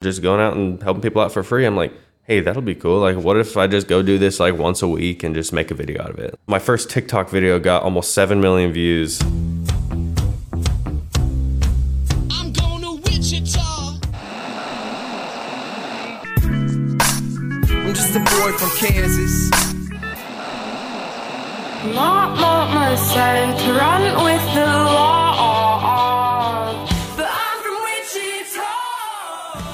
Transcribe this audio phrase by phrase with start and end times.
[0.00, 1.66] just going out and helping people out for free.
[1.66, 1.92] I'm like,
[2.22, 3.00] hey, that'll be cool.
[3.00, 5.72] Like, what if I just go do this like once a week and just make
[5.72, 6.38] a video out of it?
[6.46, 9.20] My first TikTok video got almost 7 million views.
[9.20, 9.32] I'm
[12.52, 13.98] going to Wichita.
[17.70, 19.50] I'm just a boy from Kansas.
[21.92, 25.27] Not what mistake to run with the law.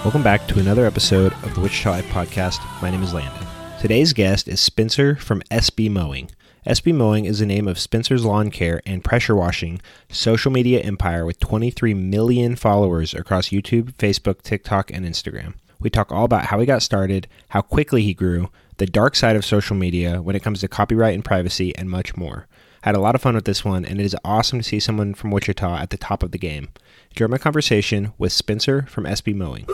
[0.04, 2.60] Welcome back to another episode of the Wichita Life Podcast.
[2.82, 3.46] My name is Landon.
[3.80, 6.30] Today's guest is Spencer from SB Mowing.
[6.66, 9.80] SB Mowing is the name of Spencer's Lawn Care and Pressure Washing
[10.10, 15.54] social media empire with 23 million followers across YouTube, Facebook, TikTok, and Instagram.
[15.80, 19.36] We talk all about how he got started, how quickly he grew, the dark side
[19.36, 22.46] of social media when it comes to copyright and privacy, and much more.
[22.82, 24.80] I had a lot of fun with this one, and it is awesome to see
[24.80, 26.68] someone from Wichita at the top of the game.
[27.12, 29.66] Enjoy my conversation with Spencer from SB Mowing.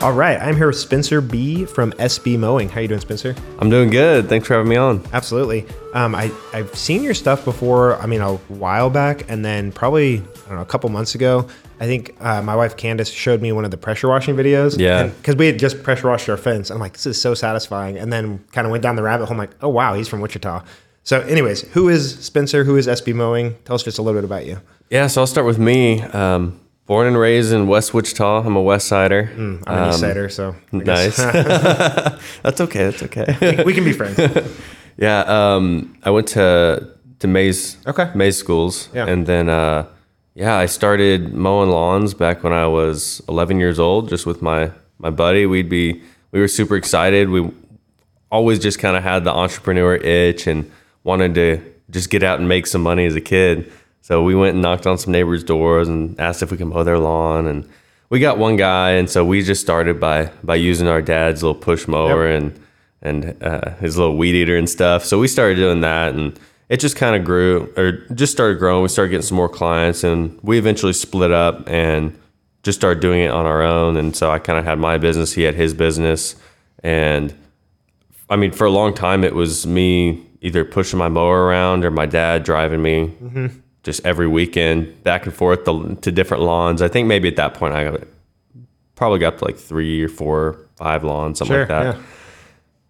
[0.00, 2.68] All right, I'm here with Spencer B from SB Mowing.
[2.68, 3.34] How are you doing, Spencer?
[3.58, 4.28] I'm doing good.
[4.28, 5.04] Thanks for having me on.
[5.12, 5.66] Absolutely.
[5.92, 7.96] Um, I I've seen your stuff before.
[7.96, 11.48] I mean, a while back, and then probably I don't know a couple months ago.
[11.80, 14.78] I think uh, my wife Candace showed me one of the pressure washing videos.
[14.78, 15.08] Yeah.
[15.08, 16.70] because we had just pressure washed our fence.
[16.70, 17.98] I'm like, this is so satisfying.
[17.98, 19.32] And then kind of went down the rabbit hole.
[19.32, 20.62] I'm like, oh wow, he's from Wichita.
[21.02, 22.62] So, anyways, who is Spencer?
[22.62, 23.56] Who is SB Mowing?
[23.64, 24.60] Tell us just a little bit about you.
[24.90, 26.02] Yeah, so I'll start with me.
[26.02, 28.42] Um, born and raised in West Wichita.
[28.44, 29.30] I'm a West Sider.
[29.36, 31.16] I'm an East Sider, so Nice.
[32.42, 32.90] that's okay.
[32.90, 33.62] That's okay.
[33.64, 34.18] we can be friends.
[34.96, 35.20] yeah.
[35.20, 36.88] Um, I went to
[37.20, 37.76] to Maize.
[37.86, 38.10] Okay.
[38.14, 38.88] Maize schools.
[38.94, 39.06] Yeah.
[39.06, 39.86] And then, uh,
[40.34, 44.72] yeah, I started mowing lawns back when I was 11 years old, just with my
[44.98, 45.46] my buddy.
[45.46, 47.28] We'd be we were super excited.
[47.28, 47.50] We
[48.32, 50.70] always just kind of had the entrepreneur itch and
[51.04, 53.70] wanted to just get out and make some money as a kid.
[54.00, 56.82] So we went and knocked on some neighbors' doors and asked if we could mow
[56.82, 57.46] their lawn.
[57.46, 57.68] And
[58.10, 61.60] we got one guy, and so we just started by by using our dad's little
[61.60, 62.58] push mower and
[63.02, 65.04] and uh, his little weed eater and stuff.
[65.04, 66.38] So we started doing that, and
[66.68, 68.82] it just kind of grew or just started growing.
[68.82, 72.18] We started getting some more clients, and we eventually split up and
[72.62, 73.96] just started doing it on our own.
[73.96, 76.34] And so I kind of had my business, he had his business,
[76.82, 77.34] and
[78.30, 81.90] I mean, for a long time, it was me either pushing my mower around or
[81.90, 83.12] my dad driving me
[83.88, 86.82] just every weekend back and forth to, to different lawns.
[86.82, 87.98] I think maybe at that point I
[88.94, 91.60] probably got like three or four, five lawns, something Sure.
[91.60, 91.96] like that.
[91.96, 92.02] Yeah.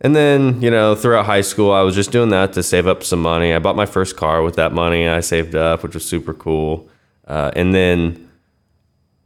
[0.00, 3.02] And then, you know, throughout high school, I was just doing that to save up
[3.02, 3.52] some money.
[3.54, 6.88] I bought my first car with that money I saved up, which was super cool.
[7.26, 8.28] Uh, and then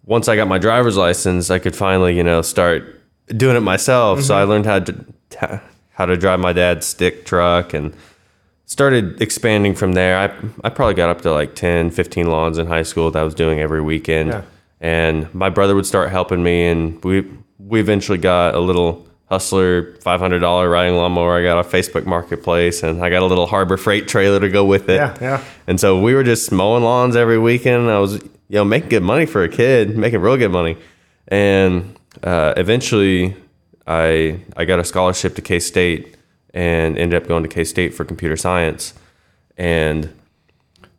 [0.04, 3.00] once I got my driver's license, I could finally, you know, start
[3.36, 4.22] doing it myself.
[4.22, 5.60] So I learned how to
[5.92, 7.94] how to drive my dad's stick truck and
[8.72, 10.16] started expanding from there.
[10.16, 13.22] I I probably got up to like 10, 15 lawns in high school that I
[13.22, 14.30] was doing every weekend.
[14.30, 14.42] Yeah.
[14.80, 19.94] And my brother would start helping me and we we eventually got a little Hustler
[19.94, 21.38] $500 riding lawnmower.
[21.38, 24.64] I got a Facebook Marketplace and I got a little Harbor Freight trailer to go
[24.64, 24.96] with it.
[24.96, 25.44] Yeah, yeah.
[25.66, 27.88] And so we were just mowing lawns every weekend.
[27.90, 30.76] I was, you know, making good money for a kid, making real good money.
[31.28, 33.34] And uh, eventually,
[33.86, 36.11] I I got a scholarship to K State
[36.54, 38.94] and ended up going to K State for computer science.
[39.56, 40.12] And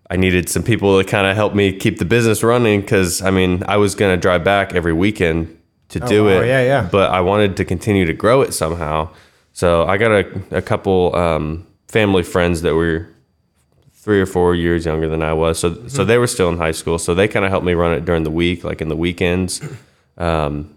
[0.09, 3.31] I needed some people to kind of help me keep the business running because I
[3.31, 5.59] mean I was gonna drive back every weekend
[5.89, 6.31] to do wow.
[6.31, 6.47] it.
[6.47, 6.89] Yeah, yeah.
[6.91, 9.09] But I wanted to continue to grow it somehow.
[9.53, 13.07] So I got a, a couple um, family friends that were
[13.93, 15.59] three or four years younger than I was.
[15.59, 16.99] So so they were still in high school.
[16.99, 19.61] So they kind of helped me run it during the week, like in the weekends.
[20.17, 20.75] Um,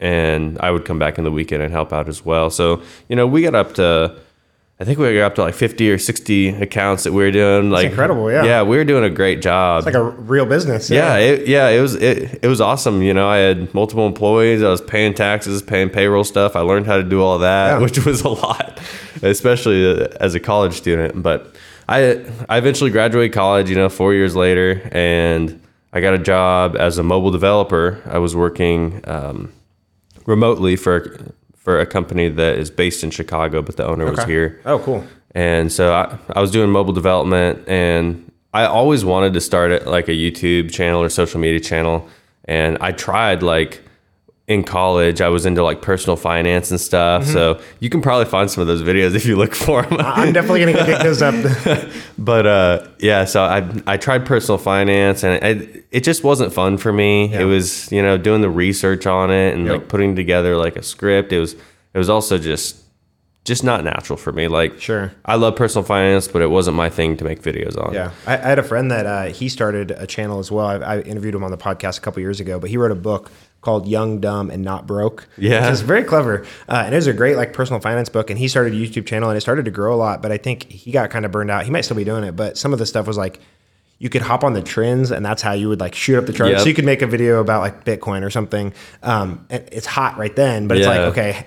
[0.00, 2.50] and I would come back in the weekend and help out as well.
[2.50, 4.16] So you know, we got up to.
[4.78, 7.70] I think we got up to like 50 or 60 accounts that we were doing.
[7.70, 8.44] Like incredible, yeah.
[8.44, 9.84] Yeah, we were doing a great job.
[9.84, 10.88] like a real business.
[10.88, 13.02] Yeah, it, yeah, it was it, it was awesome.
[13.02, 14.62] You know, I had multiple employees.
[14.62, 16.56] I was paying taxes, paying payroll stuff.
[16.56, 17.78] I learned how to do all that, Yeah.
[17.84, 18.80] which was a lot,
[19.22, 21.22] especially uh, as a college student.
[21.22, 21.54] But
[21.86, 23.68] I I eventually graduated college.
[23.68, 25.60] You know, four years later, and
[25.92, 28.00] I got a job as a mobile developer.
[28.06, 29.52] I was working um,
[30.30, 31.18] remotely for
[31.56, 34.58] for a company that is based in Chicago, but the owner was here.
[34.64, 35.04] Oh, cool.
[35.32, 39.86] And so I, I was doing mobile development and I always wanted to start it
[39.86, 42.08] like a YouTube channel or social media channel.
[42.46, 43.82] And I tried like
[44.50, 47.24] in college, I was into like personal finance and stuff.
[47.24, 50.00] So you can probably find some of those videos if you look for them.
[50.00, 51.36] I'm definitely gonna pick those up.
[52.18, 56.78] but uh, yeah, so I I tried personal finance and it, it just wasn't fun
[56.78, 57.28] for me.
[57.28, 57.42] Yeah.
[57.42, 59.72] It was you know doing the research on it and Yep.
[59.76, 61.32] like putting together like a script.
[61.32, 62.76] It was it was also just
[63.44, 64.48] just not natural for me.
[64.48, 65.12] Like, Sure.
[65.24, 67.94] I love personal finance, but it wasn't my thing to make videos on.
[67.94, 70.66] Yeah, I, I had a friend that uh, he started a channel as well.
[70.66, 72.96] I, I interviewed him on the podcast a couple years ago, but he wrote a
[72.96, 75.70] book called "Young, Dumb, and Not Broke." Yeah.
[75.70, 78.30] it's very clever, uh, and it was a great like personal finance book.
[78.30, 80.22] And he started a YouTube channel, and it started to grow a lot.
[80.22, 81.64] But I think he got kind of burned out.
[81.64, 83.40] He might still be doing it, but some of the stuff was like.
[84.02, 86.32] You could hop on the trends, and that's how you would like shoot up the
[86.32, 86.52] charts.
[86.52, 86.60] Yep.
[86.60, 88.72] So you could make a video about like Bitcoin or something.
[89.02, 91.44] Um, and it's hot right then, but it's like okay,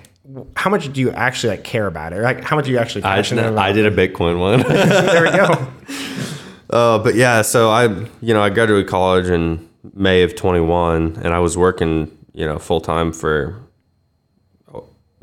[0.56, 2.16] how much do you actually like care about it?
[2.16, 3.58] Or, like how much do you actually I, about?
[3.58, 4.60] I did a Bitcoin one.
[4.68, 5.72] there we go.
[6.70, 7.84] Uh, but yeah, so I,
[8.20, 12.58] you know, I graduated college in May of 21 and I was working, you know,
[12.58, 13.60] full time for,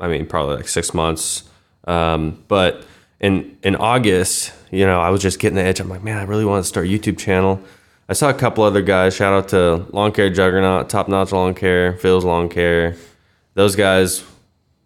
[0.00, 1.44] I mean, probably like six months.
[1.84, 2.84] Um, but
[3.20, 5.80] in, in August, you know, I was just getting the itch.
[5.80, 7.60] I'm like, man, I really want to start a YouTube channel.
[8.08, 11.54] I saw a couple other guys, shout out to Lawn Care Juggernaut, Top Notch Lawn
[11.54, 12.96] Care, Phil's Lawn Care.
[13.54, 14.24] Those guys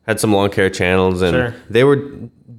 [0.06, 1.54] had some lawn care channels and Sure.
[1.68, 2.10] they were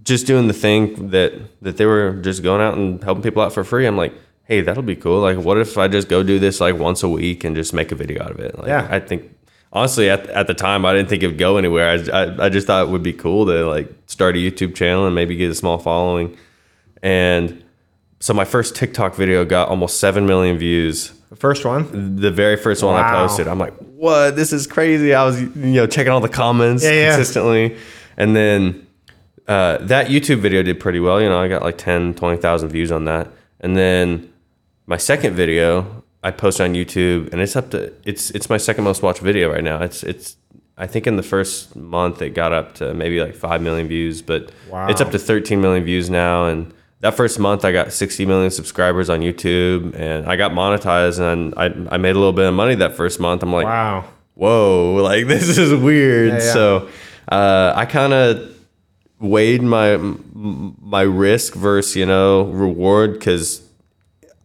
[0.04, 3.54] just doing the thing that that they were just going out and helping people out
[3.54, 3.86] for free.
[3.86, 4.14] I'm like,
[4.48, 5.20] hey, that'll be cool.
[5.22, 7.92] Like, what if I just go do this like once a week and just make
[7.92, 8.58] a video out of it?
[8.58, 8.88] Like, Yeah.
[8.90, 9.34] I think
[9.74, 11.90] honestly at, at the time I didn't think it would go anywhere.
[11.90, 15.06] I, I I just thought it would be cool to like start a YouTube channel
[15.06, 16.36] and maybe get a small following.
[17.04, 17.64] And
[18.20, 22.16] so my first TikTok video got almost seven million views The first one.
[22.16, 23.48] the very first one I posted.
[23.48, 24.36] I'm like, what?
[24.36, 25.14] This is crazy.
[25.14, 27.16] I was, you know, checking all the comments Yeah, yeah.
[27.16, 27.78] consistently.
[28.16, 28.88] And then
[29.48, 31.22] uh, that YouTube video did pretty well.
[31.22, 33.28] You know, I got like 10, 20,000 views on that.
[33.60, 34.32] And then
[34.88, 38.84] my second video I posted on YouTube and it's up to, it's, it's my second
[38.84, 39.82] most watched video right now.
[39.84, 40.36] It's, it's,
[40.78, 44.22] I think in the first month it got up to maybe like 5 million views,
[44.22, 44.88] but Wow.
[44.88, 46.46] it's up to 13 million views now.
[46.48, 51.20] And that first month I got 60 million subscribers on YouTube and I got monetized
[51.20, 53.44] and I, I made a little bit of money that first month.
[53.44, 54.06] I'm like, Wow.
[54.36, 56.30] whoa, like this is weird.
[56.34, 56.54] Yeah, yeah.
[56.54, 56.90] So
[57.30, 58.56] uh, I kind of
[59.20, 59.98] weighed my
[60.34, 63.67] my risk versus you know reward because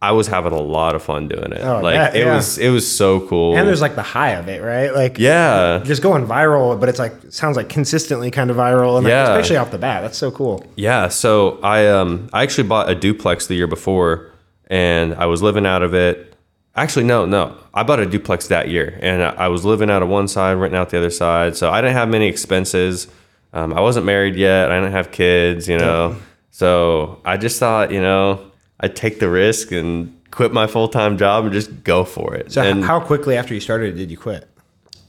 [0.03, 1.61] I was having a lot of fun doing it.
[1.61, 2.35] Oh, like bet, it yeah.
[2.35, 3.55] was it was so cool.
[3.55, 4.93] And there's like the high of it, right?
[4.93, 5.81] Like yeah.
[5.85, 9.13] just going viral, but it's like it sounds like consistently kind of viral, and like,
[9.13, 10.61] especially off the bat, that's so cool.
[10.75, 14.29] Yeah, so I um I actually bought a duplex the year before,
[14.67, 16.35] and I was living out of it.
[16.75, 20.03] Actually, no, no, I bought a duplex that year, and I I was living out
[20.03, 21.55] of one side, renting out the other side.
[21.55, 23.07] So I didn't have many expenses.
[23.53, 24.69] Um, I wasn't married yet.
[24.69, 26.17] I didn't have kids, you know.
[26.51, 28.51] So I just thought, you know,
[28.83, 32.51] I'd take the risk and quit my full time job and just go for it.
[32.51, 34.47] So and how quickly after you started did you quit?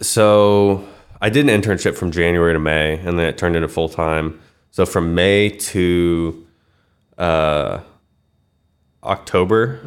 [0.00, 0.86] so
[1.20, 4.40] I did an internship from January to May, and then it turned into full time.
[4.70, 6.46] So from May to
[7.18, 7.80] uh,
[9.02, 9.80] October.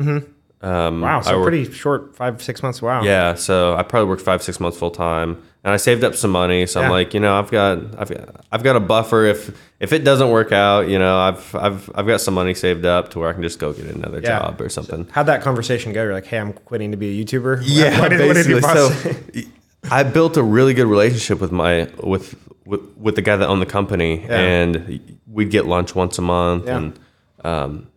[0.61, 2.81] Um, Wow, so worked- pretty short, five six months.
[2.81, 3.03] Wow.
[3.03, 6.31] Yeah, so I probably worked five six months full time, and I saved up some
[6.31, 6.65] money.
[6.65, 6.85] So Yeah.
[6.85, 10.05] I'm like, you know, I've got I've got I've got a buffer if if it
[10.05, 13.27] doesn't work out, you know, I've I've I've got some money saved up to where
[13.29, 14.39] I can just go get another Yeah.
[14.39, 15.09] job or something.
[15.11, 16.03] How'd that conversation go?
[16.03, 17.63] You're like, hey, I'm quitting to be a YouTuber.
[17.65, 19.41] Yeah, What did, what your basically.
[19.41, 19.49] So
[19.91, 22.35] I built a really good relationship with my with
[22.65, 24.39] with, with the guy that owned the company, Yeah.
[24.39, 26.97] and we'd get lunch once a month, and
[27.43, 27.87] um,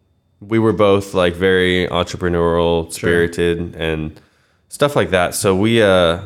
[0.40, 4.20] we were both like very entrepreneurial, spirited, and
[4.68, 5.34] stuff like that.
[5.36, 6.20] So we, uh,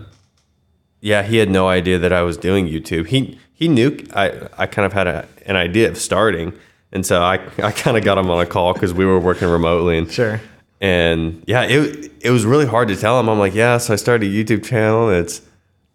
[1.10, 3.06] yeah, he had no idea that I was doing YouTube.
[3.08, 6.52] He he knew I I kind of had a, an idea of starting,
[6.92, 9.48] and so I I kind of got him on a call because we were working
[9.48, 10.40] remotely, and Sure.
[10.80, 13.28] and yeah, it it was really hard to tell him.
[13.28, 15.10] I'm like, yeah, so I started a YouTube channel.
[15.10, 15.42] It's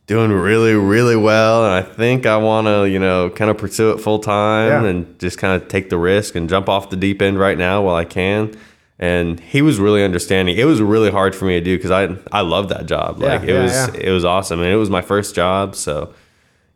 [0.05, 3.91] doing really, really well, and I think I want to, you know, kind of pursue
[3.91, 4.89] it full time Yeah.
[4.89, 7.83] and just kind of take the risk and jump off the deep end right now
[7.83, 8.55] while I can.
[8.99, 10.57] And he was really understanding.
[10.57, 13.19] It was really hard for me to do because I I love that job.
[13.19, 14.01] Yeah, Like it yeah, was yeah.
[14.01, 15.75] it was awesome, and it was my first job.
[15.75, 16.13] So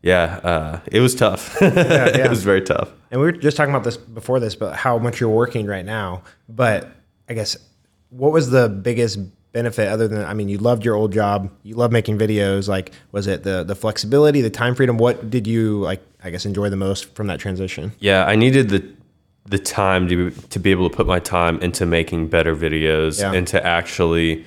[0.01, 1.57] yeah, uh, it was tough.
[1.61, 2.91] it was very tough.
[3.11, 5.85] And we were just talking about this before this, but how much you're working right
[5.85, 6.23] now.
[6.49, 6.89] But
[7.29, 7.57] I guess
[8.09, 9.19] what was the biggest
[9.53, 12.67] benefit other than I mean, you loved your old job, you love making videos.
[12.67, 14.97] Like, was it the the flexibility, the time freedom?
[14.97, 16.01] What did you like?
[16.23, 17.93] I guess enjoy the most from that transition?
[17.99, 18.85] Yeah, I needed the
[19.45, 23.33] the time to to be able to put my time into making better videos Yeah.
[23.33, 24.45] and to actually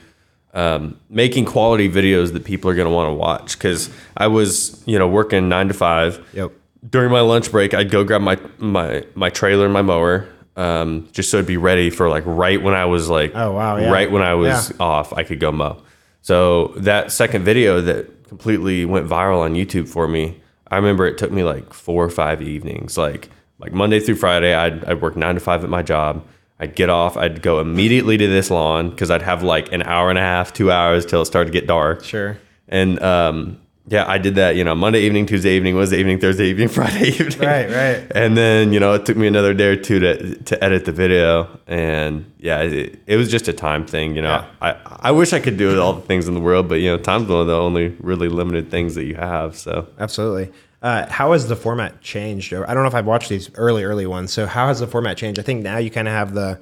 [0.54, 3.58] um, making quality videos that people are going to want to watch.
[3.58, 6.26] Because I was, you know, working nine to five.
[6.32, 6.50] Yep.
[6.88, 10.26] During my lunch break, I'd go grab my my my trailer and my mower,
[10.56, 13.76] um, just so it'd be ready for like right when I was like, Oh, wow,
[13.76, 13.90] yeah.
[13.90, 14.76] right when I was Yeah.
[14.80, 15.82] off, I could go mow.
[16.22, 21.18] So that second video that completely went viral on YouTube for me, I remember it
[21.18, 24.54] took me like four or five evenings, like like Monday through Friday.
[24.54, 26.24] I'd I'd work nine to five at my job.
[26.58, 27.16] I'd get off.
[27.16, 30.52] I'd go immediately to this lawn because I'd have like an hour and a half,
[30.52, 32.02] two hours till it started to get dark.
[32.02, 32.38] Sure.
[32.68, 36.46] And um, yeah, I did that, you know, Monday evening, Tuesday evening, Wednesday evening, Thursday
[36.46, 37.38] evening, Friday evening.
[37.38, 38.12] Right, right.
[38.14, 40.92] And then, you know, it took me another day or two to, to edit the
[40.92, 41.60] video.
[41.66, 44.16] And yeah, it, it was just a time thing.
[44.16, 46.76] You know, I, I wish I could do all the things in the world, but,
[46.76, 49.56] you know, time's one of the only really limited things that you have.
[49.56, 50.52] So, Absolutely.
[50.86, 52.54] Uh, how has the format changed?
[52.54, 54.32] I don't know if I've watched these early, early ones.
[54.32, 55.40] So how has the format changed?
[55.40, 56.60] I think now you kind of have the,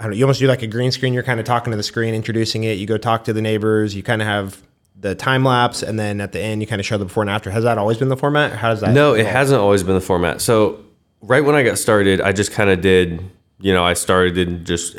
[0.00, 1.14] I don't know, you almost do like a green screen.
[1.14, 2.72] You're kind of talking to the screen, introducing it.
[2.78, 3.94] You go talk to the neighbors.
[3.94, 4.60] You kind of have
[4.98, 7.30] the time lapse, and then at the end, you kind of show the before and
[7.30, 7.52] after.
[7.52, 8.50] Has that always been the format?
[8.50, 8.94] How does that?
[8.94, 10.40] No, it hasn't always been the format.
[10.40, 10.84] So
[11.22, 13.22] right when I got started, I just kind of did,
[13.60, 14.98] you know, I started just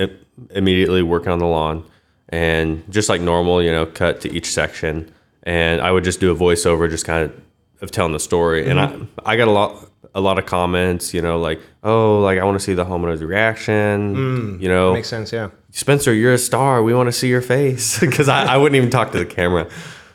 [0.52, 1.84] immediately working on the lawn
[2.30, 5.14] and just like normal, you know, cut to each section.
[5.44, 7.42] And I would just do a voiceover, just kind of
[7.82, 8.68] of telling the story.
[8.70, 9.06] And I, mm-hmm.
[9.26, 12.60] I got a lot, a lot of comments, you know, like, oh, like I want
[12.60, 15.32] to see the homeowner's reaction, mm, you know, Makes sense.
[15.34, 15.50] Yeah.
[15.72, 16.84] Spencer, you're a star.
[16.84, 19.70] We want to see your face because I, I wouldn't even talk to the camera.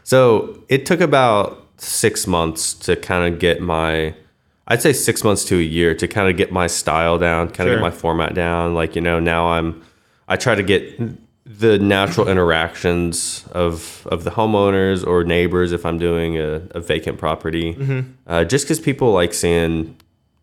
[0.04, 4.14] So it took about six months to kind of get my,
[4.68, 7.68] I'd say six months to a year to kind of get my style down, kind
[7.68, 7.76] of Sure.
[7.76, 8.74] get my format down.
[8.74, 9.82] Like, you know, now I'm,
[10.28, 11.00] I try to get
[11.46, 17.18] the natural interactions of of the homeowners or neighbors if I'm doing a, a vacant
[17.18, 17.74] property.
[17.74, 18.10] Mm-hmm.
[18.26, 19.96] Uh, just because people like seeing,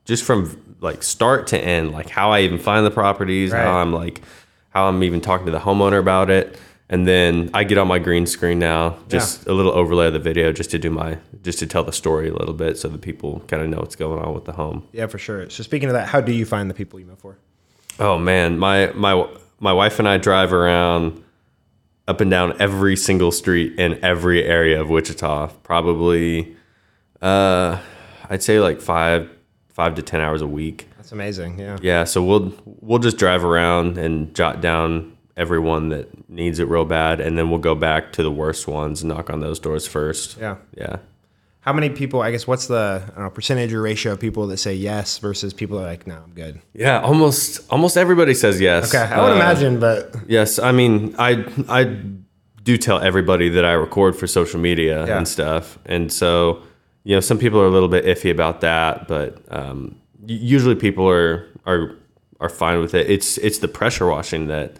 [0.06, 3.64] just from like start to end, like how I even find the properties, Right.
[3.64, 4.22] how I'm like,
[4.70, 6.58] how I'm even talking to the homeowner about it.
[6.90, 10.20] And then I get on my green screen now, just a little overlay of the
[10.20, 13.02] video, just to do my, just to tell the story a little bit, so that
[13.02, 14.88] people kind of know what's going on with the home.
[14.92, 15.50] Yeah, for sure.
[15.50, 17.38] So speaking of that, how do you find the people you move for?
[18.00, 19.28] Oh man, my my
[19.64, 21.24] my wife and I drive around
[22.08, 25.48] up and down every single street in every area of Wichita.
[25.64, 26.56] Probably,
[27.22, 27.80] uh,
[28.30, 29.30] I'd say like five
[29.70, 30.90] five to ten hours a week.
[30.98, 31.60] That's amazing.
[31.60, 31.78] Yeah.
[31.82, 36.86] Yeah, so we'll we'll just drive around and jot down everyone that needs it real
[36.86, 39.88] bad, and then we'll go back to the worst ones and knock on those doors
[39.88, 40.38] first.
[40.38, 40.58] Yeah.
[40.78, 40.98] yeah.
[41.64, 42.22] How many people?
[42.22, 45.18] I guess what's the I don't know, percentage or ratio of people that say yes
[45.18, 46.62] versus people that are like, no, I'm good.
[46.74, 48.94] Yeah, almost almost everybody says yes.
[48.94, 51.96] Okay, I would Uh, imagine, but Yes, I mean, I I
[52.64, 55.18] do tell everybody that I record for social media Yeah.
[55.18, 56.62] and stuff, and so
[57.06, 61.08] you know, some people are a little bit iffy about that, but um, usually people
[61.10, 61.96] are are
[62.42, 63.10] are fine with it.
[63.10, 64.76] It's it's the pressure washing that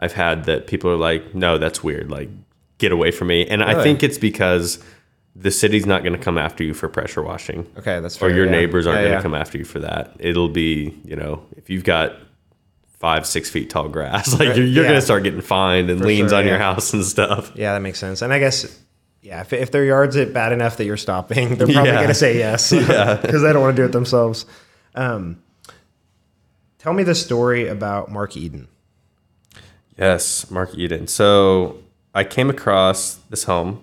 [0.00, 2.28] I've had that people are like, no, that's weird, like
[2.78, 4.78] get away from me, and I think it's because
[5.36, 8.44] the city's not going to come after you for pressure washing okay, that's or your
[8.46, 8.50] yeah.
[8.52, 9.22] neighbors aren't Yeah, going to yeah.
[9.22, 10.14] come after you for that.
[10.20, 12.12] It'll be, you know, if you've got
[12.98, 14.90] five, six feet tall grass, like you're, you're yeah.
[14.90, 17.52] going to start getting fined and For liens sure, on your house and stuff.
[17.56, 18.22] Yeah, that makes sense.
[18.22, 18.80] And I guess,
[19.22, 21.96] yeah, if, if their yard's it bad enough that you're stopping, they're probably Yeah.
[21.96, 24.46] going to say yes because they don't want to do it themselves.
[24.94, 25.42] Um,
[26.78, 28.68] tell me the story about Mark Eden.
[29.98, 31.06] Yes, Mark Eden.
[31.08, 31.78] So
[32.14, 33.82] I came across this home.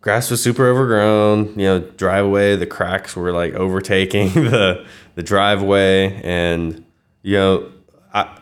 [0.00, 1.48] Grass was super overgrown.
[1.58, 4.86] You know, driveway, the cracks were like overtaking the
[5.16, 6.84] the driveway, and
[7.22, 7.72] you know,
[8.14, 8.38] I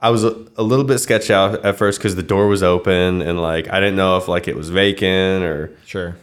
[0.00, 3.22] I was a, a little bit sketched out at first because the door was open
[3.22, 6.14] and like I didn't know if like it was vacant or Sure.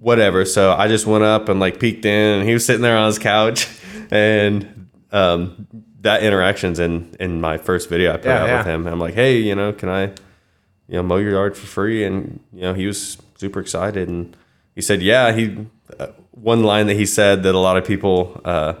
[0.00, 0.44] whatever.
[0.44, 3.06] So I just went up and like peeked in, and he was sitting there on
[3.06, 3.68] his couch,
[4.10, 5.66] and um,
[6.00, 8.56] that interactions in in my first video I put Yeah, out yeah.
[8.58, 8.86] with him.
[8.86, 10.04] I'm like, hey, you know, can I,
[10.88, 12.04] you know, mow your yard for free?
[12.04, 14.36] And you know, he was super excited, and
[14.74, 15.32] he said, yeah.
[15.32, 15.66] He
[15.98, 18.40] uh, one line that he said that a lot of people.
[18.44, 18.74] Uh,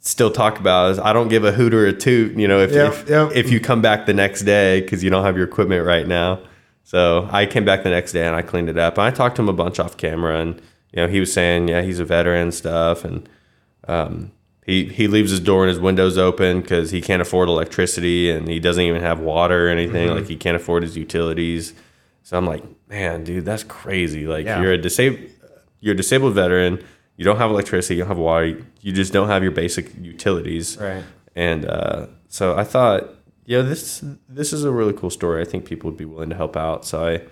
[0.00, 2.72] Still talk about is I don't give a hoot or a toot, you know, if
[2.72, 3.30] Yep, if, yep.
[3.34, 6.40] if you come back the next day because you don't have your equipment right now.
[6.84, 8.96] So I came back the next day and I cleaned it up.
[8.96, 11.68] And I talked to him a bunch off camera, and you know he was saying,
[11.68, 13.28] yeah, he's a veteran and stuff, and
[13.88, 14.30] um,
[14.64, 18.48] he he leaves his door and his windows open because he can't afford electricity and
[18.48, 20.08] he doesn't even have water or anything.
[20.08, 20.16] Mm-hmm.
[20.16, 21.74] Like he can't afford his utilities.
[22.22, 24.26] So I'm like, man, dude, that's crazy.
[24.26, 24.60] Like Yeah.
[24.62, 25.20] you're a disabled
[25.80, 26.82] you're a disabled veteran.
[27.16, 27.94] You don't have electricity.
[27.96, 28.58] You don't have water.
[28.80, 30.76] You just don't have your basic utilities.
[30.76, 31.04] Right.
[31.36, 33.10] And uh, so I thought,
[33.44, 35.40] yeah, this this is a really cool story.
[35.40, 36.84] I think people would be willing to help out.
[36.84, 37.22] So I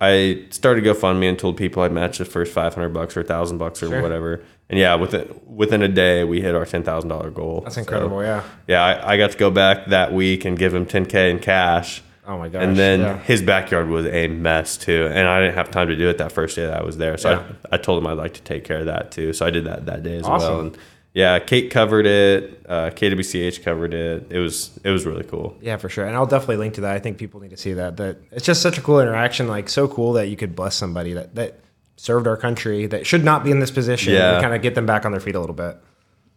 [0.00, 3.24] I started GoFundMe and told people I'd match the first five hundred bucks or a
[3.24, 4.02] thousand bucks or Sure.
[4.02, 4.42] whatever.
[4.68, 7.60] And yeah, within within a day we hit our ten thousand dollar goal.
[7.62, 8.22] That's incredible.
[8.22, 8.42] yeah.
[8.66, 11.38] Yeah, I, I got to go back that week and give him ten k in
[11.38, 12.02] cash.
[12.26, 12.62] Oh my gosh.
[12.62, 13.18] And then yeah.
[13.18, 16.32] his backyard was a mess too, and I didn't have time to do it that
[16.32, 17.16] first day that I was there.
[17.18, 17.42] So Yeah.
[17.70, 19.32] I, I told him I'd like to take care of that too.
[19.32, 20.48] So I did that that day as Awesome.
[20.52, 20.60] well.
[20.60, 20.78] And
[21.12, 22.64] yeah, Kate covered it.
[22.68, 24.26] Uh, KWCH covered it.
[24.30, 25.56] It was it was really cool.
[25.60, 26.06] Yeah, for sure.
[26.06, 26.92] And I'll definitely link to that.
[26.96, 27.98] I think people need to see that.
[27.98, 29.46] That it's just such a cool interaction.
[29.46, 31.60] Like so cool that you could bless somebody that that
[31.96, 34.14] served our country that should not be in this position.
[34.14, 34.34] Yeah.
[34.34, 35.76] And kind of get them back on their feet a little bit.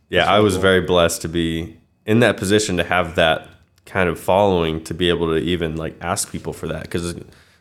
[0.09, 3.49] Yeah, I was very blessed to be in that position to have that
[3.87, 7.15] kind of following to be able to even like ask people for that because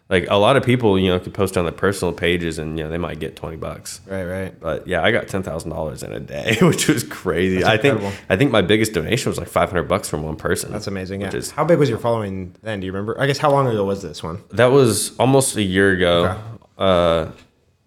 [0.09, 2.85] like a lot of people, you know, could post on their personal pages and you
[2.85, 4.00] know they might get twenty bucks.
[4.06, 4.61] Right, right.
[4.61, 7.64] But yeah, I got ten thousand dollars in a day, which was crazy.
[7.64, 8.00] I think.
[8.28, 10.71] I think my biggest donation was like five hundred bucks from one person.
[10.71, 11.23] That's amazing.
[11.23, 11.35] Yeah.
[11.35, 12.80] Is how big was your following then?
[12.80, 13.21] Do you remember?
[13.21, 14.42] I guess how long ago was this one?
[14.50, 16.25] that was almost a year ago.
[16.25, 16.40] Okay.
[16.78, 17.30] Uh,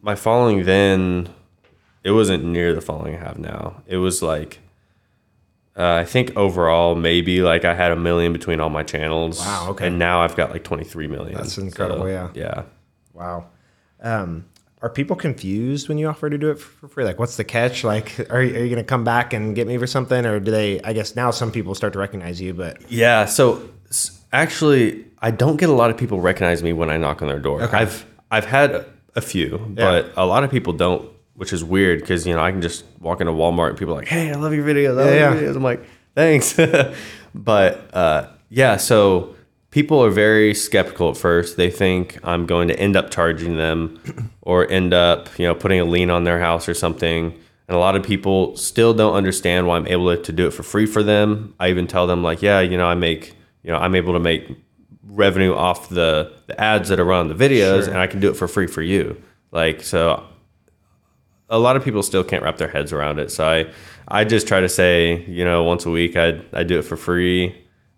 [0.01, 1.29] my following then,
[2.03, 3.81] it wasn't near the following I have now.
[3.85, 4.59] It was like,
[5.79, 9.39] uh, I think overall maybe like I had a million between all my channels.
[9.39, 9.87] Wow, okay.
[9.87, 11.35] And now I've got like twenty three million.
[11.35, 12.29] That's incredible, yeah.
[12.33, 12.63] Yeah.
[13.13, 13.47] Wow.
[14.01, 14.45] Um,
[14.81, 17.03] are people confused when you offer to do it for free?
[17.03, 17.83] Like, what's the catch?
[17.83, 20.39] Like, are, you- are you going to come back and get me for something, or
[20.39, 20.81] do they?
[20.83, 23.25] I guess now some people start to recognize you, but Yeah.
[23.25, 23.61] So
[24.31, 27.39] actually, I don't get a lot of people recognize me when I knock on their
[27.39, 27.61] door.
[27.63, 27.77] Okay.
[27.77, 31.09] I've I've had a few, but a lot of people don't,
[31.39, 33.97] which is weird because you know I can just walk into Walmart and people are
[33.97, 34.89] like, "Hey, I love your videos.
[34.89, 35.47] I love Yeah, your yeah.
[35.49, 35.81] videos." I'm like,
[36.15, 36.53] "Thanks,"
[37.35, 38.77] but uh, yeah.
[38.77, 39.35] So
[39.71, 41.55] people are very skeptical at first.
[41.57, 43.99] They think I'm going to end up charging them,
[44.41, 47.33] or end up you know putting a lien on their house or something.
[47.67, 50.63] And a lot of people still don't understand why I'm able to do it for
[50.63, 51.53] free for them.
[51.59, 54.19] I even tell them like, yeah, you know, I make, you know, I'm able to
[54.19, 54.49] make
[55.03, 58.33] revenue off the the ads that are on the videos, and I can do it
[58.35, 59.21] for free for you.
[59.51, 60.23] Like so,
[61.49, 63.31] a lot of people still can't wrap their heads around it.
[63.31, 63.65] So I
[64.07, 66.97] I just try to say, you know, once a week I I do it for
[66.97, 67.55] free,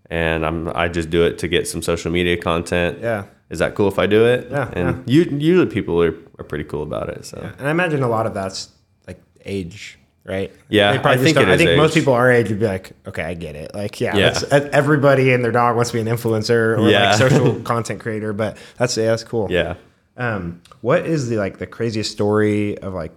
[0.10, 3.00] and I'm I just do it to get some social media content.
[3.02, 3.26] Yeah.
[3.50, 4.48] Is that cool if I do it?
[4.50, 7.26] Yeah, And you usually people are, are pretty cool about it.
[7.26, 8.70] So and I imagine a lot of that's
[9.08, 10.50] like age, right?
[10.70, 13.24] Yeah, They probably I think I think most people our age would be like, okay,
[13.24, 13.76] I get it.
[13.76, 14.40] Like, yeah, Yeah.
[14.72, 17.10] everybody and their dog wants to be an influencer or Yeah.
[17.10, 19.48] like social content creator, but that's yeah, that's cool.
[19.52, 19.76] yeah.
[20.16, 23.12] Um, what is the like the craziest story of like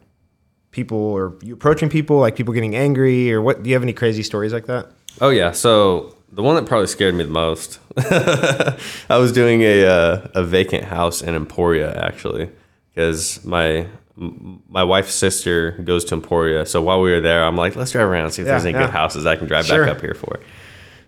[0.74, 3.62] people or you approaching people, like people getting angry, or what?
[3.62, 4.88] Do you have any crazy stories like that?
[5.22, 5.52] Oh yeah.
[5.52, 10.42] So the one that probably scared me the most, I was doing a uh, a
[10.44, 12.50] vacant house in Emporia actually,
[12.94, 16.66] because my my wife's sister goes to Emporia.
[16.66, 18.86] So while we were there, I'm like, let's drive around see if there's any yeah.
[18.86, 19.86] good houses I can drive Sure.
[19.86, 20.40] back up here for.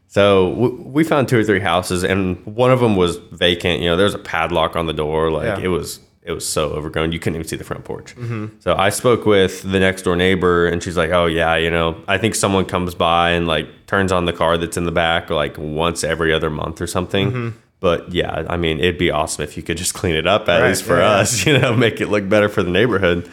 [0.09, 3.81] So w- we found two or three houses, and one of them was vacant.
[3.81, 5.31] You know, there's a padlock on the door.
[5.31, 5.65] Like Yeah.
[5.67, 8.15] it was, it was so overgrown, you couldn't even see the front porch.
[8.17, 8.59] Mm-hmm.
[8.59, 12.03] So I spoke with the next door neighbor, and she's like, "Oh yeah, you know,
[12.09, 15.31] I think someone comes by and like turns on the car that's in the back
[15.31, 17.59] like once every other month or something." Mm-hmm.
[17.79, 20.61] But yeah, I mean, it'd be awesome if you could just clean it up at
[20.61, 23.31] Right, least for yeah, us, you know, make it look better for the neighborhood.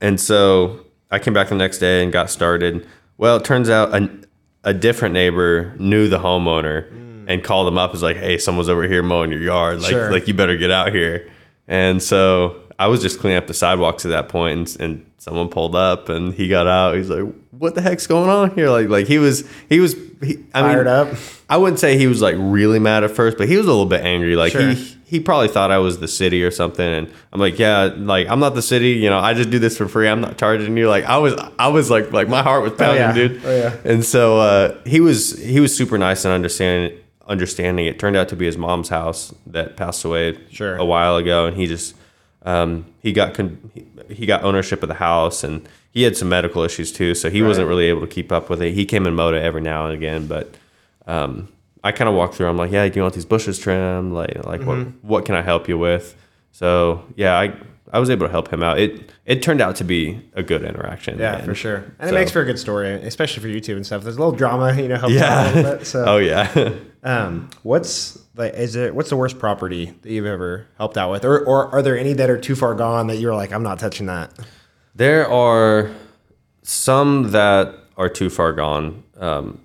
[0.00, 2.84] And so I came back the next day and got started.
[3.16, 4.10] Well, it turns out a,
[4.64, 7.26] a different neighbor knew the homeowner mm.
[7.28, 7.92] and called him up.
[7.92, 9.80] Was like, "Hey, someone's over here mowing your yard.
[9.80, 10.10] Like, Sure.
[10.10, 11.30] like you better get out here."
[11.66, 15.48] And so I was just cleaning up the sidewalks at that point, and, and someone
[15.48, 16.96] pulled up, and he got out.
[16.96, 20.44] He's like, "What the heck's going on here?" Like, like he was, he was, he,
[20.52, 21.08] I Fired mean, up.
[21.48, 23.86] I wouldn't say he was like really mad at first, but he was a little
[23.86, 24.36] bit angry.
[24.36, 24.70] Like Sure.
[24.72, 26.84] he he probably thought I was the city or something.
[26.86, 28.92] And I'm like, yeah, like I'm not the city.
[28.92, 30.08] You know, I just do this for free.
[30.08, 30.88] I'm not charging you.
[30.88, 33.12] Like I was, I was like, like my heart was pounding, yeah.
[33.12, 33.44] dude.
[33.44, 33.76] Oh, yeah.
[33.84, 36.98] And so uh, he was he was super nice and understanding.
[37.26, 40.76] Understanding it turned out to be his mom's house that passed away Sure.
[40.76, 41.94] a while ago, and he just
[42.42, 43.70] um, he got con-
[44.10, 47.40] he, got ownership of the house, and he had some medical issues too, so he
[47.42, 48.72] wasn't really able to keep up with it.
[48.74, 50.54] He came in mowed every now and again, but
[51.06, 51.48] um,
[51.82, 52.48] I kind of walked through.
[52.48, 54.12] I'm like, yeah, do you want these bushes trimmed?
[54.12, 55.08] Like, like what Mm-hmm.
[55.08, 56.14] what can I help you with?
[56.52, 57.54] So yeah, I
[57.92, 58.78] I was able to help him out.
[58.78, 61.18] It it turned out to be a good interaction.
[61.18, 61.84] Yeah, for sure.
[61.98, 64.02] And it makes for a good story, especially for YouTube and stuff.
[64.02, 65.54] There's a little drama, you know, helps out a yeah.
[65.54, 65.86] little bit.
[65.86, 66.72] So, oh yeah.
[67.04, 71.24] um, what's like, is it what's the worst property that you've ever helped out with,
[71.24, 73.78] or or are there any that are too far gone that you're like, I'm not
[73.78, 74.32] touching that?
[74.94, 75.90] There are
[76.62, 79.60] some that are too far gone, um,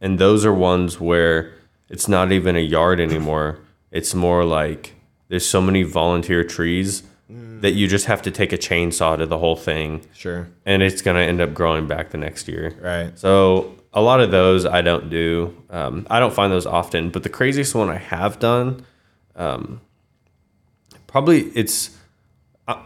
[0.00, 1.52] and those are ones where
[1.88, 3.58] it's not even a yard anymore.
[3.90, 4.94] It's more like
[5.28, 7.04] there's so many volunteer trees
[7.60, 10.48] that you just have to take a chainsaw to the whole thing, Sure.
[10.66, 12.74] and it's gonna end up growing back the next year.
[12.80, 13.16] Right.
[13.18, 15.56] So a lot of those I don't do.
[15.70, 18.84] Um, I don't find those often, but the craziest one I have done,
[19.36, 19.80] um,
[21.06, 21.96] probably it's.
[22.68, 22.80] Uh,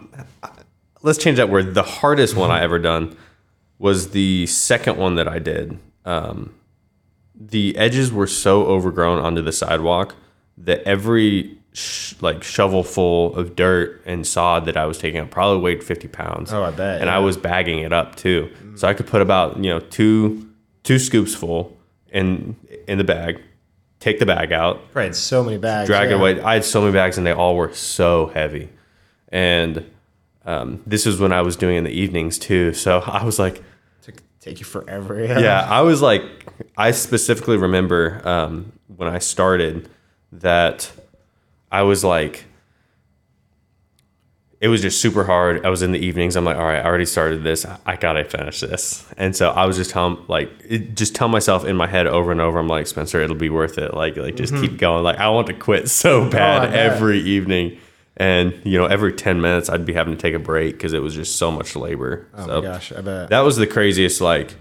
[1.02, 1.74] let's change that word.
[1.74, 3.16] The hardest one I ever done
[3.78, 5.78] was the second one that I did.
[6.04, 6.54] Um,
[7.34, 10.14] the edges were so overgrown onto the sidewalk
[10.56, 15.30] that every sh- like shovel full of dirt and sod that I was taking up
[15.30, 16.52] probably weighed 50 pounds.
[16.52, 18.50] Oh, I bet, And I was bagging it up too.
[18.76, 20.48] So I could put about, you know, two
[20.84, 21.76] two scoops full
[22.12, 22.54] in
[22.86, 23.40] in the bag,
[24.00, 25.08] take the bag out, Right.
[25.08, 25.88] It's so many bags.
[25.88, 26.16] drag yeah.
[26.16, 26.40] it away.
[26.40, 28.68] I had so many bags and they all were so heavy.
[29.30, 29.90] And
[30.44, 32.72] um, this is when I was doing it in the evenings too.
[32.74, 33.62] So I was like,
[34.02, 35.18] Took- take you forever.
[35.24, 35.38] Yeah.
[35.40, 36.22] yeah, I was like,
[36.76, 39.88] I specifically remember um, when I started
[40.32, 40.92] that
[41.72, 42.44] I was like,
[44.64, 45.66] it was just super hard.
[45.66, 46.36] I was in the evenings.
[46.36, 47.66] I'm like, all right, I already started this.
[47.84, 49.06] I, gotta finish this.
[49.18, 52.32] And so I was just telling, like, it, just tell myself in my head over
[52.32, 52.58] and over.
[52.60, 53.92] I'm like, Spencer, it'll be worth it.
[53.92, 55.04] Like, like just keep going.
[55.04, 56.74] Like, I want to quit so bad Mm-hmm.
[56.74, 57.78] Oh, every evening.
[58.16, 61.02] And you know, every 10 minutes, I'd be having to take a break because it
[61.02, 62.26] was just so much labor.
[62.32, 63.28] Oh so my gosh, I bet.
[63.28, 64.54] that was the craziest, like,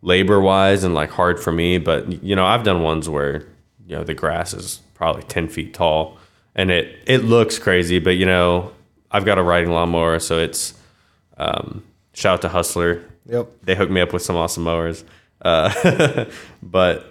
[0.00, 1.78] labor wise and like hard for me.
[1.78, 3.48] But you know, I've done ones where
[3.84, 6.18] you know the grass is probably 10 feet tall
[6.54, 8.72] and it it looks crazy, but you know,
[9.10, 10.74] I've got a riding lawnmower, so it's
[11.36, 13.04] um, shout out to Hustler.
[13.26, 13.48] Yep.
[13.62, 15.04] They hooked me up with some awesome mowers.
[15.42, 16.24] Uh,
[16.62, 17.06] but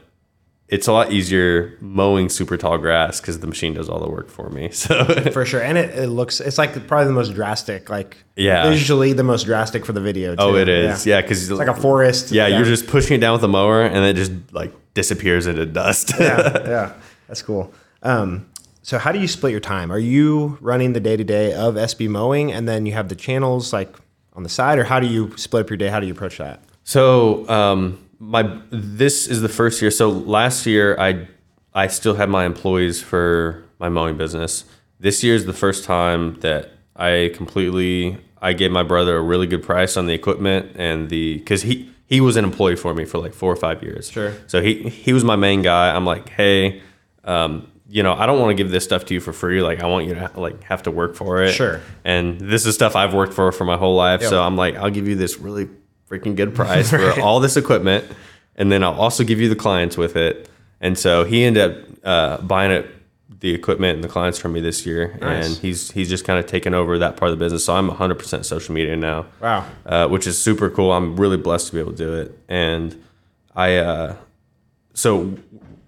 [0.67, 4.29] it's a lot easier mowing super tall grass because the machine does all the work
[4.29, 4.69] for me.
[4.73, 5.61] So For sure.
[5.61, 8.69] And it, it looks, it's like probably the most drastic, like Yeah.
[8.69, 10.35] visually the most drastic for the video.
[10.35, 10.41] Too.
[10.41, 12.31] oh, it is yeah, because It's like a forest.
[12.31, 15.65] Yeah, you're just pushing it down with a mower, and it just like disappears into
[15.65, 16.13] dust.
[16.19, 16.93] yeah, yeah,
[17.27, 17.73] that's cool.
[18.03, 18.47] Um,
[18.81, 19.91] so how do you split your time?
[19.91, 23.15] Are you running the day to day of SB mowing, and then you have the
[23.15, 23.95] channels like
[24.33, 25.87] on the side, or how do you split up your day?
[25.87, 26.63] How do you approach that?
[26.83, 29.91] So um, my this is the first year.
[29.91, 31.27] So last year I
[31.73, 34.65] I still had my employees for my mowing business.
[34.99, 39.47] This year is the first time that I completely I gave my brother a really
[39.47, 43.05] good price on the equipment and the because he he was an employee for me
[43.05, 44.09] for like four or five years.
[44.09, 44.33] Sure.
[44.47, 45.95] So he he was my main guy.
[45.95, 46.81] I'm like, hey,
[47.23, 49.61] um, you know, I don't want to give this stuff to you for free.
[49.63, 51.53] Like, I want you to ha- like have to work for it.
[51.53, 51.81] Sure.
[52.03, 54.21] And this is stuff I've worked for for my whole life.
[54.21, 54.29] Yep.
[54.29, 55.67] So I'm like, I'll give you this really
[56.09, 58.05] freaking good price for all this equipment,
[58.55, 60.49] and then I'll also give you the clients with it.
[60.81, 62.87] And so he ended up uh, buying it,
[63.41, 65.47] the equipment and the clients from me this year, Nice.
[65.47, 67.65] and he's he's just kind of taken over that part of the business.
[67.65, 69.65] So I'm 100% social media now Wow.
[69.85, 70.91] uh, which is super cool.
[70.91, 72.37] I'm really blessed to be able to do it.
[72.49, 73.01] And
[73.55, 74.15] I, uh,
[74.93, 75.37] so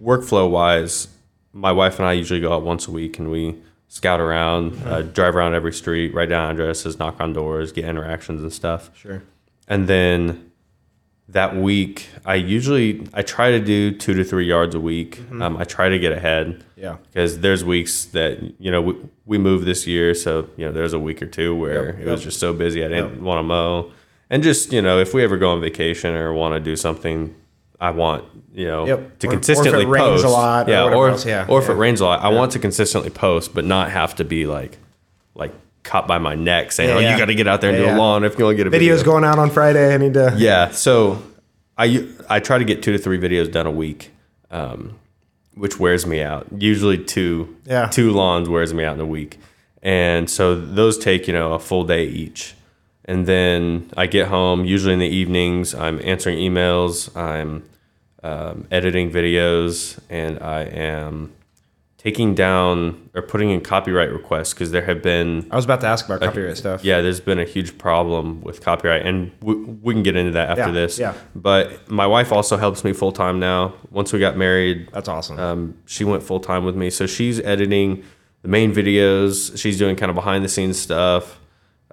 [0.02, 1.08] workflow wise,
[1.54, 3.56] my wife and I usually go out once a week and we
[3.88, 8.42] scout around, uh, drive around every street, write down addresses, knock on doors, get interactions
[8.42, 8.90] and stuff.
[8.96, 9.22] Sure.
[9.68, 10.52] And then
[11.28, 15.20] that week, I usually I try to do two to three yards a week.
[15.40, 16.64] Um, I try to get ahead.
[16.76, 16.98] Yeah.
[17.08, 20.94] Because there's weeks that you know we, we moved this year, so you know there's
[20.94, 23.44] a week or two where Yep, it was just so busy I didn't want to
[23.44, 23.92] mow.
[24.30, 27.34] And just you know if we ever go on vacation or want to do something,
[27.82, 29.20] I want you know Yep.
[29.20, 31.26] to Or- or if it consistently rains post a lot or yeah, whatever or else,
[31.26, 31.74] yeah, or if yeah.
[31.74, 34.78] it rains a lot, I want to consistently post, but not have to be like
[35.36, 35.52] like
[35.84, 37.12] caught by my neck saying, Yeah, "Oh, yeah.
[37.14, 37.98] you got to get out there and Yeah, do yeah.
[37.98, 39.94] a lawn if you want to get a Videos video." going out on Friday.
[39.94, 40.34] I need to.
[40.38, 41.24] Yeah, so
[41.78, 44.12] I I try to get two to three videos done a week,
[44.52, 44.94] um,
[45.56, 46.46] which wears me out.
[46.56, 47.88] Usually two Yeah.
[47.88, 49.40] two lawns wears me out in a week,
[49.82, 52.54] and so those take you know a full day each.
[53.12, 54.64] And then I get home.
[54.66, 57.64] Usually in the evenings, I'm answering emails, I'm
[58.24, 61.34] um, editing videos, and I am
[61.98, 65.88] taking down or putting in copyright requests because there have been I was about to
[65.88, 66.84] ask about copyright stuff.
[66.84, 70.50] yeah, there's been a huge problem with copyright, and we, we can get into that
[70.52, 70.98] after Yeah, this.
[70.98, 71.14] yeah.
[71.36, 73.74] But my wife also helps me full time now.
[73.92, 75.38] Once we got married, That's awesome.
[75.38, 78.04] um, she went full time with me, so she's editing
[78.42, 79.58] the main videos.
[79.60, 81.40] She's doing kind of behind the scenes stuff.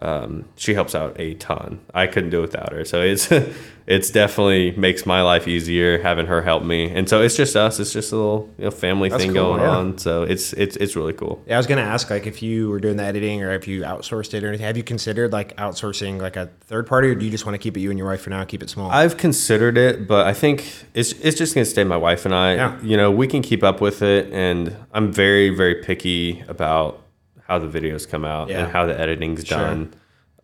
[0.01, 1.81] Um, she helps out a ton.
[1.93, 2.85] I couldn't do it without her.
[2.85, 3.29] So it's
[3.87, 6.91] it's definitely makes my life easier having her help me.
[6.91, 7.81] And so it's just us.
[7.81, 9.71] It's just a little you know family That's thing cool, going yeah.
[9.71, 9.99] on.
[9.99, 11.43] So it's it's it's really cool.
[11.47, 13.83] Yeah, I was gonna ask like if you were doing the editing or if you
[13.83, 14.67] outsourced it or anything.
[14.67, 17.59] Have you considered like outsourcing like a third party, or do you just want to
[17.59, 18.45] keep it you and your wife for now?
[18.45, 18.91] Keep it small.
[18.91, 22.55] I've considered it, but I think it's it's just gonna stay my wife and I.
[22.55, 22.81] Yeah.
[22.83, 27.08] You know, we can keep up with it, and I'm very very picky about
[27.49, 28.65] how the videos come out Yeah.
[28.65, 29.59] and how the editing's Sure.
[29.59, 29.95] done.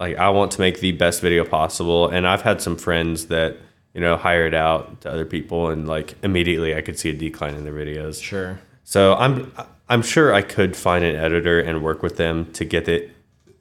[0.01, 3.57] Like I want to make the best video possible, and I've had some friends that
[3.95, 7.55] you know hired out to other people, and like immediately I could see a decline
[7.55, 8.21] in their videos.
[8.23, 8.59] sure.
[8.83, 9.53] So I'm
[9.89, 13.11] I'm sure I could find an editor and work with them to get it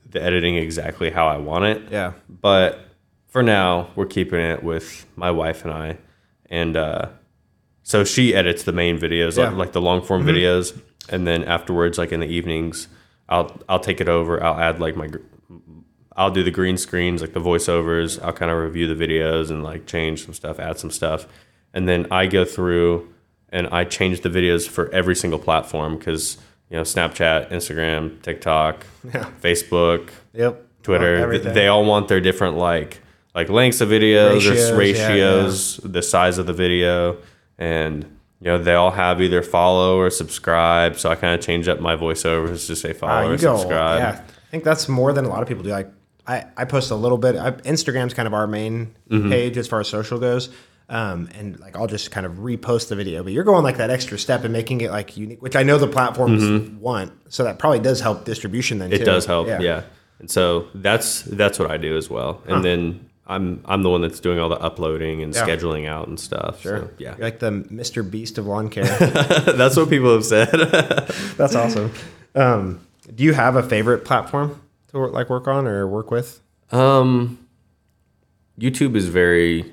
[0.09, 1.81] the editing exactly how I want it.
[1.91, 2.13] Yeah.
[2.29, 2.79] But
[3.27, 5.97] for now, we're keeping it with my wife and I,
[6.49, 7.07] and uh,
[7.83, 9.45] so she edits the main videos, Yeah.
[9.47, 9.57] Mm-hmm.
[9.57, 10.79] like, like the long form videos,
[11.09, 12.87] and then afterwards, like in the evenings,
[13.29, 14.43] I'll I'll take it over.
[14.43, 15.09] I'll add like my
[16.15, 18.21] I'll do the green screens, like the voiceovers.
[18.23, 21.25] I'll kind of review the videos and like change some stuff, add some stuff,
[21.73, 23.11] and then I go through
[23.49, 26.37] and I change the videos for every single platform because
[26.69, 29.25] you know Snapchat, Instagram, TikTok, Yeah.
[29.41, 30.67] Facebook, Yep.
[30.83, 32.99] Twitter, Well, they all want their different like
[33.33, 37.17] like lengths of videos Ratios, or yeah, ratios, the size of the video,
[37.57, 38.05] and
[38.43, 40.97] you know they all have either follow or subscribe.
[40.99, 43.57] So I kind of change up my voiceovers to say Uh, follow you or go.
[43.57, 43.99] subscribe.
[43.99, 45.69] Yeah, I think that's more than a lot of people do.
[45.69, 45.89] Like
[46.27, 47.35] I, I post a little bit.
[47.37, 49.29] I, Instagram's kind of our main Mm-hmm.
[49.29, 50.49] page as far as social goes.
[50.89, 53.89] Um, and like I'll just kind of repost the video, but you're going like that
[53.89, 57.11] extra step and making it like unique, which I know the platforms want.
[57.29, 58.89] So that probably does help distribution then.
[58.89, 58.95] Mm-hmm.
[58.95, 59.05] It too.
[59.05, 59.83] does help, yeah.
[60.19, 62.41] and so that's that's what I do as well.
[62.47, 65.45] And then I'm I'm the one that's doing all the uploading and Yeah.
[65.47, 66.61] scheduling out and stuff.
[66.61, 66.91] Sure.
[66.97, 68.09] yeah, You're like the Mr.
[68.09, 68.83] Beast of lawn care.
[68.99, 70.49] that's what people have said.
[71.37, 71.91] That's awesome.
[72.35, 72.81] Um,
[73.15, 76.41] do you have a favorite platform to work, like work on or work with?
[76.71, 77.39] Um,
[78.59, 79.71] YouTube is very.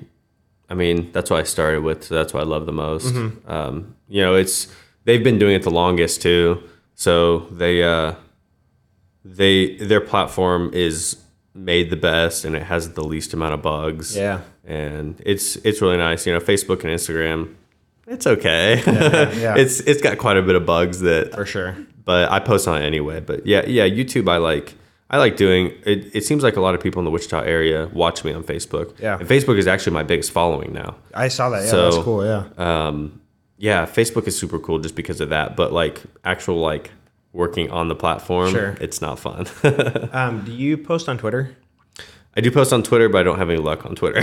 [0.69, 2.05] I mean, that's what I started with.
[2.05, 3.13] So that's what I love the most.
[3.45, 4.67] Um, you know, it's
[5.03, 6.63] they've been doing it the longest too.
[6.95, 8.13] So they uh,
[9.25, 11.17] they their platform is
[11.53, 14.15] made the best and it has the least amount of bugs.
[14.15, 14.41] Yeah.
[14.65, 16.25] and it's it's really nice.
[16.25, 17.55] You know, Facebook and Instagram,
[18.07, 18.81] it's okay.
[18.85, 19.55] yeah.
[19.57, 21.75] it's it's got quite a bit of bugs that For sure.
[22.05, 23.19] but I post on it anyway.
[23.19, 24.75] But yeah, yeah, YouTube I like.
[25.13, 26.15] I like doing it.
[26.15, 28.97] It seems like a lot of people in the Wichita area watch me on Facebook.
[28.97, 29.19] Yeah.
[29.19, 30.95] and Facebook is actually my biggest following now.
[31.13, 31.65] I saw that.
[31.65, 32.23] Yeah, So, that's cool.
[32.25, 32.45] Yeah.
[32.57, 33.19] Um,
[33.57, 35.57] yeah, Facebook is super cool just because of that.
[35.57, 36.91] But like actual like
[37.33, 38.77] working on the platform, Sure.
[38.81, 39.45] it's not fun.
[40.13, 41.55] Um, do you post on Twitter?
[42.35, 44.21] I do post on Twitter, but I don't have any luck on Twitter.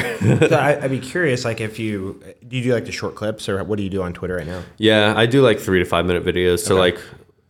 [0.49, 3.49] So I, I'd be curious, like, if you do you do like the short clips,
[3.51, 4.63] or what do you do on Twitter right now?
[4.79, 6.61] yeah, I do like three to five minute videos.
[6.61, 6.97] So Okay.
[6.97, 7.01] like,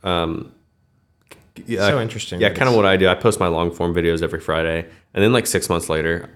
[0.03, 0.53] um,
[1.67, 2.41] yeah, So interesting.
[2.41, 3.09] Yeah, kind of what I do.
[3.09, 6.29] I post my long form videos every Friday, and then like six months later,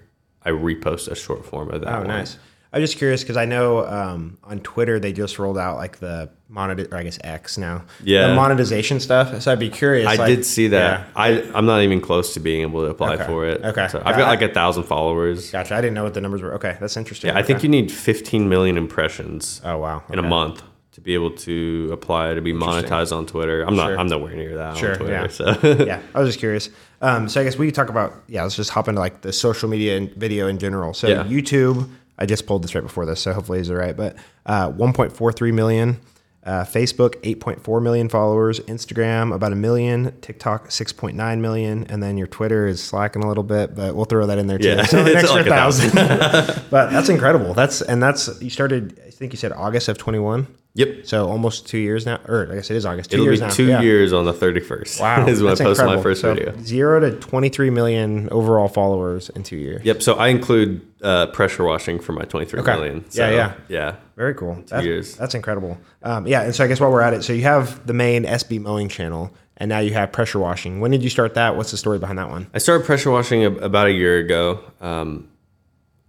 [0.43, 1.93] I repost a short form of that.
[1.93, 2.07] Oh, one.
[2.07, 2.37] nice.
[2.71, 6.29] I'm just curious because I know um, on Twitter they just rolled out like the
[6.53, 7.83] monet, or I guess X now.
[8.03, 8.27] Yeah.
[8.27, 9.41] The monetization stuff.
[9.41, 10.07] So I'd be curious.
[10.07, 10.99] I like- did see that.
[10.99, 11.05] Yeah.
[11.15, 13.25] I I'm not even close to being able to apply Okay.
[13.25, 13.63] for it.
[13.63, 13.87] Okay.
[13.89, 15.51] so I've got I- like a thousand followers.
[15.51, 15.75] Gotcha.
[15.75, 16.53] I didn't know what the numbers were.
[16.53, 17.29] Okay, that's interesting.
[17.29, 20.03] Yeah, I think you need 15 million impressions Oh wow.
[20.11, 20.61] in a month
[20.91, 23.63] to be able to apply to be monetized on Twitter.
[23.63, 23.87] I'm not.
[23.87, 23.99] Sure.
[23.99, 25.13] I'm nowhere near that Sure, on Twitter.
[25.13, 25.27] yeah.
[25.27, 25.45] So
[25.85, 26.69] yeah, I was just curious.
[27.01, 28.43] Um, so I guess we could talk about yeah.
[28.43, 30.93] Let's just hop into like the social media and video in general.
[30.93, 31.23] So Yeah.
[31.23, 31.89] YouTube,
[32.19, 33.97] I just pulled this right before this, so hopefully these are right.
[33.97, 35.97] But uh, 1.43 million.
[36.45, 42.27] Uh, Facebook 8.4 million followers, Instagram about a million, TikTok 6.9 million, and then your
[42.27, 44.67] Twitter is slacking a little bit, but we'll throw that in there too.
[44.67, 45.93] Yeah, so an extra like thousand.
[46.69, 47.53] but that's incredible.
[47.53, 49.01] That's and that's you started.
[49.07, 50.47] I think you said August of 21.
[50.75, 53.11] Yep, So almost two years now, or I guess it is August.
[53.11, 53.51] Two it'll years be now.
[53.51, 53.81] two Yeah.
[53.81, 54.99] years on the 31st.
[55.01, 56.03] Wow, is when I that's posted my incredible.
[56.03, 56.53] first So, video.
[56.63, 59.83] Zero to 23 million overall followers in two years.
[59.85, 60.01] Yep.
[60.01, 62.73] So I include uh, pressure washing for my 23 Okay.
[62.75, 62.95] million.
[63.05, 63.53] Yeah, So, yeah.
[63.69, 63.95] yeah.
[64.15, 64.63] Very cool.
[64.67, 65.15] That- years.
[65.15, 65.77] That's incredible.
[66.03, 68.23] Um, yeah, and so I guess while we're at it, so you have the main
[68.25, 70.79] SB mowing channel, and now you have pressure washing.
[70.79, 71.55] When did you start that?
[71.57, 72.47] What's the story behind that one?
[72.53, 74.59] I started pressure washing ab- about a year ago.
[74.81, 75.29] Um,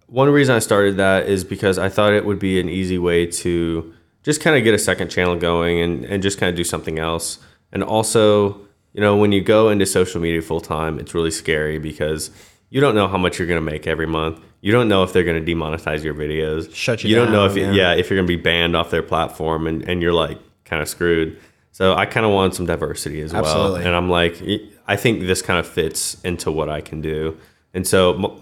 [0.07, 3.27] one reason I started that is because I thought it would be an easy way
[3.27, 3.93] to
[4.25, 6.99] just kind of get a second channel going and, and just kind of do something
[6.99, 7.39] else.
[7.71, 8.55] And also,
[8.93, 12.31] you know, when you go into social media full time, it's really scary because
[12.71, 14.41] you don't know how much you're going to make every month.
[14.63, 16.75] You don't know if they're going to demonetize your videos.
[16.75, 17.71] Shut you You don't know if yeah.
[17.73, 17.93] yeah.
[17.93, 20.89] if you're going to be banned off their platform and, and you're like kind of
[20.89, 21.39] screwed.
[21.73, 23.45] So I kind of wanted some diversity as well.
[23.45, 23.85] Absolutely.
[23.85, 24.41] And I'm like,
[24.87, 27.37] I think this kind of fits into what I can do.
[27.75, 28.39] And so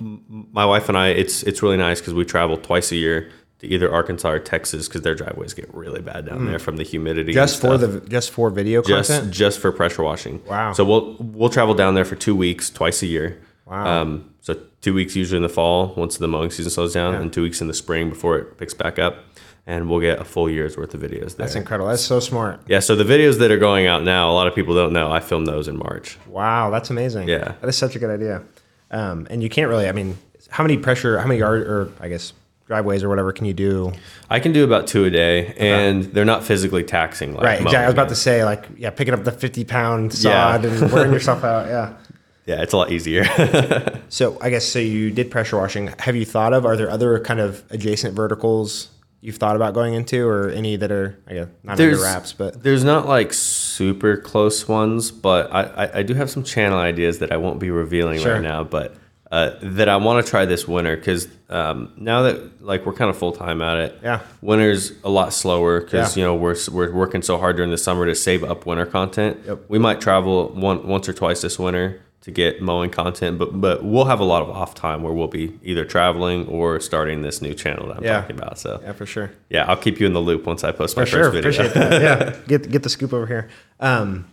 [0.53, 3.31] my wife and I, it's it's really nice because we travel twice a year
[3.63, 6.83] to either Arkansas or Texas because their driveways get really bad down there from the
[6.83, 7.33] humidity.
[7.33, 9.33] Just for the just for video just content.
[9.33, 10.43] just for pressure washing.
[10.47, 10.73] Wow.
[10.73, 13.41] So we'll we'll travel down there for two weeks twice a year.
[13.65, 14.03] Wow.
[14.03, 17.21] Um, so two weeks usually in the fall once the mowing season slows down, Yeah.
[17.21, 19.19] and two weeks in the spring before it picks back up,
[19.65, 21.47] and we'll get a full year's worth of videos there.
[21.47, 21.89] That's incredible.
[21.89, 22.61] That's so smart.
[22.67, 22.81] Yeah.
[22.81, 25.13] So the videos that are going out now, a lot of people don't know.
[25.13, 26.19] I filmed those in March.
[26.27, 27.29] Wow, that's amazing.
[27.29, 27.55] Yeah.
[27.61, 28.43] that is such a good idea.
[28.91, 29.89] Um, and you can't really.
[29.89, 30.19] I mean,
[30.51, 31.19] how many pressure?
[31.21, 32.33] How many yard or I guess
[32.73, 33.93] driveways or whatever can you do?
[34.31, 37.35] I can do about two a day, and they're not physically taxing.
[37.35, 37.61] Like Right.
[37.61, 37.79] Exactly.
[37.85, 40.57] I was about to say like yeah, picking up the 50 pound Yeah.
[40.57, 41.67] sod and wearing yourself out.
[41.67, 41.93] Yeah.
[42.47, 43.25] Yeah, it's a lot easier.
[44.09, 44.79] So I guess so.
[44.79, 45.87] You did pressure washing.
[46.01, 46.67] Have you thought of?
[46.67, 48.89] Are there other kind of adjacent verticals
[49.23, 52.35] you've thought about going into, or any that are I guess not under wraps?
[52.35, 56.79] But there's not like super close ones, but I, I, I do have some channel
[56.79, 58.35] ideas that I won't be revealing Sure.
[58.35, 58.95] right now, but
[59.33, 63.09] uh, that I want to try this winter because um, now that like we're kind
[63.11, 64.21] of full time at it, Yeah.
[64.43, 66.21] winter's a lot slower because Yeah.
[66.21, 69.39] you know we're we're working so hard during the summer to save up winter content.
[69.47, 69.59] Yep.
[69.69, 73.83] We might travel one once or twice this winter to get mowing content, but but
[73.83, 77.41] we'll have a lot of off time where we'll be either traveling or starting this
[77.43, 78.21] new channel that I'm Yeah.
[78.21, 78.59] talking about.
[78.59, 79.31] So yeah, for sure.
[79.51, 81.31] yeah, I'll keep you in the loop once I post my sure.
[81.33, 81.51] first video.
[81.51, 82.03] Appreciate that.
[82.09, 82.37] Yeah.
[82.47, 83.49] Get get the scoop over here.
[83.81, 84.27] Um,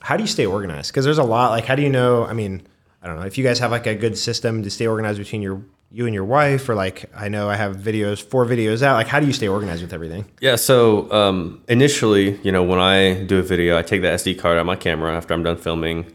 [0.00, 0.90] how do you stay organized?
[0.92, 1.50] Because there's a lot.
[1.50, 2.24] Like, how do you know?
[2.24, 2.62] I mean,
[3.06, 5.40] I don't know if you guys have like a good system to stay organized between
[5.40, 8.94] your you and your wife, or like I know I have videos, four videos out.
[8.94, 10.24] Like, how do you stay organized with everything?
[10.40, 14.36] Yeah, so um, initially, you know, when I do a video, I take the SD
[14.40, 16.12] card out of my camera after I'm done filming.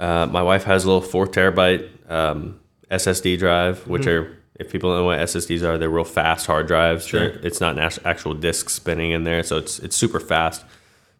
[0.00, 2.58] Uh, my wife has a little four terabyte um,
[2.90, 6.66] SSD drive, which are, if people don't know what SSDs are, they're real fast hard
[6.66, 7.08] drives.
[7.10, 10.64] They're- It's not an actual disk spinning in there, so it's it's super fast.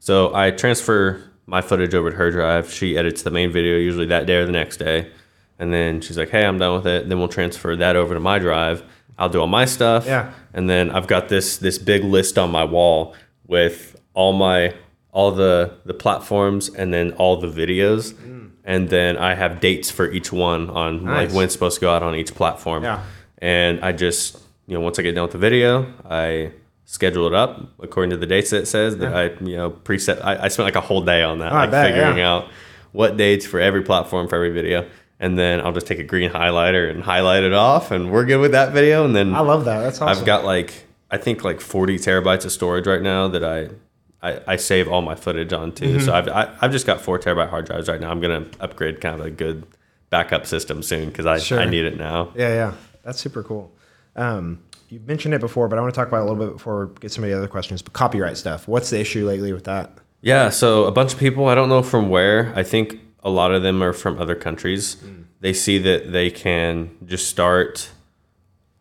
[0.00, 2.72] So I transfer my footage over to her drive.
[2.72, 5.11] She edits the main video usually that day or the next day,
[5.59, 8.20] and then she's like, "Hey, I'm done with it." Then we'll transfer that over to
[8.20, 8.83] my drive.
[9.18, 10.07] I'll do all my stuff.
[10.07, 10.33] Yeah.
[10.55, 13.14] And then I've got this this big list on my wall
[13.46, 14.74] with all my
[15.12, 18.14] all the the platforms and then all the videos.
[18.64, 21.02] And then I have dates for each one on Mm.
[21.02, 21.28] Nice.
[21.28, 22.85] like when it's supposed to go out on each platform.
[22.85, 23.00] Yeah.
[23.38, 26.52] And I just, you know, once I get done with the video, I
[26.92, 30.22] schedule it up according to the dates that it says that I, you know, preset.
[30.22, 32.31] I, I spent like a whole day on that, Oh, like bet, figuring yeah.
[32.31, 32.50] out
[32.92, 34.87] what dates for every platform for every video.
[35.18, 38.40] And then I'll just take a green highlighter and highlight it off, and we're good
[38.40, 39.05] with that video.
[39.07, 39.78] And then I love that.
[39.81, 40.18] That's awesome.
[40.20, 43.70] I've got like I think like 40 terabytes of storage right now that I
[44.22, 45.87] I, I save all my footage onto.
[45.87, 46.05] Mm-hmm.
[46.05, 48.11] So I've I, I've just got four terabyte hard drives right now.
[48.11, 49.64] I'm gonna upgrade kind of a good
[50.11, 51.59] backup system soon because I, Sure.
[51.59, 52.33] I need it now.
[52.37, 53.72] Yeah, yeah, that's super cool.
[54.14, 54.59] Um,
[54.92, 56.88] you mentioned it before, but I want to talk about it a little bit before
[56.88, 57.81] we get some of the other questions.
[57.81, 58.68] But copyright stuff.
[58.68, 59.90] What's the issue lately with that?
[60.20, 62.52] Yeah, so a bunch of people, I don't know from where.
[62.55, 64.94] I think a lot of them are from other countries.
[64.94, 65.22] Hmm.
[65.40, 67.90] They see that they can just start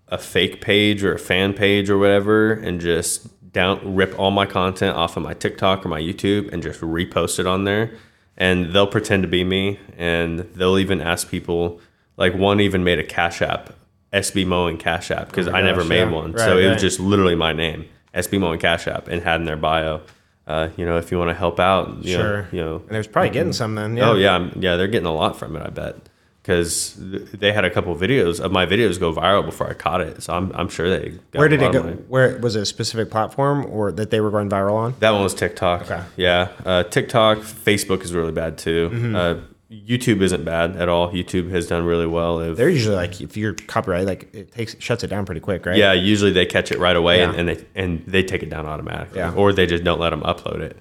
[0.09, 4.45] a fake page or a fan page or whatever and just down rip all my
[4.45, 7.95] content off of my TikTok or my YouTube and just repost it on there.
[8.35, 11.79] And they'll pretend to be me and they'll even ask people
[12.17, 13.73] like one even made a cash app,
[14.13, 16.11] SB and Cash App, because Oh I never made yeah.
[16.11, 16.31] one.
[16.33, 16.73] Right, so it right.
[16.73, 20.01] was just literally my name, SB and Cash App, and had in their bio.
[20.47, 22.41] Uh, you know, if you want to help out, you Sure.
[22.41, 23.95] know, you know, And there's probably getting some then.
[23.95, 24.09] Yeah.
[24.09, 25.61] Oh yeah, I'm- yeah, they're getting a lot from it.
[25.65, 25.95] I bet
[26.41, 30.23] because they had a couple videos of my videos go viral before I caught it.
[30.23, 31.09] So I'm I'm sure they.
[31.31, 31.83] Got Where a did it go?
[31.83, 31.97] money.
[32.07, 34.95] Where was it a specific platform or that they were going viral on?
[34.99, 35.83] That one was TikTok.
[35.83, 36.01] Okay.
[36.17, 38.89] Yeah, uh, TikTok, Facebook is really bad too.
[38.91, 39.15] Mm-hmm.
[39.15, 39.35] Uh,
[39.71, 41.11] YouTube isn't bad at all.
[41.11, 42.39] YouTube has done really well.
[42.39, 45.65] If, They're usually like if you're copyright, like it takes shuts it down pretty quick,
[45.65, 45.77] right?
[45.77, 47.39] yeah, usually they catch it right away and, Yeah.
[47.39, 49.33] and they and they take it down automatically, Yeah.
[49.33, 50.77] or they just don't let them upload it.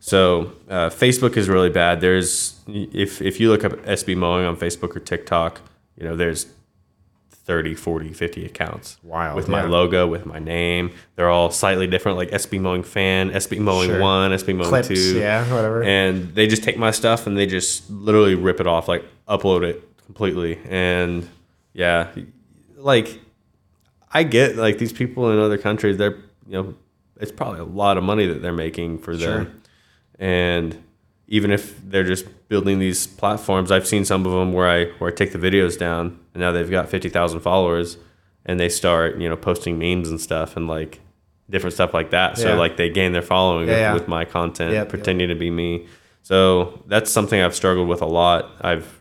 [0.00, 2.00] So uh, Facebook is really bad.
[2.00, 5.60] There's if if you look up SB mowing on Facebook or TikTok,
[5.98, 6.46] you know there's
[7.44, 8.98] 30, 40, 50 accounts.
[9.02, 9.68] Wild, With my yeah.
[9.68, 10.92] logo, with my name.
[11.16, 14.00] They're all slightly different, like SB Mowing Fan, SB Mowing Sure.
[14.00, 15.18] 1, SB Mowing Clips, 2.
[15.18, 15.82] yeah, whatever.
[15.82, 19.62] And they just take my stuff and they just literally rip it off, like upload
[19.62, 20.58] it completely.
[20.68, 21.28] And
[21.72, 22.08] yeah,
[22.76, 23.20] like
[24.12, 26.74] I get like these people in other countries, they're, you know,
[27.20, 29.62] it's probably a lot of money that they're making for them.
[30.18, 30.82] And
[31.30, 35.10] even if they're just building these platforms, I've seen some of them where I where
[35.10, 37.96] I take the videos down and now they've got fifty thousand followers,
[38.44, 41.00] and they start you know posting memes and stuff and like
[41.48, 42.36] different stuff like that.
[42.38, 42.54] So Yeah.
[42.54, 43.94] like they gain their following Yeah, with, yeah.
[43.94, 44.88] with my content, Yep, yep.
[44.88, 45.86] pretending to be me.
[46.22, 48.50] So that's something I've struggled with a lot.
[48.60, 49.00] I've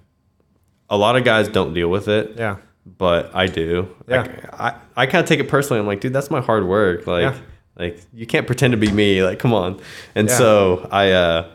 [0.89, 2.55] a lot of guys don't deal with it Yeah.
[2.97, 3.95] but I do.
[4.07, 4.25] Yeah.
[4.53, 5.79] I, I, I kind of take it personally.
[5.79, 7.05] I'm like, dude, that's my hard work.
[7.05, 7.35] Like,
[7.77, 9.23] like you can't pretend to be me.
[9.23, 9.79] Like, come on.
[10.15, 11.51] And so I, uh,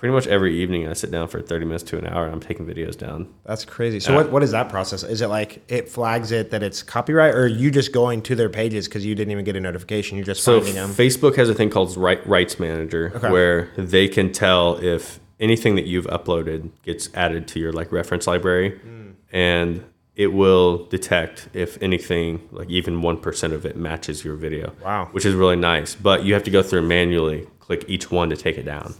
[0.00, 2.40] pretty much every evening I sit down for 30 minutes to an hour and I'm
[2.40, 3.28] taking videos down.
[3.44, 4.00] That's crazy.
[4.00, 5.02] So what, what is that process?
[5.02, 8.34] Is it like it flags it that it's copyright or are you just going to
[8.34, 10.16] their pages because you didn't even get a notification?
[10.16, 10.88] You're just So finding them.
[10.88, 13.30] Facebook has a thing called right, Rights Manager Okay.
[13.30, 18.26] where they can tell if anything that you've uploaded gets added to your like reference
[18.26, 19.10] library Hmm.
[19.32, 19.84] and
[20.16, 24.72] it will detect if anything like even 1% of it matches your video.
[24.82, 25.10] Wow.
[25.12, 28.36] Which is really nice, but you have to go through manually click each one to
[28.36, 28.94] take it down,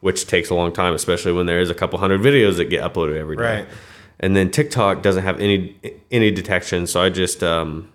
[0.00, 2.82] which takes a long time especially when there is a couple hundred videos that get
[2.82, 3.42] uploaded every day.
[3.42, 3.68] Right.
[4.18, 5.76] And then TikTok doesn't have any
[6.10, 7.92] any detection, so I just um,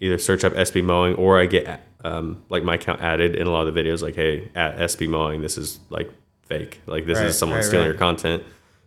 [0.00, 3.50] either search up SB mowing or I get um, like my account added in a
[3.50, 6.10] lot of the videos like hey at SB mowing this is like
[6.42, 8.42] fake like this Right, is someone right, stealing your content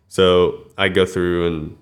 [0.08, 1.78] so I go through and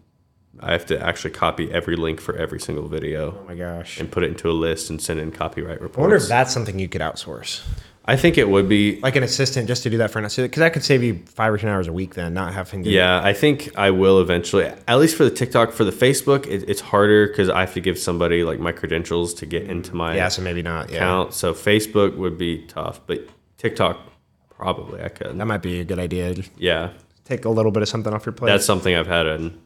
[0.61, 3.99] I have to actually copy every link for every single video oh my gosh.
[3.99, 5.99] and put it into a list and send in copyright reports.
[5.99, 7.63] I wonder if that's something you could outsource.
[8.05, 10.51] I think it would be Like an assistant just to do that for an assistant.
[10.51, 12.91] Because that could save you five or 10 hours a week then, not having to.
[12.91, 14.65] Yeah, I think I will eventually.
[14.89, 17.81] At least for the TikTok, for the Facebook, it, it's harder because I have to
[17.81, 20.91] give somebody like my credentials to get into my Yeah, so maybe not.
[20.91, 20.97] Yeah.
[20.97, 21.35] account.
[21.35, 24.01] So Facebook would be tough, but TikTok
[24.51, 25.39] probably I could.
[25.39, 26.35] That might be a good idea.
[26.57, 26.91] Yeah,
[27.25, 28.51] take a little bit of something off your plate.
[28.51, 29.61] that's something I've had an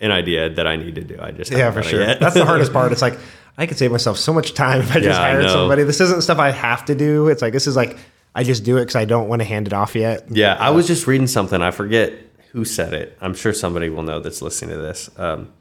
[0.00, 1.18] an idea that I need to do.
[1.20, 2.00] I just yeah, for sure.
[2.00, 2.20] yet.
[2.20, 2.90] That's the hardest part.
[2.90, 3.18] It's like
[3.58, 5.48] I could save myself so much time if I just Yeah, I hired know.
[5.54, 5.82] somebody.
[5.84, 7.28] This isn't stuff I have to do.
[7.28, 7.96] It's like this is like
[8.34, 10.24] I just do it because I don't want to hand it off yet.
[10.30, 11.60] Yeah, I was just reading something.
[11.60, 12.12] I forget
[12.52, 13.16] who said it.
[13.20, 15.10] I'm sure somebody will know that's listening to this.
[15.18, 15.52] Um,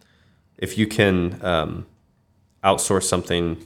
[0.57, 1.85] if you can um,
[2.63, 3.57] outsource something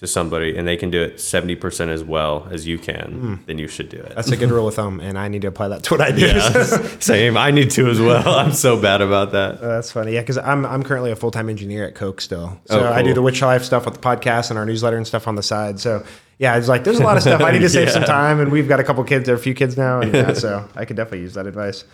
[0.00, 3.34] to somebody and they can do it 70% as well as you can, hmm.
[3.46, 4.14] then you should do it.
[4.16, 6.10] That's a good rule of thumb, and I need to apply that to what I
[6.10, 6.26] do.
[6.26, 6.50] yeah.
[7.00, 7.36] Same.
[7.36, 8.26] I need to as well.
[8.34, 9.56] I'm so bad about that.
[9.56, 10.14] Uh, that's funny.
[10.14, 12.58] Yeah, because I'm I'm currently a full time engineer at Coke still.
[12.70, 14.96] Oh, so Oh, I do the Wichita Life stuff with the podcast and our newsletter
[14.96, 15.78] and stuff on the side.
[15.78, 16.02] So
[16.38, 18.50] yeah, it's like there's a lot of stuff I need to save some time, and
[18.50, 20.86] we've got a couple kids, or a few kids now, and uh, yeah, so I
[20.86, 21.84] could definitely use that advice.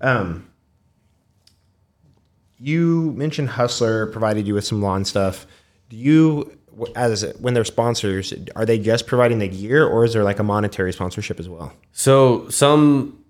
[0.00, 0.48] Um,
[2.58, 5.46] you mentioned Hustler provided you with some lawn stuff.
[5.88, 6.56] Do you,
[6.94, 10.42] as when they're sponsors, are they just providing the gear, or is there like a
[10.42, 11.72] monetary sponsorship as well?
[11.92, 13.22] So some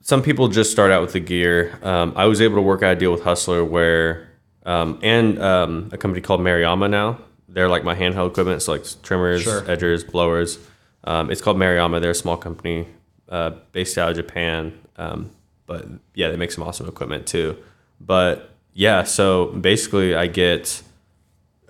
[0.00, 1.78] some people just start out with the gear.
[1.82, 4.28] Um, I was able to work out a deal with Hustler where
[4.64, 7.18] um, and um, a company called Maruyama now.
[7.48, 9.60] They're like my handheld equipment, so like trimmers, Sure.
[9.62, 10.58] edgers, blowers.
[11.04, 12.00] Um, it's called Maruyama.
[12.00, 12.86] They're a small company
[13.28, 15.30] uh, based out of Japan, um,
[15.66, 17.56] but yeah, they make some awesome equipment too.
[18.00, 20.82] But yeah, so basically, I get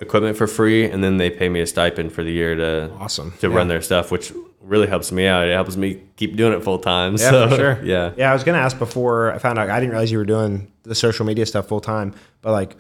[0.03, 3.33] equipment for free, and then they pay me a stipend for the year to Awesome.
[3.41, 3.57] to Yeah.
[3.57, 5.49] run their stuff, which really helps me out.
[5.49, 7.13] It helps me keep doing it full time.
[7.13, 7.79] Yeah, so, for sure.
[7.85, 8.13] Yeah.
[8.17, 9.71] Yeah, I was gonna ask before I found out.
[9.71, 12.15] I didn't realize you were doing the social media stuff full time.
[12.43, 12.77] But like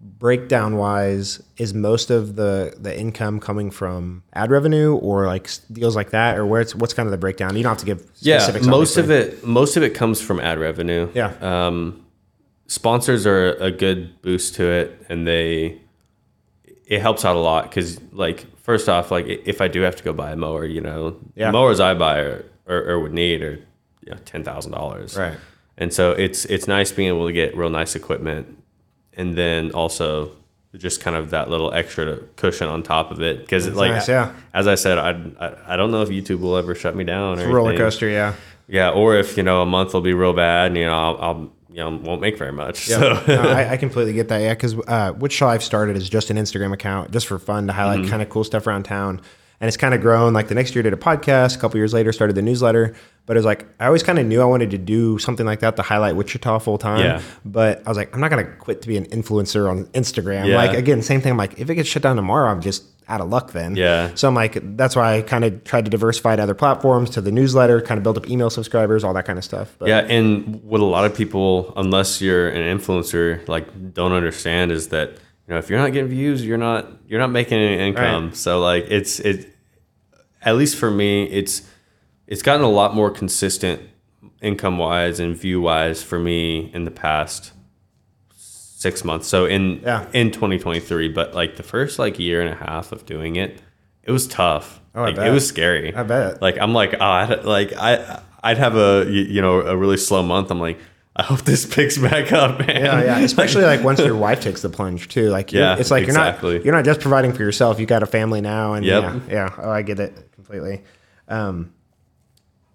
[0.00, 5.96] breakdown wise, is most of the the income coming from ad revenue or like deals
[5.96, 7.56] like that, or where it's what's kind of the breakdown?
[7.56, 8.66] You don't have to give Yeah, specifics.
[8.66, 11.08] most of it most of it comes from ad revenue.
[11.14, 11.32] Yeah.
[11.40, 12.02] Um,
[12.66, 15.80] sponsors are a good boost to it, and they
[16.86, 20.02] it helps out a lot because like first off, like if I do have to
[20.04, 21.46] go buy a mower, you know, Yeah.
[21.46, 23.58] the mowers I buy are, or, or would need are
[24.02, 25.16] you know, ten thousand dollars.
[25.16, 25.36] Right.
[25.76, 28.56] And so it's it's nice being able to get real nice equipment,
[29.14, 30.30] and then also
[30.76, 34.32] just kind of that little extra cushion on top of it because like nice, yeah.
[34.54, 35.10] as I said, I,
[35.44, 37.40] I I don't know if YouTube will ever shut me down.
[37.40, 37.84] Or roller anything.
[37.84, 38.08] coaster.
[38.08, 38.34] Yeah.
[38.68, 41.18] Yeah, or if you know a month will be real bad, and you know I'll,
[41.20, 42.88] I'll you know won't make very much.
[42.88, 44.38] Yeah, So no, I, I completely get that.
[44.40, 47.72] Yeah, because uh, Wichita Life started is just an Instagram account, just for fun to
[47.74, 48.10] highlight Mm-hmm.
[48.10, 49.20] kind of cool stuff around town,
[49.60, 50.32] and it's kind of grown.
[50.32, 51.56] Like the next year, did a podcast.
[51.56, 52.94] A couple years later, started the newsletter.
[53.26, 55.60] But it was like I always kind of knew I wanted to do something like
[55.60, 57.00] that to highlight Wichita full time.
[57.00, 57.22] Yeah.
[57.44, 60.46] But I was like, I'm not gonna quit to be an influencer on Instagram.
[60.46, 60.56] Yeah.
[60.56, 61.32] Like again, same thing.
[61.32, 63.76] I'm like, if it gets shut down tomorrow, I'm just out of luck then.
[63.76, 64.12] Yeah.
[64.14, 67.20] So I'm like, that's why I kind of tried to diversify to other platforms, to
[67.20, 69.74] the newsletter, kind of build up email subscribers, all that kind of stuff.
[69.78, 74.72] But yeah, and what a lot of people, unless you're an influencer, like don't understand
[74.72, 77.88] is that you know if you're not getting views, you're not you're not making any
[77.88, 78.26] income.
[78.26, 78.36] Right.
[78.36, 79.54] So like it's it,
[80.42, 81.62] at least for me, it's
[82.26, 83.80] it's gotten a lot more consistent
[84.42, 87.52] income wise and view wise for me in the past
[88.34, 89.26] six months.
[89.28, 90.06] So in Yeah.
[90.12, 93.60] in 2023, but like the first like year and a half of doing it,
[94.02, 94.80] it was tough.
[94.94, 95.26] Oh, I like, bet.
[95.28, 95.94] it was scary.
[95.94, 96.40] I bet.
[96.42, 100.22] Like I'm like, oh, I'd, like I I'd have a you know a really slow
[100.22, 100.50] month.
[100.50, 100.78] I'm like,
[101.18, 102.68] I hope this picks back up, man.
[102.84, 103.18] Yeah, yeah.
[103.30, 105.30] Especially like once your wife takes the plunge too.
[105.30, 106.50] Like, Yeah, it's like exactly.
[106.50, 107.80] you're not you're not just providing for yourself.
[107.80, 109.02] You got a family now, and Yep.
[109.02, 109.54] yeah, yeah.
[109.58, 110.82] Oh, I get it completely.
[111.28, 111.72] Um,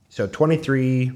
[0.09, 1.11] so 23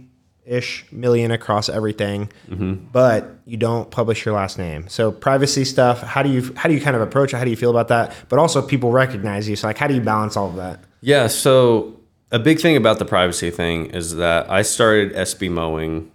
[0.46, 2.86] ish million across everything, Mm-hmm.
[2.92, 4.88] but you don't publish your last name.
[4.88, 6.02] So privacy stuff.
[6.02, 7.38] How do you how do you kind of approach it?
[7.38, 8.14] How do you feel about that?
[8.30, 9.56] But also people recognize you.
[9.56, 10.80] So like, how do you balance all of that?
[11.02, 12.00] Yeah, so
[12.32, 16.12] a big thing about the privacy thing is that I started SB Mowing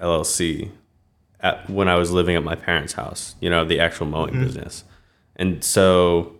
[0.00, 0.70] LLC
[1.40, 4.84] at, when I was living at my parents' house, you know, the actual mowing business.
[5.36, 6.34] And so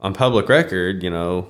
[0.00, 1.48] on public record, you know,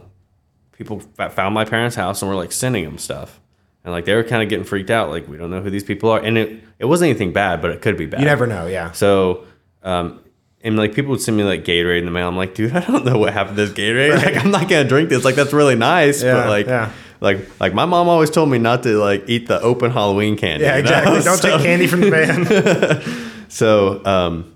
[0.73, 3.41] people f- found my parents' house and were like sending them stuff.
[3.85, 5.85] And like they were kind of getting freaked out, like we don't know who these
[5.85, 6.21] people are.
[6.21, 8.21] And it, it wasn't anything bad, but it could be bad.
[8.21, 8.67] You never know.
[8.67, 8.93] Yeah.
[8.93, 9.47] So,
[9.83, 10.21] um,
[10.63, 12.29] and like people would send me like Gatorade in the mail.
[12.29, 14.23] I'm like, dude, I don't know what happened to this Gatorade.
[14.25, 15.25] Like, I'm not gonna drink this.
[15.25, 16.93] Like, that's really nice, Yeah, but like, yeah.
[17.21, 20.65] Like, like my mom always told me not to like eat the open Halloween candy.
[20.65, 20.91] Yeah, you know?
[20.91, 21.23] exactly.
[21.23, 23.25] Don't so, take candy from the van.
[23.49, 24.55] So, um,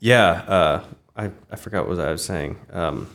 [0.00, 0.84] yeah, uh,
[1.16, 2.58] I I forgot what I was saying.
[2.72, 3.08] Um,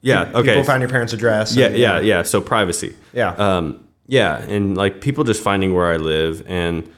[0.00, 0.30] yeah.
[0.34, 0.50] Okay.
[0.50, 1.54] People find your parents' address.
[1.54, 2.22] Yeah, and- yeah, yeah.
[2.22, 2.94] So privacy.
[3.12, 3.34] Yeah.
[3.34, 6.90] Um, yeah, and like people just finding where I live, and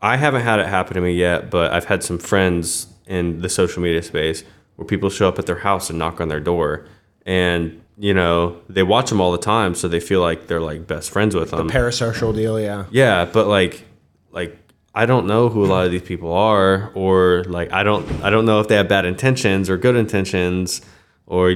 [0.00, 3.48] I haven't had it happen to me yet, but I've had some friends in the
[3.48, 4.44] social media space
[4.76, 6.86] where people show up at their house and knock on their door,
[7.26, 10.86] and you know they watch them all the time, so they feel like they're like
[10.86, 11.68] best friends with them.
[11.68, 12.60] The parasocial deal.
[12.60, 12.86] Yeah.
[12.90, 13.84] Yeah, but like
[14.30, 14.58] like
[14.94, 18.30] I don't know who a lot of these people are or like I don't I
[18.30, 20.80] don't know if they have bad intentions or good intentions
[21.26, 21.54] or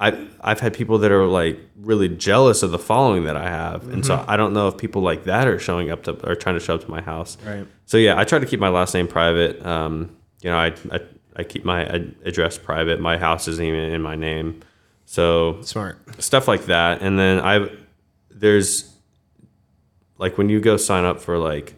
[0.00, 3.88] I I've had people that are like really jealous of the following that I have.
[3.88, 6.56] And so I don't know if people like that are showing up to or trying
[6.56, 7.36] to show up to my house.
[7.44, 7.66] Right.
[7.86, 9.64] So yeah, I try to keep my last name private.
[9.64, 11.00] Um, you know, I, I
[11.36, 13.00] I keep my address private.
[13.00, 14.60] My house isn't even in my name.
[15.10, 15.96] So Smart.
[16.22, 17.66] stuff like that and then i
[18.30, 18.94] there's
[20.18, 21.74] like when you go sign up for like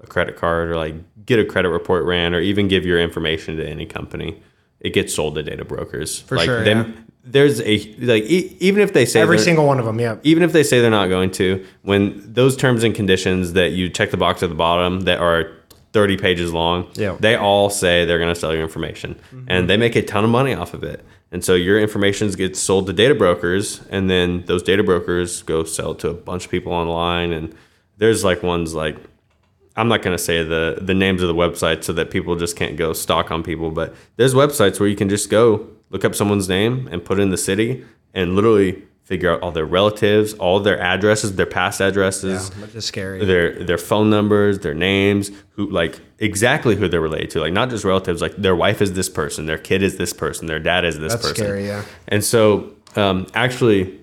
[0.00, 0.94] a credit card or like
[1.26, 4.40] get a credit report ran or even give your information to any company
[4.78, 6.20] it gets sold to data brokers.
[6.22, 7.00] For like sure, them- yeah.
[7.24, 10.00] There's a like e- even if they say Every single one of them.
[10.00, 10.16] Yeah.
[10.24, 13.88] even if they say they're not going to, when those terms and conditions that you
[13.88, 15.52] check the box at the bottom that are
[15.92, 17.10] 30 pages long, Yeah.
[17.10, 17.22] Mm-hmm.
[17.22, 20.30] they all say they're going to sell your information and they make a ton of
[20.30, 21.04] money off of it.
[21.32, 25.64] And so your information gets sold to data brokers and then those data brokers go
[25.64, 27.32] sell to a bunch of people online.
[27.32, 27.54] And
[27.96, 28.98] there's like ones like,
[29.74, 32.54] I'm not going to say the, the names of the websites so that people just
[32.54, 36.14] can't go stalk on people, but there's websites where you can just go look up
[36.14, 40.60] someone's name and put in the city and literally figure out all their relatives, all
[40.60, 41.88] their addresses, their past Yeah.
[41.88, 43.24] addresses, Which is scary.
[43.24, 47.68] their their phone numbers, their names, who like exactly who they're related to, like not
[47.70, 50.84] just relatives, like their wife is this person, their kid is this person, their dad
[50.84, 51.44] is this That's person.
[51.44, 51.82] scary, yeah.
[52.08, 53.98] And so, um, actually,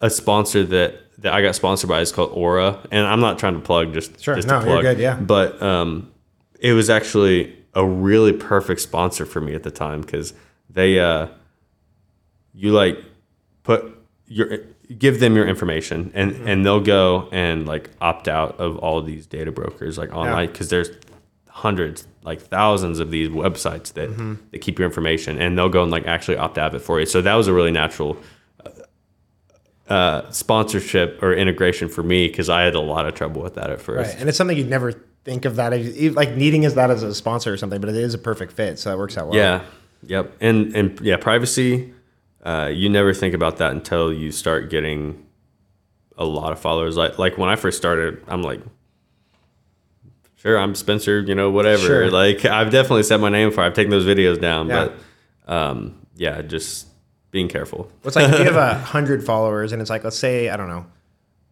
[0.00, 3.52] a sponsor that that I got sponsored by is called Aura, and I'm not trying
[3.54, 4.34] to plug just Sure.
[4.36, 5.16] just No, to you're good, yeah.
[5.20, 6.10] But um,
[6.58, 10.32] it was actually a really perfect sponsor for me at the time because
[10.70, 11.26] they uh,
[12.54, 12.98] you like
[13.62, 13.96] put
[14.28, 14.58] your
[14.98, 16.48] give them your information and Mm-hmm.
[16.48, 20.68] and they'll go and like opt out of all these data brokers like online because
[20.68, 20.90] there's
[21.48, 24.34] hundreds like thousands of these websites that, Mm-hmm.
[24.50, 26.98] that keep your information and they'll go and like actually opt out of it for
[27.00, 28.16] you so that was a really natural
[29.88, 33.70] uh, sponsorship or integration for me because i had a lot of trouble with that
[33.70, 34.20] at first Right.
[34.20, 34.92] And it's something you'd never
[35.24, 37.96] think of that as- like needing is that as a sponsor or something, but it
[37.96, 39.36] is a perfect fit, so that works out well.
[39.36, 39.62] Yeah.
[40.04, 40.36] Yep.
[40.40, 41.92] And and yeah, privacy.
[42.42, 45.26] Uh, you never think about that until you start getting
[46.16, 46.96] a lot of followers.
[46.96, 48.60] Like like when I first started, I'm like,
[50.36, 51.20] sure, I'm Spencer.
[51.20, 51.82] You know, whatever.
[51.86, 52.10] Sure.
[52.10, 53.62] Like I've definitely said my name for.
[53.62, 54.88] I've taken those videos down, Yeah.
[55.46, 56.86] but um, yeah, just
[57.30, 57.90] being careful.
[58.04, 60.68] It's like if you have a hundred followers and it's like let's say I don't
[60.68, 60.86] know,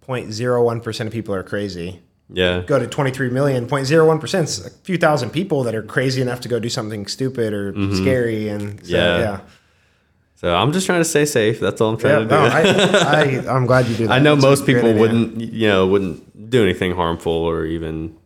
[0.07, 2.01] 0.01 percent of people are crazy.
[2.30, 2.61] Yeah.
[2.61, 6.49] Go to 23 million, 0.01 percent, a few thousand people that are crazy enough to
[6.49, 9.18] go do something stupid or scary, and so, Yeah.
[9.18, 9.41] yeah,
[10.41, 11.59] So I'm just trying to stay safe.
[11.59, 12.34] That's all I'm trying no, to do.
[12.36, 12.61] I,
[13.51, 14.12] I, I'm glad you do that.
[14.12, 15.01] I know It's most people idea.
[15.01, 18.16] wouldn't, you know, wouldn't do anything harmful or even,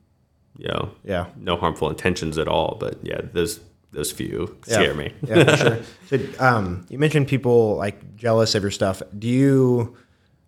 [0.59, 1.29] you know, Yeah.
[1.39, 2.77] no harmful intentions at all.
[2.79, 3.61] But yeah, those
[3.93, 4.75] those few Yeah.
[4.75, 5.13] scare me.
[5.27, 5.79] yeah, for sure.
[6.11, 9.03] So, um, you mentioned people like jealous of your stuff.
[9.19, 9.97] Do you?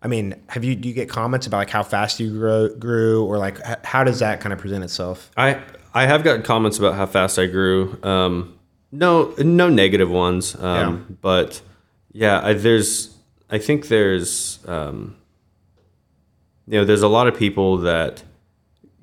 [0.03, 0.75] I mean, have you?
[0.75, 4.19] Do you get comments about like how fast you grow, grew, or like how does
[4.19, 5.31] that kind of present itself?
[5.35, 5.59] I
[5.95, 7.97] I have gotten comments about how fast I grew.
[8.03, 8.54] Um,
[8.97, 10.55] no, no negative ones.
[10.55, 11.15] Um, Yeah.
[11.21, 11.61] But
[12.11, 13.15] yeah, I, there's.
[13.49, 14.59] I think there's.
[14.67, 15.17] Um,
[16.67, 18.23] you know, there's a lot of people that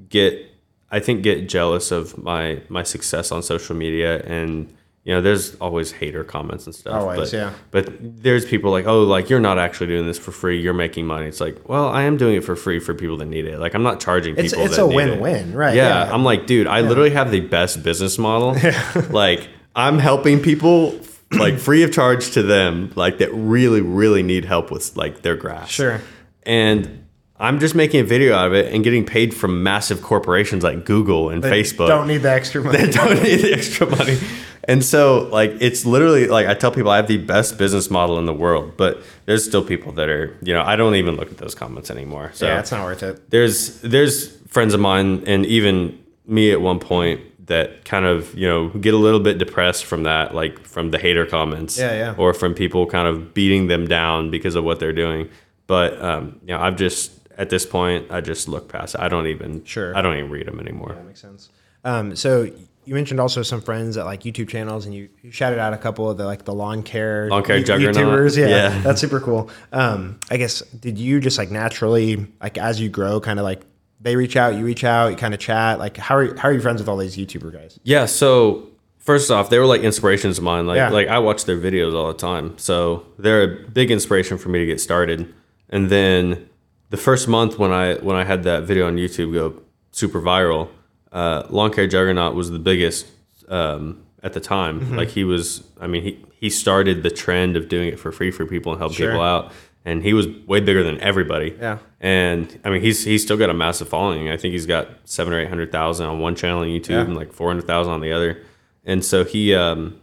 [0.08, 0.48] get.
[0.90, 4.74] I think get jealous of my my success on social media and.
[5.04, 6.94] You know, there's always hater comments and stuff.
[6.94, 7.52] Always, but, yeah.
[7.72, 10.60] But there's people like, oh, like you're not actually doing this for free.
[10.60, 11.26] You're making money.
[11.26, 13.58] It's like, well, I am doing it for free for people that need it.
[13.58, 14.60] Like I'm not charging people.
[14.60, 15.20] It's it's a need it.
[15.20, 15.74] win-win, right?
[15.74, 18.56] Yeah, I'm like, dude, I literally have the best business model.
[19.10, 20.98] like, I'm helping people
[21.30, 25.36] like free of charge to them, like that really, really need help with like their
[25.36, 25.70] grass.
[25.70, 26.00] Sure.
[26.44, 27.06] And
[27.38, 30.84] I'm just making a video out of it and getting paid from massive corporations like
[30.84, 32.78] Google and Facebook Don't need the extra money.
[32.78, 34.18] They don't need the extra money.
[34.64, 38.18] And so, like, it's literally like I tell people I have the best business model
[38.20, 41.32] in the world, but there's still people that are, you know, I don't even look
[41.32, 42.30] at those comments anymore.
[42.32, 43.30] So yeah, it's not worth it.
[43.30, 48.46] there's there's friends of mine and even me at one point that kind of you
[48.46, 52.14] know get a little bit depressed from that like from the hater comments Yeah, yeah.
[52.16, 55.28] or from people kind of beating them down because of what they're doing
[55.66, 59.08] but um, you know i've just at this point i just look past it i
[59.08, 59.96] don't even Sure.
[59.96, 61.48] i don't even read them anymore That makes sense.
[61.84, 62.42] Um, so
[62.84, 65.76] you mentioned also some friends at like YouTube channels, and you, you shouted out a
[65.76, 68.36] couple of the like the lawn care Lawn care you- YouTubers.
[68.36, 68.78] Yeah, Yeah.
[68.82, 69.50] that's super cool.
[69.72, 73.62] Um, I guess did you just like naturally like as you grow, kind of like
[74.02, 75.78] they reach out, you reach out, you kind of chat.
[75.78, 77.78] Like how are you, how are you friends with all these YouTuber guys?
[77.84, 78.06] Yeah.
[78.06, 80.66] So first off, they were like inspirations of mine.
[80.66, 80.90] Like Yeah.
[80.90, 84.58] like I watch their videos all the time, so they're a big inspiration for me
[84.58, 85.32] to get started.
[85.68, 86.48] And then
[86.90, 90.68] the first month when I when I had that video on YouTube go super viral,
[91.12, 93.06] uh, Lawn Care Juggernaut was the biggest
[93.48, 94.80] um, at the time.
[94.80, 94.96] Mm-hmm.
[94.96, 95.62] Like he was.
[95.80, 98.80] I mean, he he started the trend of doing it for free for people and
[98.80, 99.08] help Sure.
[99.10, 99.52] people out.
[99.84, 101.56] And he was way bigger than everybody.
[101.60, 101.78] Yeah.
[102.00, 104.28] And I mean, he's he's still got a massive following.
[104.30, 107.00] I think he's got seven or eight hundred thousand on one channel on YouTube Yeah.
[107.02, 108.42] and like four hundred thousand on the other.
[108.84, 109.98] And so he um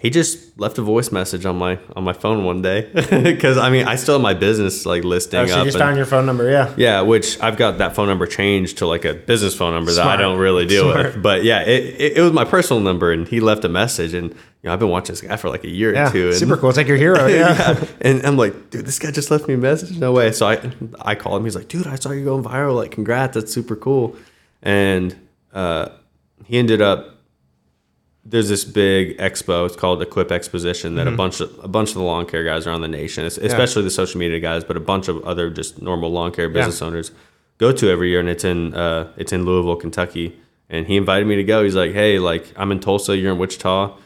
[0.00, 2.90] he just left a voice message on my on my phone one day
[3.22, 5.58] because I mean I still have my business like listing Oh, so up.
[5.58, 6.72] you just and- found your phone number, yeah.
[6.76, 10.06] yeah, which I've got that phone number changed to like a business phone number that
[10.06, 11.06] I don't really deal Smart.
[11.14, 11.22] with.
[11.22, 14.30] But yeah, it, it, it was my personal number, and he left a message, and
[14.30, 16.28] you know I've been watching this guy for like a year Yeah, or two.
[16.28, 16.70] And, super cool.
[16.70, 17.26] It's like your hero.
[17.40, 17.54] Yeah.
[17.58, 17.84] yeah.
[18.00, 19.98] And I'm like, dude, this guy just left me a message.
[19.98, 20.32] No way.
[20.32, 20.72] So I
[21.02, 21.44] I call him.
[21.44, 22.74] He's like, dude, I saw you going viral.
[22.74, 23.34] Like, congrats.
[23.34, 24.16] That's super cool.
[24.62, 25.14] And
[25.52, 25.90] uh,
[26.46, 27.16] he ended up
[28.30, 29.66] there's this big expo.
[29.66, 30.96] It's called Equip Exposition Mm-hmm.
[31.04, 33.38] that a bunch of a bunch of the lawn care guys around the nation, es-
[33.38, 36.80] especially the social media guys, but a bunch of other just normal lawn care business
[36.82, 37.10] owners
[37.58, 40.36] go to every year, and it's in uh, it's in Louisville, Kentucky.
[40.72, 41.64] And he invited me to go.
[41.64, 43.96] He's like, "Hey, like I'm in Tulsa, you're in Wichita.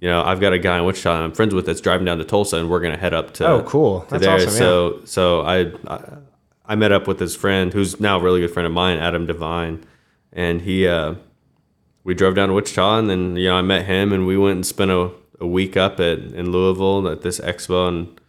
[0.00, 2.24] You know, I've got a guy in Wichita I'm friends with that's driving down to
[2.24, 4.00] Tulsa, and we're gonna head up to Oh, cool.
[4.02, 4.34] to That's there.
[4.36, 4.58] awesome, yeah.
[4.58, 6.00] So so I, I
[6.66, 9.26] I met up with his friend, who's now a really good friend of mine, Adam
[9.26, 9.84] Devine,
[10.32, 11.14] and he uh,
[12.04, 14.56] we drove down to Wichita, and then you know I met him, and we went
[14.56, 18.20] and spent a, a week up at in Louisville at this expo, and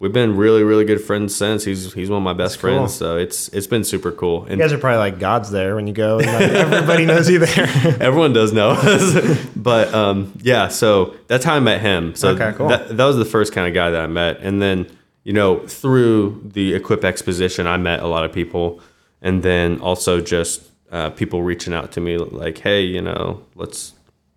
[0.00, 1.64] we've been really really good friends since.
[1.64, 2.70] He's he's one of my best cool.
[2.76, 4.42] friends, so it's it's been super cool.
[4.42, 7.30] And You guys are probably like gods there when you go, and like, everybody knows
[7.30, 7.66] you there.
[8.00, 10.68] Everyone does know us, but um, yeah.
[10.68, 12.14] So that's how I met him.
[12.16, 12.68] So Okay, cool.
[12.68, 14.86] that, that was the first kind of guy that I met, and then
[15.22, 18.80] you know through the Equip Exposition, I met a lot of people,
[19.22, 23.92] and then also just uh, people reaching out to me like, hey, you know, let's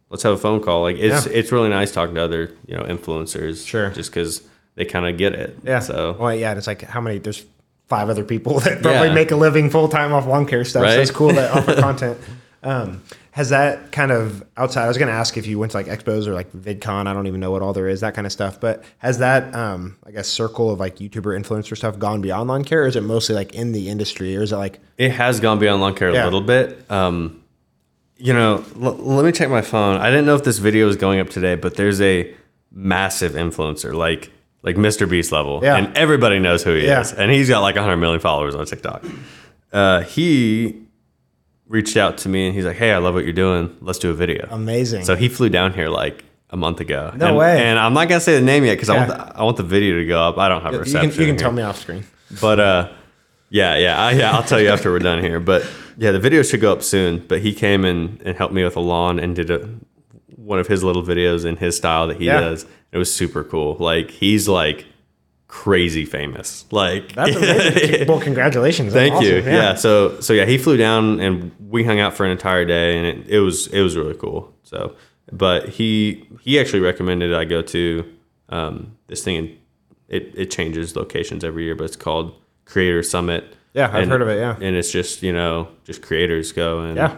[0.09, 0.81] let's have a phone call.
[0.83, 1.31] Like it's Yeah.
[1.33, 3.89] it's really nice talking to other you know influencers, Sure.
[3.91, 4.41] just because
[4.75, 5.57] they kind of get it.
[5.63, 5.79] Yeah.
[5.79, 7.17] So well, yeah, and it's like how many?
[7.19, 7.43] There's
[7.87, 9.13] five other people that probably Yeah.
[9.13, 10.83] make a living full time off lawn care stuff.
[10.89, 12.17] So it's cool that offer content.
[12.63, 13.01] Um,
[13.31, 14.85] has that kind of outside?
[14.85, 17.07] I was going to ask if you went to like expos or like VidCon.
[17.07, 18.59] I don't even know what all there is, that kind of stuff.
[18.59, 22.63] But has that, um, I guess, circle of like YouTuber influencer stuff gone beyond lawn
[22.63, 25.39] care, or is it mostly like in the industry, or is it like It has
[25.39, 26.23] gone beyond lawn care Yeah.
[26.23, 26.85] a little bit.
[26.91, 27.41] Um,
[28.17, 29.97] you know, l- let me check my phone.
[29.97, 32.33] I didn't know if this video is going up today, but there's a
[32.71, 35.09] massive influencer, like like Mr.
[35.09, 35.75] Beast level, Yeah.
[35.75, 37.01] and everybody knows who he Yeah.
[37.01, 39.03] is, and he's got like 100 million followers on TikTok.
[39.73, 40.75] Uh, he
[41.73, 43.75] reached out to me and he's like, "Hey, I love what you're doing.
[43.81, 45.03] Let's do a video." amazing?
[45.03, 47.11] So he flew down here like a month ago.
[47.15, 47.63] No and, way.
[47.65, 49.63] And I'm not gonna say the name yet because I want the, I want the
[49.63, 50.37] video to go up.
[50.37, 51.11] I don't have a you reception.
[51.11, 52.05] can, you can tell me off screen.
[52.39, 52.91] But uh,
[53.49, 54.31] yeah, yeah, I, yeah.
[54.31, 55.39] I'll tell you after we're done here.
[55.39, 55.67] But
[55.97, 57.25] yeah, the video should go up soon.
[57.27, 59.67] But he came and, and helped me with a lawn and did a,
[60.35, 62.39] one of his little videos in his style that he Yeah.
[62.39, 62.65] does.
[62.91, 63.75] It was super cool.
[63.79, 64.85] Like he's like
[65.53, 66.65] crazy famous.
[66.71, 68.07] Like That's amazing.
[68.07, 68.91] well, congratulations.
[68.93, 69.37] That's Thank you.
[69.39, 69.51] awesome.
[69.53, 69.75] Yeah.
[69.75, 73.05] So so yeah, he flew down and we hung out for an entire day, and
[73.05, 74.51] it, it was it was really cool.
[74.63, 74.95] So,
[75.31, 78.03] but he he actually recommended I go to
[78.49, 79.57] um, this thing, and
[80.07, 82.33] it it changes locations every year, but it's called
[82.65, 83.55] Creator Summit.
[83.73, 84.55] Yeah, I've And- heard of it, yeah.
[84.59, 87.15] and it's just you know just creators go and Yeah.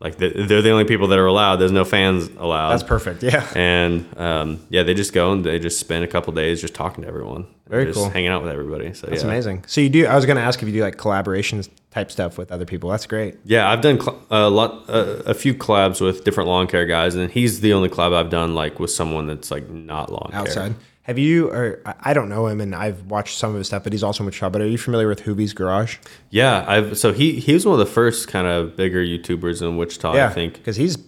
[0.00, 1.56] Like they- they're the only people that are allowed.
[1.56, 2.70] There's no fans allowed.
[2.70, 3.22] That's perfect.
[3.22, 3.46] Yeah.
[3.56, 7.02] And um, yeah, they just go and they just spend a couple days just talking
[7.02, 8.08] to everyone, Very just cool.
[8.10, 8.94] hanging out with everybody.
[8.94, 9.28] So That's yeah.
[9.28, 9.64] amazing.
[9.66, 10.06] So you do.
[10.06, 12.90] I was going to ask if you do like collaborations type stuff with other people.
[12.90, 13.36] That's great.
[13.44, 17.14] Yeah, I've done cl- a lot, uh, a few collabs with different lawn care guys,
[17.16, 20.40] and he's the only collab I've done like with someone that's like not lawn care.
[20.40, 20.72] outside.
[20.72, 20.76] care.
[21.08, 23.92] Have you, or I- don't know him, and I've watched some of his stuff, but
[23.94, 24.50] he's also in Wichita.
[24.50, 25.96] But are you familiar with Hoovie's Garage?
[26.30, 29.78] Yeah, I've so he he was one of the first kind of bigger YouTubers in
[29.78, 30.52] Wichita, yeah, I think.
[30.54, 30.98] because he's,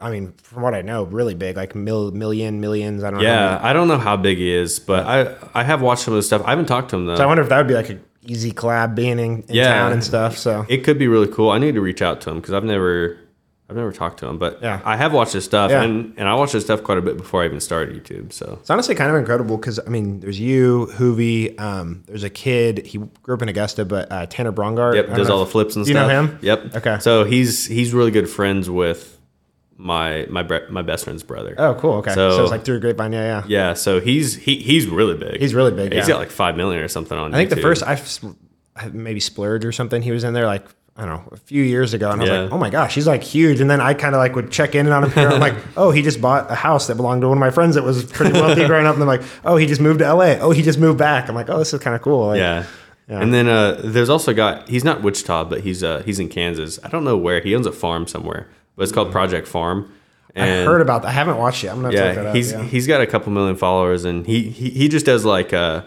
[0.00, 3.02] I mean, from what I know, really big, like mil, million, millions.
[3.02, 3.26] I don't know.
[3.26, 6.18] Yeah, I don't know how big he is, but I I have watched some of
[6.18, 6.42] his stuff.
[6.46, 7.16] I haven't talked to him though.
[7.16, 9.72] So I wonder if that would be like a easy collab being in, in Yeah.
[9.72, 10.38] town and stuff.
[10.38, 11.50] So it could be really cool.
[11.50, 13.16] I need to reach out to him because I've never
[13.70, 14.80] I've never talked to him, but Yeah.
[14.84, 15.82] I have watched his stuff, Yeah.
[15.82, 18.32] and and I watched his stuff quite a bit before I even started YouTube.
[18.32, 21.58] So It's honestly kind of incredible because I mean, there's you, Hoovie.
[21.60, 22.86] Um, there's a kid.
[22.86, 24.92] He grew up in Augusta, but uh, Tanner Braungardt.
[24.94, 26.08] I Yep, does all if- the flips and Do you stuff.
[26.08, 26.38] know him?
[26.40, 26.76] Yep.
[26.76, 26.96] Okay.
[27.00, 29.16] So he's he's really good friends with
[29.76, 31.54] my my bre- my best friend's brother.
[31.58, 31.94] Oh, cool.
[31.96, 32.14] Okay.
[32.14, 33.12] So, So- it's like through a grapevine.
[33.12, 33.42] Yeah, yeah.
[33.46, 35.40] Yeah, so he's he he's really big.
[35.40, 36.14] He's really big, He's yeah.
[36.14, 37.34] got like five million or something on.
[37.34, 37.62] I think the YouTube.
[37.62, 38.00] first I
[38.92, 40.02] maybe splurge or something.
[40.02, 40.64] He was in there like
[40.98, 42.40] I don't know a few years ago, and I was Yeah.
[42.42, 43.60] like, oh my gosh, he's like huge.
[43.60, 45.32] And then I kind of like would check in on him.
[45.32, 47.76] I'm like, oh, he just bought a house that belonged to one of my friends
[47.76, 48.94] that was pretty wealthy growing up.
[48.94, 50.34] And I'm like, oh, he just moved to LA.
[50.40, 51.28] Oh, he just moved back.
[51.28, 52.26] I'm like, oh, this is kind of cool.
[52.28, 52.64] Like, Yeah.
[53.08, 53.20] Yeah.
[53.22, 54.62] And then uh, there's also a guy.
[54.66, 56.78] He's not Wichita, but he's uh, he's in Kansas.
[56.84, 57.40] I don't know where.
[57.40, 59.90] He owns a farm somewhere, but it's called Project Farm.
[60.34, 61.08] And I heard about that.
[61.08, 61.68] I haven't watched it.
[61.68, 62.36] I'm gonna check that yeah, out.
[62.36, 62.62] he's yeah.
[62.64, 65.84] he's got a couple million followers, and he he, he just does like uh,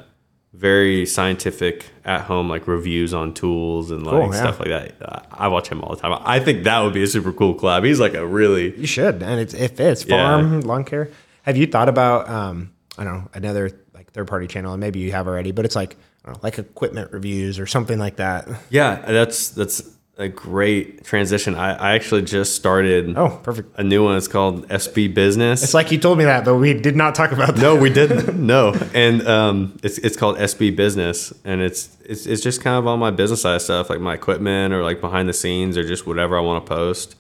[0.54, 4.40] very scientific at home like reviews on tools and like Cool, yeah.
[4.42, 5.28] stuff like that.
[5.32, 6.22] I watch him all the time.
[6.26, 7.86] I think that would be a super cool collab.
[7.86, 10.18] He's like a really You should, and it's it fits Yeah.
[10.18, 11.10] farm lawn care.
[11.44, 15.00] Have you thought about um I don't know another like third party channel, and maybe
[15.00, 18.18] you have already, but it's like I don't know, like equipment reviews or something like
[18.18, 18.48] that.
[18.70, 18.98] yeah.
[19.08, 19.82] That's that's
[20.22, 21.56] a great transition.
[21.56, 23.78] I, I actually just started Oh, perfect.
[23.78, 24.16] a new one.
[24.18, 25.64] It's called SB Business.
[25.64, 27.62] It's like you told me that, but we did not talk about that.
[27.62, 28.36] no, we didn't.
[28.52, 32.88] No, and um, it's it's called SB Business, and it's it's it's just kind of
[32.88, 36.06] all my business side stuff, like my equipment or like behind the scenes or just
[36.08, 37.16] whatever I want to post.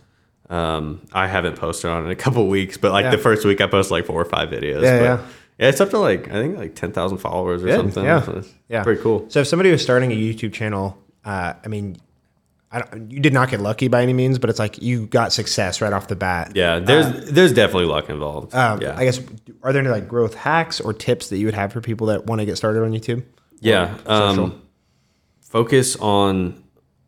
[0.49, 3.11] Um, I haven't posted on it in a couple weeks, but like Yeah.
[3.11, 4.81] the first week I posted like four or five videos.
[4.83, 5.03] Yeah, yeah.
[5.57, 5.67] yeah.
[5.69, 8.03] It's up to like I think like ten thousand followers or Good, something.
[8.03, 9.25] Yeah, So it's yeah, pretty cool.
[9.29, 11.97] So if somebody was starting a YouTube channel, uh, I mean,
[13.09, 15.91] you did not get lucky by any means, but it's like you got success right
[15.91, 16.53] off the bat.
[16.55, 18.55] Yeah, there's there's definitely luck involved.
[18.55, 19.19] Um, yeah, I guess
[19.61, 22.25] are there any like growth hacks or tips that you would have for people that
[22.25, 23.23] want to get started on YouTube?
[23.59, 23.97] Yeah.
[24.05, 24.61] Um,
[25.41, 26.63] focus on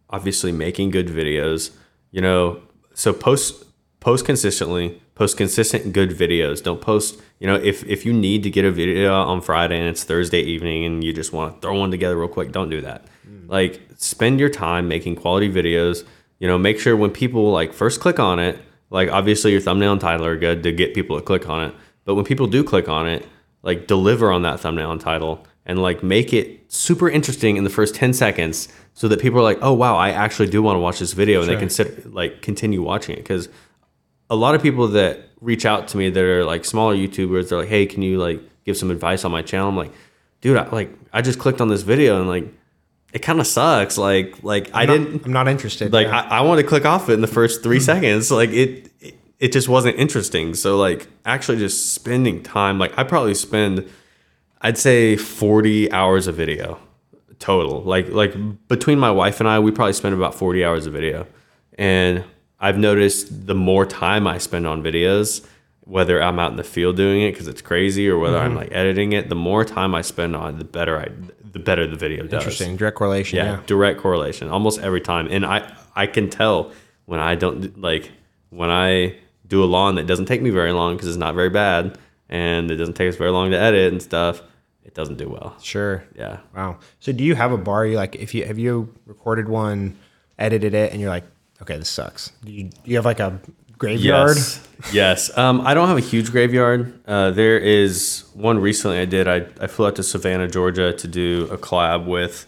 [0.09, 1.71] obviously making good videos.
[2.11, 2.61] You know,
[2.93, 3.63] so post
[4.01, 6.61] post consistently, post consistent good videos.
[6.61, 7.21] Don't post.
[7.39, 10.41] You know, if if you need to get a video on Friday and it's Thursday
[10.41, 13.05] evening and you just want to throw one together real quick, don't do that.
[13.27, 13.49] Mm.
[13.49, 16.05] Like, spend your time making quality videos.
[16.39, 18.59] You know, make sure when people like first click on it,
[18.89, 21.75] like obviously your thumbnail and title are good to get people to click on it.
[22.05, 23.25] But when people do click on it,
[23.63, 27.69] like deliver on that thumbnail and title and like make it super interesting in the
[27.69, 30.79] first 10 seconds so that people are like, oh wow, I actually do want to
[30.79, 33.19] watch this video and they can sit like continue watching it.
[33.19, 33.49] Because
[34.29, 37.59] a lot of people that reach out to me that are like smaller YouTubers, they're
[37.59, 39.69] like, hey, can you like give some advice on my channel?
[39.69, 39.93] I'm like,
[40.41, 42.53] dude, I, like I just clicked on this video and like
[43.13, 43.97] it kind of sucks.
[43.97, 45.93] Like like I I'm not- didn't I'm not interested.
[45.93, 46.27] like yeah.
[46.29, 48.29] I, I wanted to click off it in the first three seconds.
[48.31, 50.53] Like it, it, it just wasn't interesting.
[50.55, 52.79] So like actually just spending time.
[52.79, 53.87] Like I probably spend,
[54.61, 56.79] I'd say forty hours of video
[57.39, 57.81] total.
[57.83, 58.33] Like like
[58.67, 61.27] between my wife and I, we probably spend about forty hours of video.
[61.77, 62.23] And
[62.59, 65.45] I've noticed the more time I spend on videos,
[65.81, 68.45] whether I'm out in the field doing it because it's crazy, or whether Mm-hmm.
[68.45, 71.09] I'm like editing it, the more time I spend on, it, the better I,
[71.53, 72.75] the better the video does Interesting.
[72.75, 73.37] Direct correlation.
[73.37, 73.59] yeah, Yeah.
[73.65, 75.59] direct correlation almost every time and i
[75.95, 76.71] i can tell
[77.05, 78.11] when i don't like
[78.49, 79.15] when i
[79.47, 81.97] do a lawn that doesn't take me very long because it's not very bad
[82.29, 84.41] and it doesn't take us very long to edit and stuff
[84.83, 86.03] it doesn't do well Sure.
[86.17, 86.79] yeah Wow.
[86.99, 87.85] So do you have a bar?
[87.85, 89.95] You like if you have you recorded one,
[90.37, 91.23] edited it, and you're like,
[91.61, 92.31] okay, this sucks.
[92.43, 93.39] Do you, do you have like a
[93.83, 94.37] graveyard?
[94.37, 94.59] yes
[94.91, 99.27] yes um i don't have a huge graveyard uh there is one recently i did
[99.27, 102.45] i i flew out to savannah georgia to do a collab with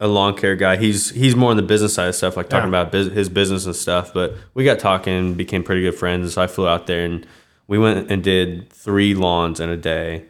[0.00, 0.76] a lawn care guy.
[0.76, 2.80] He's he's more on the business side of stuff, like talking Yeah.
[2.80, 4.12] about bus- his business and stuff.
[4.12, 6.34] But we got talking, became pretty good friends.
[6.34, 7.24] So I flew out there and
[7.68, 10.24] we went and did three lawns in a day,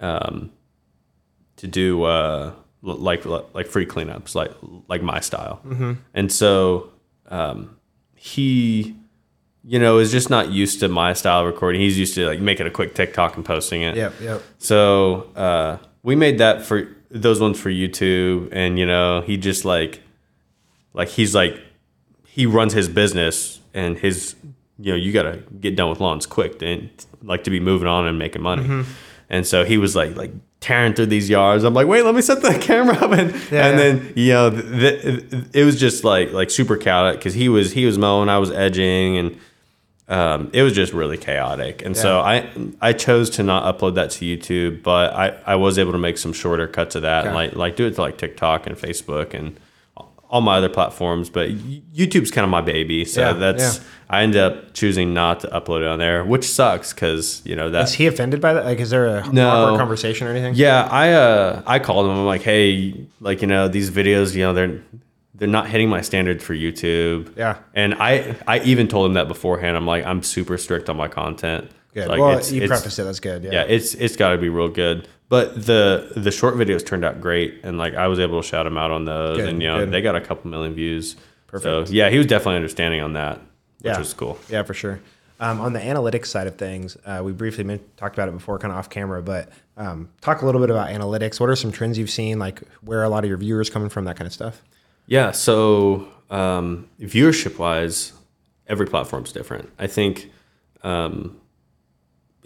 [0.00, 0.50] um,
[1.56, 2.52] to do uh
[2.82, 4.50] like like free cleanups, like
[4.88, 5.60] like my style.
[6.14, 6.90] And so
[7.28, 7.76] um,
[8.16, 8.96] he,
[9.64, 11.80] you know, is just not used to my style of recording.
[11.80, 13.96] He's used to like making a quick TikTok and posting it.
[13.96, 14.14] Yep.
[14.20, 14.42] Yep.
[14.58, 19.64] So uh, we made that for those ones for YouTube, and you know, he just
[19.64, 20.00] like,
[20.94, 21.60] like he's like,
[22.26, 24.34] he runs his business, and his,
[24.78, 26.90] you know, you gotta get done with lawns quick, and
[27.22, 28.84] like to be moving on and making money.
[29.30, 31.64] And so he was like, like tearing through these yards.
[31.64, 33.76] I'm like, wait, let me set the camera up, and Yeah, and yeah.
[33.76, 37.72] then you know, th- th- it was just like like super chaotic because he was
[37.72, 39.38] he was mowing, I was edging, and
[40.08, 41.82] um, it was just really chaotic.
[41.84, 42.50] And so I
[42.80, 46.18] I chose to not upload that to YouTube, but I, I was able to make
[46.18, 47.46] some shorter cuts of that, and Okay.
[47.48, 49.58] like like do it to like TikTok and Facebook and
[50.28, 51.28] all my other platforms.
[51.30, 53.84] But YouTube's kind of my baby, so Yeah, that's yeah.
[54.10, 57.66] I ended up choosing not to upload it on there, which sucks because you know
[57.66, 57.90] Is that.
[57.90, 58.64] he offended by that?
[58.64, 59.76] Like, is there a No.
[59.78, 60.54] conversation or anything?
[60.56, 62.12] Yeah, I uh I called him.
[62.18, 64.80] I'm like, hey, like you know these videos, you know they're
[65.34, 67.36] they're not hitting my standards for YouTube.
[67.36, 67.58] Yeah.
[67.74, 69.76] and I I even told him that beforehand.
[69.76, 71.70] I'm like, I'm super strict on my content.
[71.94, 72.08] Good.
[72.08, 73.04] Like, well, you preface it.
[73.04, 73.44] That's good.
[73.44, 73.52] Yeah.
[73.52, 75.08] yeah, it's it's got to be real good.
[75.28, 78.66] But the the short videos turned out great, and like I was able to shout
[78.66, 79.90] him out on those, Good, and you know good.
[79.90, 81.16] they got a couple million views.
[81.46, 81.88] Perfect.
[81.88, 83.98] So yeah, he was definitely understanding on that, which yeah.
[83.98, 84.38] was cool.
[84.48, 85.00] Yeah, for sure.
[85.40, 88.58] Um, on the analytics side of things, uh, we briefly men- talked about it before,
[88.58, 91.40] kind of off camera, but um, talk a little bit about analytics.
[91.40, 92.38] What are some trends you've seen?
[92.38, 94.04] Like where are a lot of your viewers coming from?
[94.04, 94.62] That kind of stuff.
[95.06, 95.30] Yeah.
[95.32, 98.12] So um, viewership wise,
[98.66, 99.70] every platform's different.
[99.78, 100.30] I think
[100.82, 101.38] um,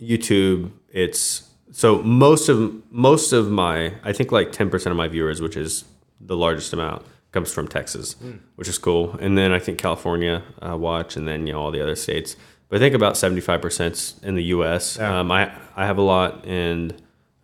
[0.00, 5.08] YouTube, it's so most of most of my I think like ten percent of my
[5.08, 5.84] viewers, which is
[6.20, 8.16] the largest amount, comes from Texas,
[8.56, 9.16] which is cool.
[9.20, 12.36] And then I think California uh, watch, and then you know all the other states.
[12.68, 14.96] But I think about seventy five percent in the U.S.
[14.98, 15.20] Yeah.
[15.20, 16.92] Um, I I have a lot in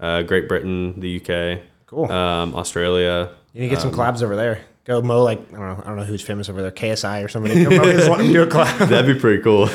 [0.00, 2.10] uh, Great Britain, the U.K., Cool.
[2.10, 3.30] um, Australia.
[3.52, 4.62] You need to get Um, some collabs over there.
[4.84, 5.82] Go mow like I don't know.
[5.84, 6.72] I don't know who's famous over there.
[6.72, 7.62] KSI or somebody.
[7.64, 8.88] Go mow his lawn do a collab.
[8.88, 9.68] That'd be pretty cool.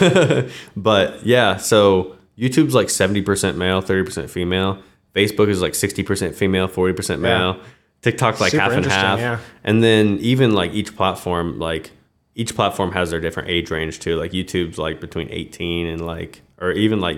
[0.75, 4.81] but yeah, so YouTube's like 70% male, 30% female.
[5.15, 7.59] Facebook is like 60% female, 40% male.
[8.01, 9.19] TikTok's like Super half and half.
[9.19, 9.39] yeah.
[9.63, 11.89] And then even like each platform, like
[12.35, 14.17] each platform has their different age range too.
[14.17, 17.17] Like YouTube's like between 18 and like, or even like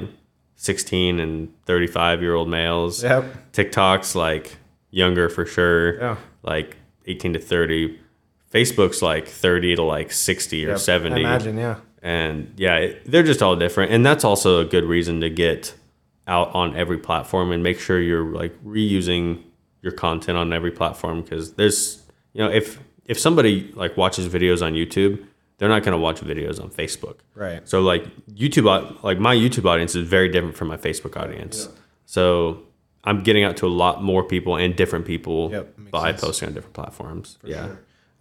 [0.56, 3.04] 16 and 35 year old males.
[3.04, 3.52] Yep.
[3.52, 4.56] TikTok's like
[4.92, 5.98] younger for sure.
[6.00, 6.16] Yeah.
[6.44, 6.78] Like
[7.10, 7.99] 18 to 30.
[8.53, 10.80] Facebook's like 30 to like 60 or Yep.
[10.80, 11.76] 70 I imagine, yeah.
[12.01, 15.76] and yeah it, they're just all different and that's also a good reason to get
[16.28, 19.43] out on every platform and make sure you're like reusing
[19.84, 22.01] your content on every platform because there's
[22.34, 25.24] you know if if somebody like watches videos on YouTube,
[25.57, 27.18] they're not going to watch videos on Facebook.
[27.36, 27.68] Right.
[27.68, 31.70] So like YouTube, like my YouTube audience is very different from my Facebook audience.
[32.05, 32.64] So
[33.10, 36.22] I'm getting out to a lot more people and different people Yep, by sense.
[36.22, 37.38] posting on different platforms.
[37.43, 37.70] yeah.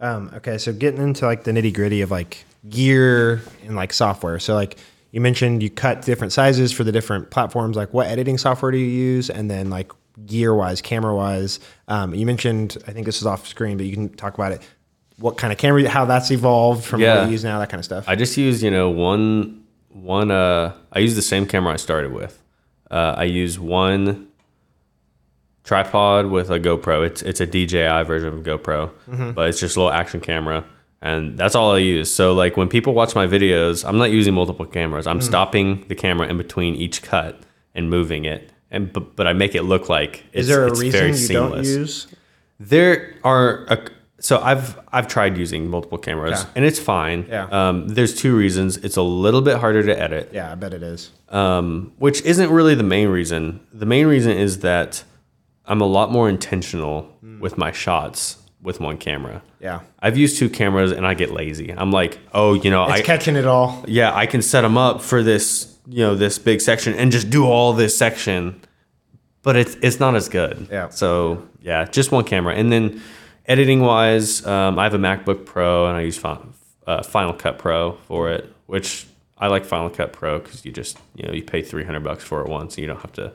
[0.01, 4.39] Um, okay, so getting into like the nitty gritty of like gear and like software.
[4.39, 4.77] So like
[5.11, 7.75] you mentioned you cut different sizes for the different platforms.
[7.75, 9.29] Like what editing software do you use?
[9.29, 9.91] And then like
[10.25, 11.59] gear wise, camera wise.
[11.87, 14.61] Um, you mentioned I think this is off screen, but you can talk about it.
[15.17, 15.87] What kind of camera?
[15.89, 17.17] How that's evolved from Yeah.
[17.19, 17.59] what you use now?
[17.59, 18.05] That kind of stuff.
[18.07, 22.13] I just use, you know, one one uh I use the same camera I started
[22.13, 22.41] with.
[22.89, 24.28] Uh, I use one
[25.69, 27.05] tripod with a GoPro.
[27.05, 28.79] It's it's a DJI version of GoPro,
[29.35, 30.65] but it's just a little action camera,
[31.01, 32.09] and that's all I use.
[32.19, 35.05] So like when people watch my videos, I'm not using multiple cameras.
[35.05, 37.39] I'm stopping the camera in between each cut
[37.75, 40.71] and moving it, and but, but I make it look like it's, is there a
[40.71, 41.67] reason very you don't seamless.
[41.67, 42.07] use?
[42.59, 43.77] There are a,
[44.19, 46.49] so I've I've tried using multiple cameras Yeah.
[46.55, 47.25] and it's fine.
[47.29, 47.45] Yeah.
[47.51, 48.77] Um, there's two reasons.
[48.77, 51.11] It's a little bit harder to edit, Yeah, I bet it is.
[51.29, 53.59] um, which isn't really the main reason.
[53.71, 55.03] The main reason is that
[55.69, 57.09] I'm a lot more intentional
[57.39, 59.41] with my shots with one camera.
[59.61, 61.71] Yeah, I've used two cameras and I get lazy.
[61.71, 63.85] I'm like, oh, you know, it's I catching it all.
[63.87, 67.29] yeah, I can set them up for this, you know, this big section and just
[67.29, 68.59] do all this section,
[69.43, 70.67] but it's it's not as good.
[70.69, 70.89] Yeah.
[70.89, 73.01] So yeah, just one camera, and then
[73.45, 76.39] editing wise, um, I have a MacBook Pro and I use Fi-
[76.87, 79.05] uh, Final Cut Pro for it, which
[79.37, 82.23] I like Final Cut Pro because you just you know you pay three hundred bucks
[82.23, 83.31] for it once, and you don't have to.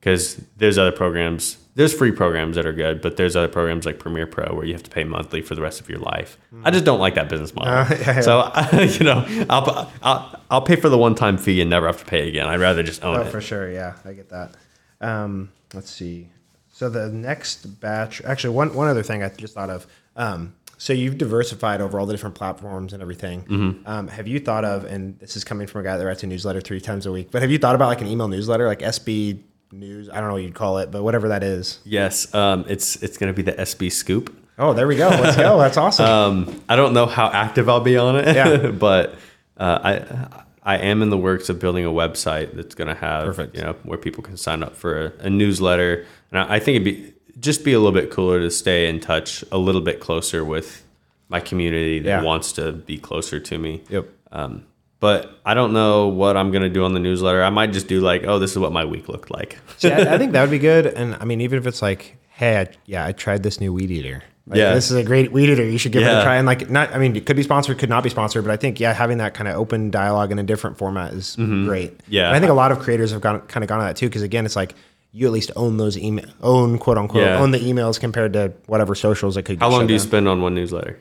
[0.00, 3.98] Because there's other programs, there's free programs that are good, but there's other programs like
[3.98, 6.38] Premiere Pro where you have to pay monthly for the rest of your life.
[6.64, 7.72] I just don't like that business model.
[7.74, 8.20] Uh, yeah, yeah.
[8.22, 11.98] So you know, I'll, I'll I'll pay for the one time fee and never have
[11.98, 12.46] to pay again.
[12.46, 13.30] I'd rather just own Oh, it.
[13.30, 13.70] for sure.
[13.70, 14.54] Yeah, I get that.
[15.02, 16.28] Um, let's see.
[16.72, 19.86] So the next batch, actually, one one other thing I just thought of.
[20.16, 23.42] Um, so you've diversified over all the different platforms and everything.
[23.42, 23.86] Mm-hmm.
[23.86, 26.26] Um, have you thought of, and this is coming from a guy that writes a
[26.26, 28.78] newsletter three times a week, but have you thought about like an email newsletter, like
[28.78, 29.40] SB
[29.72, 30.08] News?
[30.08, 31.78] I don't know what you'd call it, but whatever that is.
[31.84, 34.36] Yes, um, it's it's gonna be the SB Scoop.
[34.58, 35.08] Oh, there we go.
[35.08, 35.58] Let's go.
[35.58, 36.04] That's awesome.
[36.06, 38.66] Um, I don't know how active I'll be on it, Yeah.
[38.72, 39.14] but
[39.56, 43.24] uh, I I am in the works of building a website that's going to have
[43.24, 43.56] Perfect.
[43.56, 46.76] you know where people can sign up for a, a newsletter, and I, I think
[46.76, 50.00] it'd be just be a little bit cooler to stay in touch a little bit
[50.00, 50.84] closer with
[51.28, 52.22] my community that Yeah.
[52.22, 53.82] wants to be closer to me.
[53.88, 54.08] Yep.
[54.32, 54.66] Um,
[55.00, 57.42] but I don't know what I'm going to do on the newsletter.
[57.42, 59.58] I might just do like, oh, this is what my week looked like.
[59.78, 60.86] See, I, think that would be good.
[60.96, 63.90] And I mean, even if it's like, hey, I, yeah, I tried this new weed
[63.90, 64.22] eater.
[64.46, 64.74] Like, Yeah.
[64.74, 65.64] this is a great weed eater.
[65.64, 66.36] You should give it a try.
[66.36, 68.56] And like, not, I mean, it could be sponsored, could not be sponsored, but I
[68.56, 71.96] think yeah, having that kind of open dialogue in a different format is great.
[71.98, 72.12] Mm-hmm.
[72.12, 72.28] Yeah.
[72.28, 74.06] and I think a lot of creators have gone kind of gone on that too,
[74.08, 74.74] because again, it's like
[75.12, 77.38] you at least own those email, own quote unquote, Yeah.
[77.38, 79.58] own the emails compared to whatever socials that could.
[79.60, 80.06] How long do you down.
[80.06, 80.98] spend on one newsletter?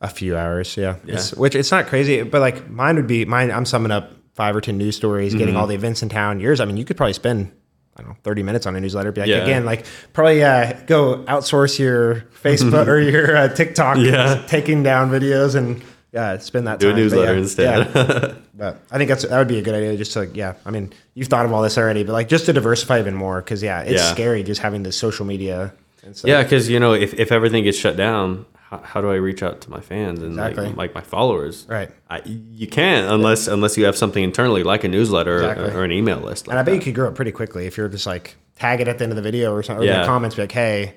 [0.00, 0.96] A few hours, yeah.
[1.06, 3.50] It's, which it's not crazy, but like mine would be mine.
[3.50, 5.56] I'm summing up five or ten news stories, getting Mm-hmm.
[5.56, 6.38] all the events in town.
[6.40, 7.50] Yours, I mean, you could probably spend
[7.96, 9.10] I don't know thirty minutes on a newsletter.
[9.10, 9.38] Be like, Yeah.
[9.38, 14.44] again, like probably uh, go outsource your Facebook or your uh, TikTok, Yeah.
[14.46, 15.82] taking down videos and
[16.12, 16.96] yeah, spend that Do a time.
[16.96, 17.94] But newsletter yeah, instead.
[17.94, 18.34] yeah.
[18.54, 19.96] but I think that's that would be a good idea.
[19.96, 22.52] Just to yeah, I mean, you've thought of all this already, but like just to
[22.52, 24.12] diversify even more because yeah, it's Yeah.
[24.12, 25.72] scary just having the social media.
[26.04, 26.28] And stuff.
[26.28, 29.42] Yeah, because you know, if, if everything gets shut down, how, how do I reach
[29.42, 30.66] out to my fans and Exactly.
[30.66, 31.66] like, like my followers?
[31.68, 31.90] Right.
[32.10, 35.70] I, you can't unless unless you have something internally like a newsletter Exactly.
[35.70, 36.46] or, or an email list.
[36.48, 38.80] Like And I bet you could grow up pretty quickly if you're just like tag
[38.80, 40.00] it at the end of the video or something, or in Yeah.
[40.02, 40.94] the comments, be like, hey,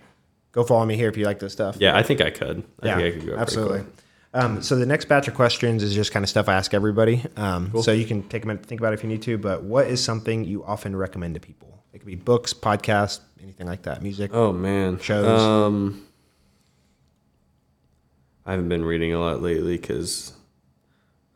[0.51, 1.75] go follow me here if you like this stuff.
[1.79, 2.63] Yeah, I think I could.
[2.81, 3.83] I yeah, think I could absolutely.
[4.33, 7.23] Um, so the next batch of questions is just kind of stuff I ask everybody.
[7.35, 9.37] Um, So you can take a minute to think about it if you need to.
[9.39, 11.83] But what is something you often recommend to people?
[11.93, 14.29] It could be books, podcasts, anything like that, music.
[14.33, 15.41] Oh man, Shows.
[15.41, 16.05] Um,
[18.49, 20.33] I haven't been reading a lot lately because,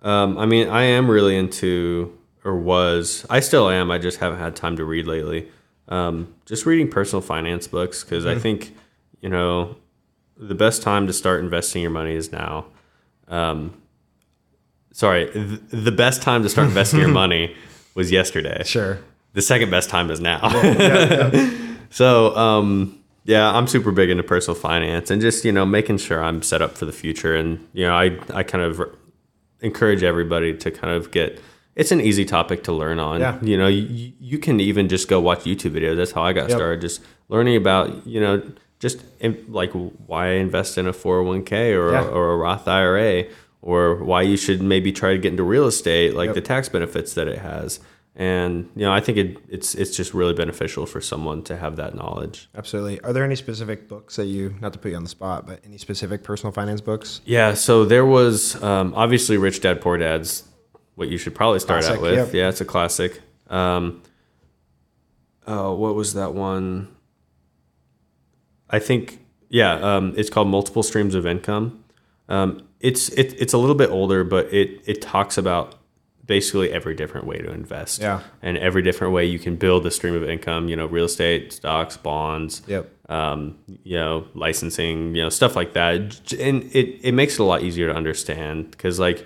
[0.02, 3.92] um, I mean, I am really into or was I still am.
[3.92, 5.48] I just haven't had time to read lately.
[5.90, 8.76] Um, just reading personal finance books because I think
[9.22, 9.76] you know
[10.38, 12.66] the best time to start investing your money is now.
[13.28, 13.80] Um,
[14.92, 17.56] sorry, th- the best time to start investing your money
[17.94, 18.98] was yesterday Sure.
[19.34, 20.50] the second best time is now.
[21.92, 26.24] so, um, yeah, I'm super big into personal finance and just, you know, making sure
[26.24, 27.36] I'm set up for the future.
[27.36, 28.82] And, you know, I, I kind of
[29.62, 31.40] encourage everybody to kind of get,
[31.76, 33.22] it's an easy topic to learn on.
[33.22, 33.38] Yeah.
[33.42, 35.96] You know, you, you can even just go watch YouTube videos.
[35.96, 36.58] That's how I got Yep.
[36.58, 38.44] started, just learning about, you know,
[38.80, 42.04] just in, like why invest in a 401k or, Yeah.
[42.08, 43.26] or a Roth IRA
[43.62, 46.36] or why you should maybe try to get into real estate, like Yep.
[46.36, 47.80] the tax benefits that it has.
[48.16, 51.76] And you know I think it, it's it's just really beneficial for someone to have
[51.78, 52.50] that knowledge.
[52.56, 53.00] Absolutely.
[53.02, 55.62] Are there any specific books that you, not to put you on the spot, but
[55.66, 57.22] any specific personal finance books?
[57.26, 60.44] Yeah, so there was um, obviously Rich Dad Poor Dad's
[60.96, 62.14] what you should probably start Classic, out with.
[62.16, 62.34] yep.
[62.34, 63.22] Yeah, it's a classic.
[63.48, 64.04] Um,
[65.48, 66.96] oh, what was that one?
[68.70, 71.84] I think yeah, um, it's called Multiple Streams of Income.
[72.30, 75.76] Um, it's it, it's a little bit older, but it it talks about
[76.26, 78.02] basically every different way to invest.
[78.02, 78.22] Yeah.
[78.42, 80.70] and every different way you can build a stream of income.
[80.70, 82.90] You know, real estate, stocks, bonds Yep.
[83.10, 86.32] um, you know, licensing, you know, stuff like that.
[86.40, 89.26] And it, it makes it a lot easier to understand because, like,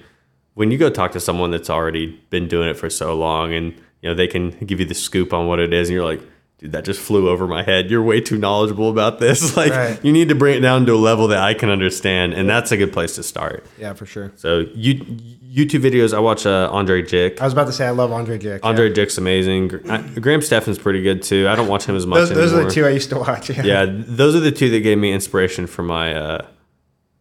[0.55, 3.73] when you go talk to someone that's already been doing it for so long and,
[4.01, 6.21] you know, they can give you the scoop on what it is, and you're like,
[6.59, 7.89] dude, that just flew over my head.
[7.91, 9.55] You're way too knowledgeable about this.
[9.57, 10.03] Like, Right.
[10.05, 12.33] you need to bring it down to a level that I can understand.
[12.33, 13.65] And that's a good place to start.
[13.79, 14.31] Yeah, for sure.
[14.35, 17.39] So, you, YouTube videos, I watch uh, Andrei Jikh.
[17.41, 18.59] I was about to say I love Andrei Jikh.
[18.63, 19.71] Andrei Jikh's amazing.
[19.89, 21.47] I- Graham Stephan's pretty good too.
[21.47, 23.49] I don't watch him as much Those, those are the two I used to watch.
[23.49, 23.63] Yeah.
[23.63, 26.45] yeah those are the two that gave me inspiration for my uh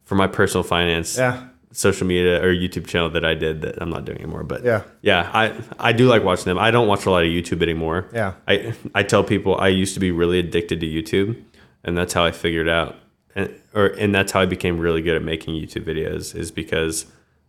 [0.04, 1.48] for my personal finance Yeah.
[1.78, 4.82] Social media or youtube channel that i did that i'm not doing anymore but Yeah.
[5.02, 8.08] yeah i i do like watching them i don't watch a lot of youtube anymore
[8.14, 8.32] Yeah.
[8.48, 11.42] i i tell people i used to be really addicted to youtube
[11.84, 12.96] and that's how i figured out
[13.34, 17.04] and or and that's how i became really good at making youtube videos is because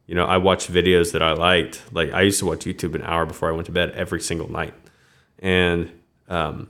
[0.08, 3.04] you know i watched videos that i liked like i used to watch youtube an
[3.04, 4.74] hour before i went to bed every single night
[5.40, 5.90] and
[6.28, 6.70] um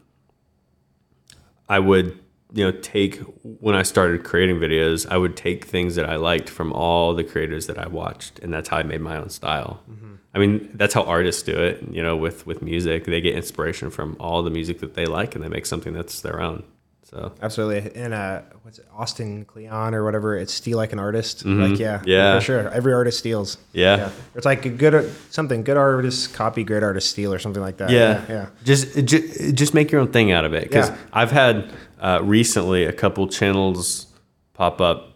[1.70, 2.18] I would,
[2.54, 6.50] you know, take when I started creating videos, I would take things that I liked
[6.50, 9.82] from all the creators that I watched, and that's how I made my own style.
[9.90, 10.16] Mm-hmm.
[10.34, 11.84] I mean, that's how artists do it.
[11.92, 15.36] You know, with with music, they get inspiration from all the music that they like,
[15.36, 16.64] and they make something that's their own.
[17.10, 17.96] So Absolutely.
[17.96, 20.36] And uh, what's it, Austin Kleon or whatever?
[20.38, 21.46] It's steal like an artist.
[21.46, 22.08] Like yeah, Mm-hmm.
[22.10, 22.38] Yeah.
[22.38, 22.70] for sure.
[22.70, 23.58] Every artist steals.
[23.72, 24.10] Yeah.
[24.36, 25.64] It's like a good something.
[25.64, 27.92] Good artists copy, great artists steal, or something like that.
[27.92, 28.50] yeah, yeah.
[28.66, 30.64] Just ju- just make your own thing out of it.
[30.64, 30.98] Because Yeah.
[31.14, 34.08] I've had uh, recently a couple channels
[34.54, 35.14] pop up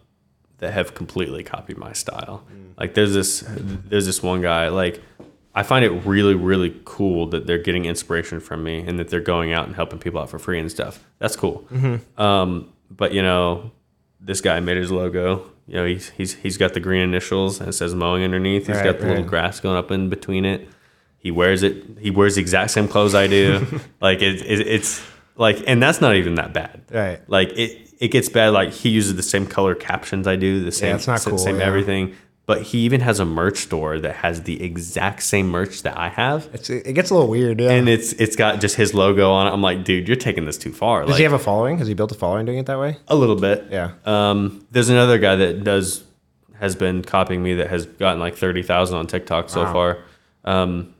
[0.58, 2.42] that have completely copied my style.
[2.78, 5.02] Like there's this there's this one guy like
[5.54, 9.20] I find it really really cool that they're getting inspiration from me and that they're
[9.20, 11.04] going out and helping people out for free and stuff.
[11.18, 11.66] That's cool.
[12.16, 13.70] Um, but you know,
[14.20, 15.50] this guy made his logo.
[15.66, 18.66] You know, he's he's he's got the green initials and it says mowing underneath.
[18.66, 20.68] He's Right, got the little grass going up in between it.
[21.18, 21.98] He wears it.
[22.00, 23.80] He wears the exact same clothes I do.
[24.00, 25.00] like it, it, it's
[25.36, 26.82] like, and that's not even that bad.
[26.90, 27.20] Right.
[27.28, 28.48] Like it, it gets bad.
[28.48, 30.64] Like he uses the same color captions I do.
[30.64, 31.66] The same, yeah, it's not cool, same yeah.
[31.66, 32.16] everything.
[32.52, 36.08] But he even has a merch store that has the exact same merch that I
[36.10, 37.60] have, It's it gets a little weird.
[37.60, 37.70] Yeah.
[37.70, 39.50] and it's it's got just his logo on it.
[39.50, 41.00] I'm like, dude, you're taking this too far.
[41.00, 41.78] Does like, he have a following?
[41.78, 42.98] Has he built a following doing it that way?
[43.08, 43.68] a little bit.
[43.70, 43.92] Yeah.
[44.04, 46.04] Um, there's another guy that does
[46.60, 49.72] has been copying me that has gotten like thirty thousand on TikTok so Wow.
[49.72, 49.98] far.
[50.44, 50.94] Um,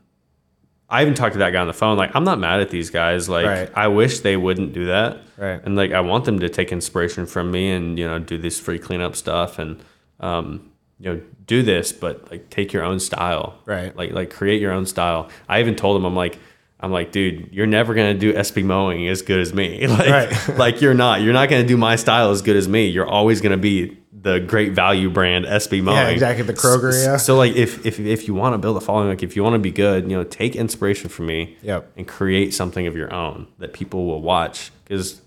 [0.88, 1.96] I even talked to that guy on the phone.
[1.98, 3.28] Like, I'm not mad at these guys.
[3.28, 3.70] Like, Right.
[3.74, 5.18] I wish they wouldn't do that.
[5.38, 5.60] Right.
[5.64, 8.58] And like, I want them to take inspiration from me and you know do this
[8.58, 9.78] free cleanup stuff and
[10.20, 10.71] um,
[11.02, 13.58] you know do this, but like take your own style.
[13.66, 13.94] Right.
[13.96, 15.28] Like like create your own style.
[15.48, 16.38] I even told him I'm like.
[16.84, 19.86] I'm like, dude, you're never gonna do SB mowing as good as me.
[19.86, 20.48] Like, Right.
[20.58, 21.20] like you're not.
[21.20, 22.88] You're not gonna do my style as good as me.
[22.88, 25.98] You're always gonna be the great value brand SB mowing.
[25.98, 27.18] Yeah, exactly, the Kroger, yeah.
[27.18, 29.54] So like, if if if you want to build a following, like if you want
[29.54, 31.56] to be good, you know, take inspiration from me.
[31.62, 31.92] Yep.
[31.96, 34.72] And create something of your own that people will watch.
[34.84, 35.21] Because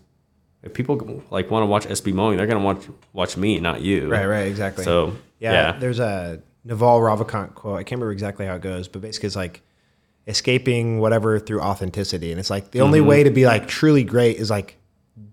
[0.65, 4.09] if people like want to watch SB mowing, they're gonna watch watch me, not you.
[4.11, 4.25] Right.
[4.25, 4.47] Right.
[4.47, 4.83] Exactly.
[4.83, 5.71] So yeah, yeah.
[5.79, 7.75] there's a Naval Ravikant quote.
[7.79, 9.61] I can't remember exactly how it goes, but basically it's like
[10.27, 12.31] escaping whatever through authenticity.
[12.31, 13.07] And it's like the only Mm-hmm.
[13.09, 14.77] way to be like truly great is like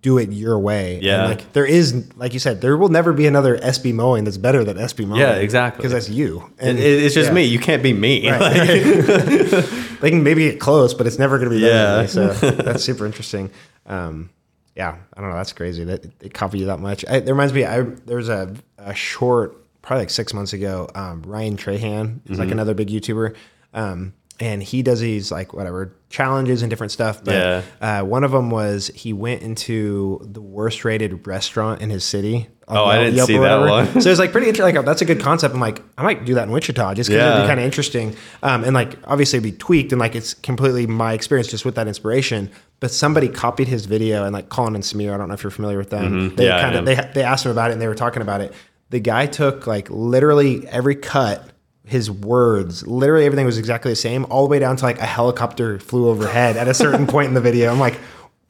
[0.01, 0.95] do it your way.
[0.97, 1.25] And, Yeah.
[1.27, 4.63] like there is, like you said, there will never be another SB mowing that's better
[4.65, 5.21] than SB mowing.
[5.21, 5.79] Yeah, exactly.
[5.79, 6.51] Because that's you.
[6.59, 7.35] And it- it's just yeah.
[7.35, 7.45] me.
[7.45, 8.31] You can't be me.
[8.31, 8.41] Right.
[8.43, 9.65] Like-
[10.03, 12.03] they can maybe get close, but it's never going to be Yeah.
[12.03, 12.09] me.
[12.09, 13.51] So that's super interesting.
[13.87, 14.31] Um,
[14.77, 15.37] yeah, I don't know.
[15.37, 17.05] That's crazy that they copy you that much.
[17.09, 17.65] I, it reminds me.
[17.65, 20.89] I there was a, a short, probably like six months ago.
[20.95, 22.35] Um, Ryan Trahan is Mm-hmm.
[22.41, 23.35] like another big YouTuber,
[23.75, 27.23] um, and he does these like whatever challenges and different stuff.
[27.25, 27.63] But Yeah.
[27.81, 32.49] uh, one of them was he went into the worst rated restaurant in his city.
[32.69, 34.01] Oh, I Yelp- didn't Yelp see that one.
[34.01, 34.75] so it's like pretty interesting.
[34.77, 35.55] Like that's a good concept.
[35.55, 38.17] I'm like, I might do that in Wichita just because it'd be kind of interesting.
[38.43, 41.75] Um, and like obviously it'd be tweaked and like it's completely my experience just with
[41.77, 42.51] that inspiration.
[42.81, 45.15] But somebody copied his video and like Colin and Samir.
[45.15, 46.31] I don't know if you're familiar with them.
[46.31, 46.41] Mm-hmm.
[46.41, 48.41] Yeah, I kind of they they asked him about it and they were talking about
[48.41, 48.53] it.
[48.91, 51.49] The guy took like literally every cut.
[51.85, 55.07] His words, literally everything was exactly the same, all the way down to like a
[55.07, 57.73] helicopter flew overhead at a certain point in the video.
[57.73, 57.99] I'm like,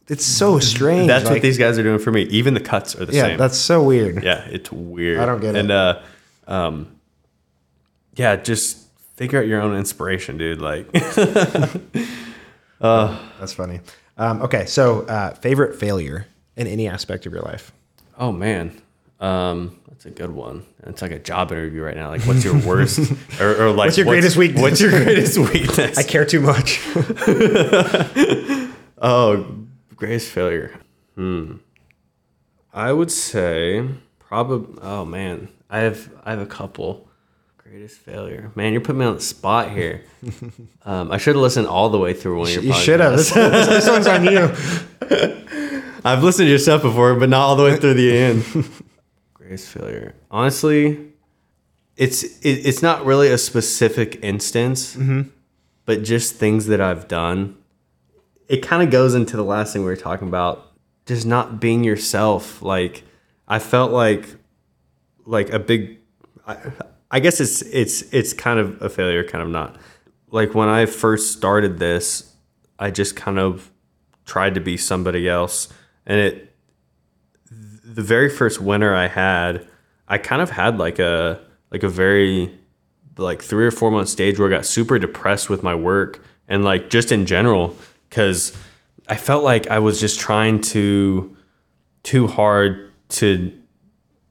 [0.08, 1.08] it's so strange.
[1.08, 2.22] That's like, what these guys are doing for me.
[2.24, 3.18] Even the cuts are the same.
[3.18, 3.38] Yeah, same.
[3.38, 4.22] that's so weird.
[4.22, 5.18] yeah, it's weird.
[5.18, 5.60] I don't get it.
[5.60, 6.02] And uh,
[6.46, 6.94] um,
[8.16, 10.60] yeah, just figure out your own inspiration, dude.
[10.60, 10.90] Like,
[12.80, 13.80] That's funny.
[14.18, 16.26] Um, okay, so uh, favorite failure
[16.56, 17.72] in any aspect of your life?
[18.18, 18.80] oh man,
[19.20, 20.66] um, that's a good one.
[20.84, 22.08] It's like a job interview right now.
[22.08, 22.98] Like, what's your worst
[23.40, 24.60] or, or like What's your greatest weakness?
[24.60, 25.96] What's your greatest weakness?
[25.96, 26.80] I care too much.
[29.04, 29.44] Oh,
[29.96, 30.78] greatest failure.
[31.16, 31.56] Hmm.
[32.72, 33.88] I would say
[34.20, 34.78] probably.
[34.80, 37.08] Oh man, I have I have a couple.
[37.58, 38.52] Greatest failure.
[38.54, 40.04] Man, you're putting me on the spot here.
[40.84, 42.62] Um, I should have listened all the way through one of your.
[42.62, 43.16] you should have.
[43.16, 44.54] this one's on you.
[46.04, 48.44] I've listened to your stuff before, but not all the way through the end.
[49.52, 50.14] Greatest failure.
[50.30, 51.12] Honestly,
[51.98, 55.28] it's it, it's not really a specific instance, mm-hmm.
[55.84, 57.58] but just things that I've done.
[58.48, 60.72] It kind of goes into the last thing we were talking about,
[61.04, 62.62] just not being yourself.
[62.62, 63.02] Like
[63.46, 64.36] I felt like
[65.26, 65.98] like a big.
[66.46, 66.56] I,
[67.10, 69.76] I guess it's it's it's kind of a failure, kind of not.
[70.30, 72.34] Like when I first started this,
[72.78, 73.70] I just kind of
[74.24, 75.68] tried to be somebody else,
[76.06, 76.51] and it
[77.94, 79.66] the very first winter I had,
[80.08, 81.40] I kind of had like a
[81.70, 82.58] like a very
[83.18, 86.64] like three or four month stage where I got super depressed with my work and
[86.64, 87.76] like just in general
[88.08, 88.56] because
[89.08, 91.36] I felt like I was just trying to
[92.02, 93.52] too hard to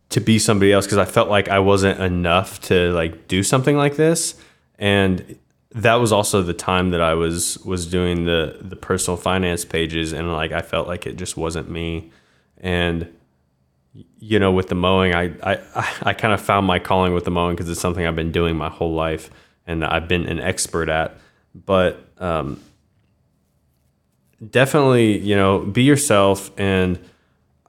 [0.10, 3.78] to be somebody else because I felt like I wasn't enough to like do something
[3.78, 4.36] like this.
[4.78, 5.38] And
[5.74, 10.12] that was also the time that I was was doing the the personal finance pages
[10.14, 12.12] and like I felt like it just wasn't me.
[12.58, 13.08] And
[14.20, 15.60] you know with the mowing I I
[16.04, 18.56] I kind of found my calling with the mowing because it's something I've been doing
[18.56, 19.30] my whole life
[19.68, 21.18] and I've been an expert at
[21.54, 22.60] but um
[24.50, 27.00] definitely you know be yourself and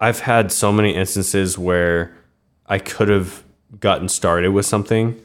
[0.03, 2.12] I've had so many instances where
[2.66, 3.45] I could have
[3.79, 5.20] gotten started with something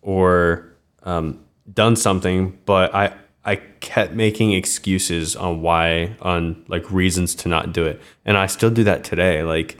[0.00, 0.72] or
[1.02, 7.48] um, done something, but I I kept making excuses on why on like reasons to
[7.48, 9.42] not do it, and I still do that today.
[9.42, 9.76] Like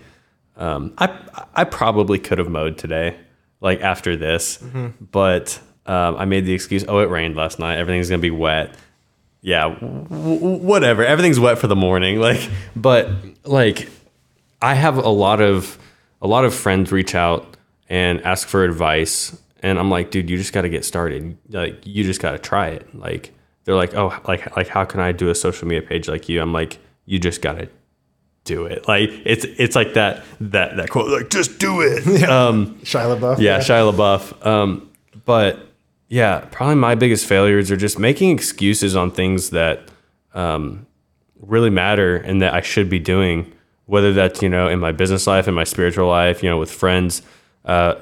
[0.56, 1.18] um, I
[1.54, 3.16] I probably could have mowed today,
[3.60, 4.62] like after this,
[5.10, 6.84] but um, I made the excuse.
[6.86, 7.78] Oh, it rained last night.
[7.78, 8.74] Everything's gonna be wet.
[9.40, 11.04] Yeah, w- w- whatever.
[11.04, 12.20] Everything's wet for the morning.
[12.20, 13.08] Like, but
[13.44, 13.88] like
[14.60, 15.78] I have a lot of
[16.20, 17.56] a lot of friends reach out
[17.88, 21.36] and ask for advice and I'm like, dude, you just got to get started.
[21.50, 22.94] Like you just got to try it.
[22.94, 23.32] Like
[23.64, 26.40] they're like, "Oh, like like how can I do a social media page like you?"
[26.42, 27.68] I'm like, "You just got to
[28.44, 32.04] do it." Like it's it's like that that that quote like just do it.
[32.28, 33.38] Um Shia LaBeouf.
[33.38, 34.46] yeah, Shia LaBeouf.
[34.46, 34.90] Um,
[35.24, 35.58] but
[36.08, 39.88] yeah, probably my biggest failures are just making excuses on things that
[40.34, 40.86] um,
[41.40, 43.50] really matter and that I should be doing,
[43.86, 46.70] whether that's, you know, in my business life, in my spiritual life, you know, with
[46.70, 47.22] friends.
[47.64, 47.94] Uh,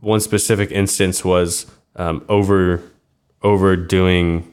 [0.00, 2.82] one specific instance was um, over
[3.42, 4.52] overdoing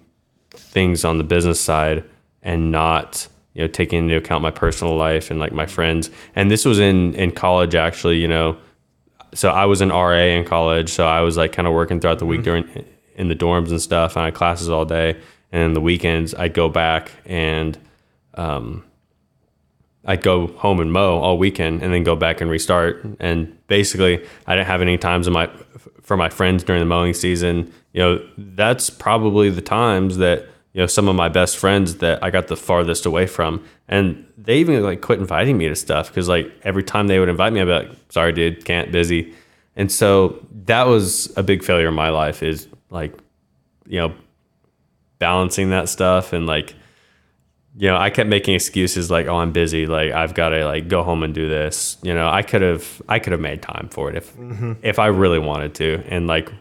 [0.51, 2.03] things on the business side
[2.43, 3.27] and not
[3.57, 6.79] you know taking into account my personal life and like my friends and this was
[6.79, 8.57] in in college actually you know
[9.33, 12.19] so I was an RA in college, so I was like kind of working throughout
[12.19, 12.85] the week during
[13.15, 15.19] in the dorms and stuff, and I had classes all day.
[15.51, 17.77] And the weekends, I'd go back and
[18.33, 18.83] um,
[20.05, 23.03] I'd go home and mow all weekend, and then go back and restart.
[23.19, 25.49] And basically, I didn't have any times in my
[26.01, 27.71] for my friends during the mowing season.
[27.93, 30.47] You know, that's probably the times that
[30.78, 34.23] you know some of my best friends that I got the farthest away from, and
[34.38, 37.51] they even like quit inviting me to stuff because like every time they would invite
[37.51, 39.34] me, I'd be like, "Sorry, dude, can't, busy."
[39.75, 43.17] And so that was a big failure in my life is like,
[43.88, 44.13] you know,
[45.17, 46.75] balancing that stuff and like,
[47.75, 49.88] you know, I kept making excuses like, "Oh, I'm busy.
[49.88, 53.01] Like, I've got to like go home and do this." You know, I could have
[53.09, 54.73] I could have made time for it if mm-hmm.
[54.84, 56.51] if I really wanted to, and like,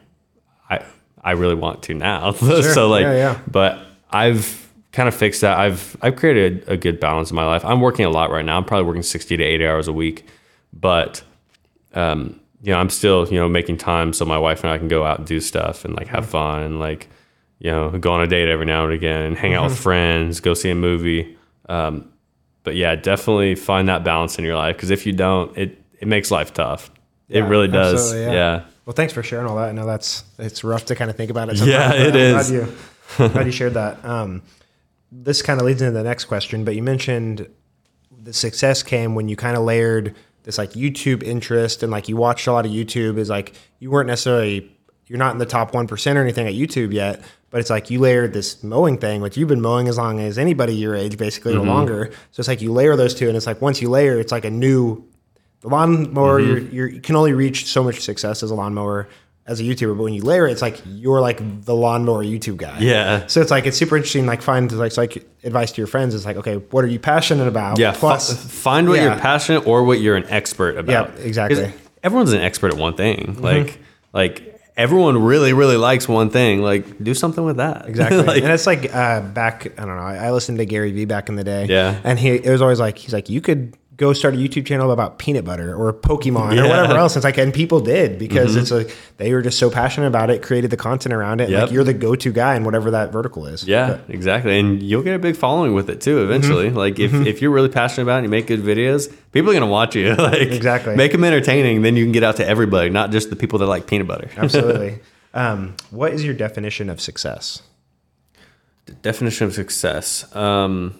[0.70, 0.86] I
[1.22, 2.30] I really want to now.
[2.32, 3.40] so like, Yeah, yeah.
[3.46, 3.82] but
[4.16, 4.62] I've
[4.92, 5.58] kind of fixed that.
[5.58, 7.64] I've I've created a good balance in my life.
[7.64, 8.56] I'm working a lot right now.
[8.56, 10.26] I'm probably working 60 to 80 hours a week,
[10.72, 11.22] but
[11.94, 14.88] um, you know, I'm still you know making time so my wife and I can
[14.88, 17.08] go out and do stuff and like have fun and like
[17.58, 20.40] you know go on a date every now and again and hang out with friends,
[20.40, 21.36] go see a movie.
[21.68, 22.10] Um,
[22.64, 26.08] but yeah, definitely find that balance in your life because if you don't, it it
[26.08, 26.90] makes life tough.
[27.28, 27.94] It Yeah, really does.
[28.12, 28.64] absolutely, yeah.
[28.84, 29.68] Well, thanks for sharing all that.
[29.68, 31.56] I know that's it's rough to kind of think about it.
[31.56, 32.50] Yeah, sometimes, but it is.
[33.16, 34.04] Glad you, shared that.
[34.04, 34.42] Um,
[35.12, 37.48] this kind of leads into the next question, but you mentioned
[38.22, 42.16] the success came when you kind of layered this like YouTube interest and like you
[42.16, 43.18] watched a lot of YouTube.
[43.18, 44.70] Is like you weren't necessarily
[45.06, 47.90] you're not in the top one percent or anything at YouTube yet, but it's like
[47.90, 51.16] you layered this mowing thing, which you've been mowing as long as anybody your age,
[51.16, 52.10] basically or longer.
[52.32, 54.44] So it's like you layer those two, and it's like once you layer, it's like
[54.44, 55.06] a new
[55.60, 56.40] the lawnmower.
[56.40, 59.08] You're, you're, you can only reach so much success as a lawnmower
[59.46, 62.56] as a YouTuber, but when you layer it, it's like you're like the lawnmower YouTube
[62.56, 62.78] guy.
[62.80, 63.26] Yeah.
[63.28, 64.26] So it's like it's super interesting.
[64.26, 66.98] Like find like it's like advice to your friends is like, okay, what are you
[66.98, 67.78] passionate about?
[67.78, 69.04] Yeah, Plus, fi- find what yeah.
[69.04, 71.16] you're passionate or what you're an expert about.
[71.16, 71.64] Yeah, exactly.
[71.64, 71.76] Mm-hmm.
[72.02, 73.36] Everyone's an expert at one thing.
[73.40, 73.78] Like,
[74.12, 76.60] like everyone really, really likes one thing.
[76.60, 77.86] Like, do something with that.
[77.96, 78.22] Exactly.
[78.22, 81.04] Like, and it's like uh, back, I don't know, I, I listened to Gary Vee
[81.04, 81.66] back in the day.
[81.66, 82.00] Yeah.
[82.04, 84.90] And he, it was always like, he's like, you could go start a YouTube channel
[84.90, 86.60] about peanut butter or Pokemon or Yeah.
[86.62, 86.68] Mm-hmm.
[86.68, 87.16] whatever else.
[87.16, 90.42] It's like, and people did because it's like, they were just so passionate about it,
[90.42, 91.48] created the content around it.
[91.48, 91.62] Yep.
[91.62, 93.66] Like you're the go to guy in whatever that vertical is.
[93.66, 94.58] yeah, exactly.
[94.58, 96.66] And you'll get a big following with it too eventually.
[96.68, 96.76] Mm-hmm.
[96.76, 99.54] Like, if, if you're really passionate about it and you make good videos, people are
[99.54, 100.14] going to watch you.
[100.18, 100.94] like, Exactly.
[100.94, 101.80] Make them entertaining.
[101.82, 104.28] Then you can get out to everybody, not just the people that like peanut butter.
[104.36, 104.98] Absolutely.
[105.32, 107.62] um, what is your definition of success?
[109.02, 110.94] definition of success um,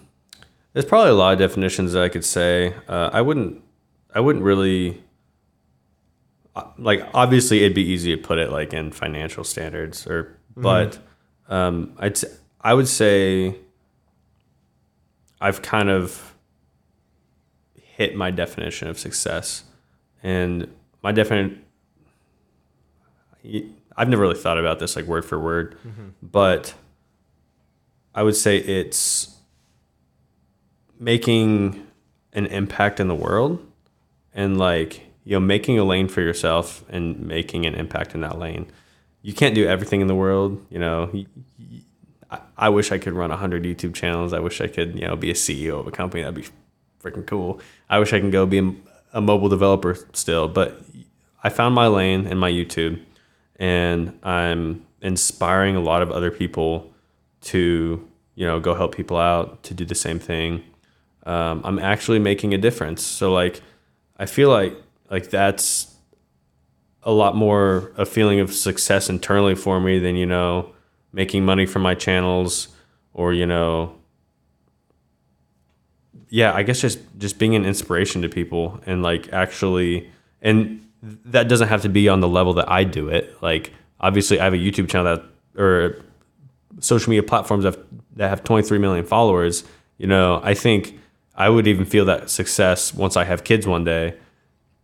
[0.77, 2.71] there's probably a lot of definitions that i could say.
[2.87, 3.63] Uh, i wouldn't
[4.13, 5.03] i wouldn't really
[6.55, 10.99] uh, like obviously it'd be easy to put it like in financial standards or but
[11.49, 12.19] um, i'd
[12.61, 13.55] i would say
[15.41, 16.35] i've kind of
[17.73, 19.63] hit my definition of success.
[20.21, 20.71] And
[21.01, 21.63] my definition
[23.95, 25.75] i've never really thought about this like word for word
[26.21, 26.75] but
[28.13, 29.36] I would say it's
[30.99, 31.85] making
[32.33, 33.65] an impact in the world
[34.33, 38.37] and like you know making a lane for yourself and making an impact in that
[38.37, 38.67] lane.
[39.21, 41.11] You can't do everything in the world, you know.
[42.57, 44.31] i wish I could run 100 YouTube channels.
[44.31, 46.23] I wish I could, you know, be a CEO of a company.
[46.23, 46.47] That'd be
[47.03, 47.59] freaking cool.
[47.89, 48.73] I wish I can go be a,
[49.13, 50.81] a mobile developer still, but
[51.43, 53.01] I found my lane in my YouTube
[53.57, 56.93] and I'm inspiring a lot of other people
[57.41, 60.63] to you know go help people out to do the same thing
[61.27, 63.03] um, i'm actually making a difference.
[63.03, 63.61] So like
[64.17, 64.75] i feel like
[65.11, 65.95] like that's
[67.03, 70.71] a lot more a feeling of success internally for me than you know
[71.13, 72.69] making money from my channels
[73.13, 73.95] or you know
[76.29, 80.09] yeah i guess just just being an inspiration to people and like actually
[80.41, 83.41] and that doesn't have to be on the level that i do it.
[83.41, 85.23] Like obviously i have a youtube channel that
[85.61, 86.01] or
[86.79, 87.85] social media platforms that have,
[88.15, 89.63] that have 23 million followers,
[89.97, 90.99] you know, I think
[91.37, 94.15] I would even feel that success once I have kids one day,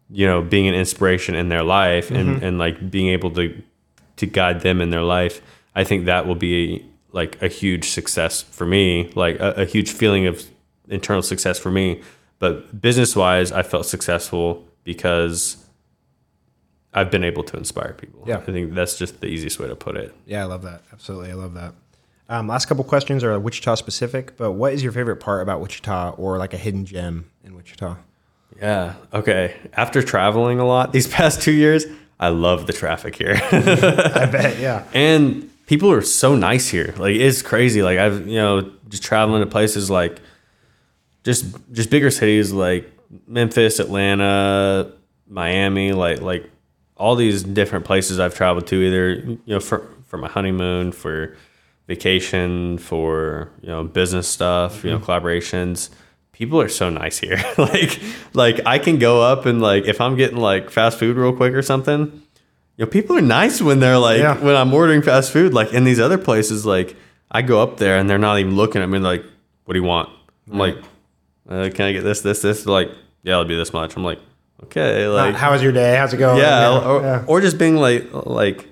[0.10, 2.46] you know, being an inspiration in their life and, mm-hmm.
[2.46, 3.62] and like being able to
[4.18, 5.42] to guide them in their life.
[5.76, 9.92] I think that will be like a huge success for me, like a, a huge
[9.92, 10.46] feeling of
[10.88, 12.02] internal success for me.
[12.38, 15.58] But business wise, I felt successful because
[16.94, 18.24] I've been able to inspire people.
[18.28, 18.38] Yeah.
[18.38, 20.14] I think that's just the easiest way to put it.
[20.26, 20.84] Yeah, I love that.
[20.92, 21.32] Absolutely.
[21.32, 21.74] I love that.
[22.34, 26.16] Um, last couple questions are Wichita specific, but what is your favorite part about Wichita
[26.18, 27.96] or like a hidden gem in Wichita?
[28.60, 28.96] Yeah.
[29.14, 29.56] Okay.
[29.74, 31.86] After traveling a lot these past two years,
[32.20, 33.36] I love the traffic here.
[33.52, 34.58] I bet.
[34.58, 34.84] Yeah.
[34.96, 36.96] and people are so nice here.
[36.98, 37.84] Like it's crazy.
[37.84, 40.20] Like I've you know just traveling to places like
[41.24, 42.92] just just bigger cities like
[43.28, 44.92] Memphis, Atlanta,
[45.28, 46.50] Miami, like like
[46.98, 51.36] all these different places I've traveled to either you know for for my honeymoon, for
[51.88, 55.90] vacation, for you know business stuff, you know collaborations.
[56.32, 57.42] People are so nice here.
[57.58, 58.00] like
[58.34, 61.54] like I can go up and like if I'm getting like fast food real quick
[61.54, 62.00] or something,
[62.78, 64.38] you know, people are nice when they're like Yeah.
[64.44, 65.54] when I'm ordering fast food.
[65.54, 66.96] Like in these other places, like
[67.32, 69.00] I go up there and they're not even looking at me.
[69.00, 69.24] Like,
[69.66, 70.10] what do you want?
[70.52, 70.78] I'm like,
[71.50, 72.64] uh, can I get this, this, this?
[72.64, 72.90] They're like,
[73.24, 73.96] yeah, it'll be this much.
[73.96, 74.20] I'm like,
[74.64, 75.96] okay, like, how was your day?
[75.96, 76.40] How's it going?
[76.40, 77.24] yeah, or, yeah.
[77.28, 78.68] or just being like, like,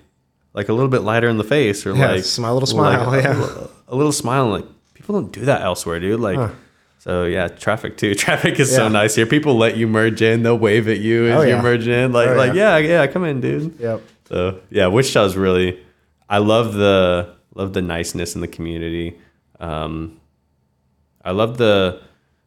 [0.54, 3.24] like a little bit lighter in the face, or Yeah, like smile- little smile, like,
[3.24, 3.68] yeah.
[3.90, 4.48] a, a little smile.
[4.50, 6.20] Like people don't do that elsewhere, dude.
[6.20, 6.52] Like.
[7.00, 8.14] So yeah, traffic too.
[8.26, 8.78] Traffic is Yeah.
[8.78, 9.26] so nice here.
[9.26, 10.44] People let you merge in.
[10.44, 11.62] They'll wave at you as Oh, you yeah.
[11.64, 12.12] merge in.
[12.12, 12.78] Like Oh, like yeah.
[12.78, 13.80] yeah, yeah, come in, dude.
[13.80, 14.02] Yep.
[14.28, 15.80] So yeah, Wichita's really.
[16.30, 19.18] I love the love the niceness in the community.
[19.60, 20.20] Um,
[21.26, 22.02] I love the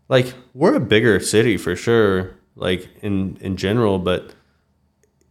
[0.08, 4.34] like we're a bigger city for sure, like in in general, but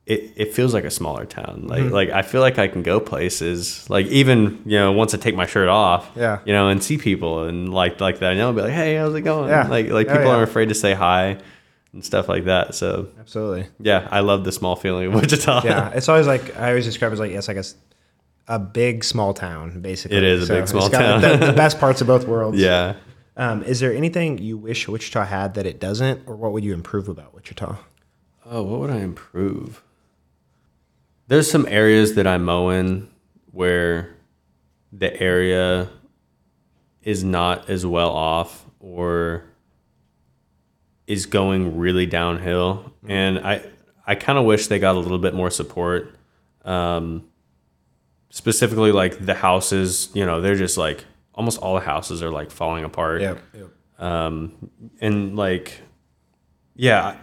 [0.05, 1.63] it, it feels like a smaller town.
[1.67, 1.93] Like Mm-hmm.
[1.93, 3.89] like I feel like I can go places.
[3.89, 6.39] Like even you know once I take my shirt off, Yeah.
[6.45, 9.15] you know, and see people and like like that, and I'll be like, hey, how's
[9.15, 9.49] it going?
[9.49, 9.67] Yeah.
[9.67, 10.35] Like like Oh, people yeah.
[10.35, 11.37] aren't afraid to say hi
[11.93, 12.75] and stuff like that.
[12.75, 13.67] So Absolutely.
[13.79, 15.61] yeah, I love the small feeling of Wichita.
[15.63, 15.89] Yeah.
[15.91, 17.63] It's always like, I always describe it as like, it's like
[18.47, 20.17] a big small town, basically.
[20.17, 21.21] It is a big, small it's got town.
[21.39, 22.57] The, the best parts of both worlds.
[22.59, 22.95] yeah.
[23.37, 26.73] Um, is there anything you wish Wichita had that it doesn't, or what would you
[26.73, 27.77] improve about Wichita?
[28.45, 29.81] Oh, what would I improve?
[31.27, 33.09] There's some areas that I mow in
[33.51, 34.15] where
[34.91, 35.89] the area
[37.01, 39.45] is not as well off or
[41.07, 43.63] is going really downhill, and I
[44.05, 46.15] I kind of wish they got a little bit more support.
[46.65, 47.25] Um,
[48.29, 52.51] specifically, like the houses, you know, they're just like almost all the houses are like
[52.51, 53.21] falling apart.
[53.21, 53.41] Yep.
[53.53, 53.69] yep.
[54.99, 55.81] and like
[56.75, 57.15] yeah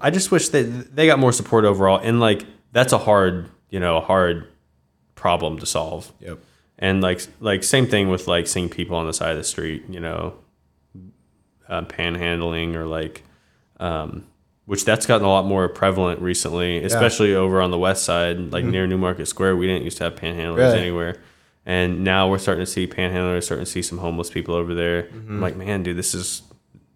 [0.00, 3.80] i just wish that they got more support overall and like that's a hard you
[3.80, 4.46] know a hard
[5.14, 6.12] problem to solve.
[6.20, 6.38] Yep.
[6.78, 9.84] and like like same thing with like seeing people on the side of the street
[9.88, 10.34] you know
[11.68, 13.24] uh, panhandling or like
[13.80, 14.24] um
[14.64, 18.64] which that's gotten a lot more prevalent recently especially over on the west side like
[18.64, 19.56] near newmarket square.
[19.56, 20.78] We didn't used to have panhandlers Really?
[20.78, 21.16] anywhere.
[21.66, 25.08] And now we're starting to see panhandlers starting to see some homeless people over there.
[25.12, 26.42] I'm like man dude this is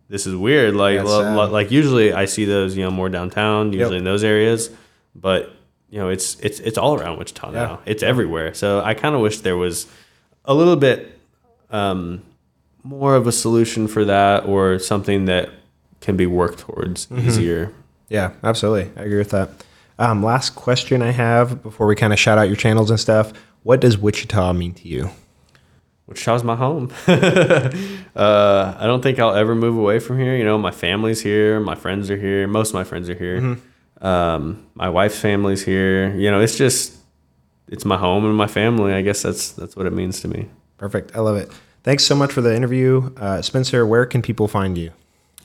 [0.08, 0.74] this is weird.
[0.74, 3.98] Like lo- lo- like usually i see those you know more downtown usually Yep.
[4.00, 4.70] in those areas
[5.14, 5.54] but
[5.92, 7.64] you know it's it's it's all around wichita Yeah.
[7.66, 9.86] now it's everywhere so i kind of wish there was
[10.44, 10.98] a little bit
[11.70, 12.22] um,
[12.82, 15.50] more of a solution for that or something that
[16.00, 17.28] can be worked towards Mm-hmm.
[17.28, 17.72] easier
[18.08, 18.90] Yeah, absolutely.
[19.00, 19.48] I agree with that.
[19.98, 23.32] Um, last question I have before we kind of shout out your channels and stuff.
[23.62, 25.10] What does Wichita mean to you?
[26.08, 26.90] Wichita's my home.
[27.06, 30.36] uh, I don't think I'll ever move away from here.
[30.36, 33.40] You know, my family's here, my friends are here, most of my friends are here.
[33.40, 33.60] Mm-hmm.
[34.02, 36.14] Um, my wife's family's here.
[36.14, 36.96] You know, it's just
[37.68, 38.92] it's my home and my family.
[38.92, 40.48] I guess that's that's what it means to me.
[40.76, 41.16] Perfect.
[41.16, 41.50] I love it.
[41.84, 43.12] Thanks so much for the interview.
[43.16, 44.92] Uh, Spencer, where can people find you?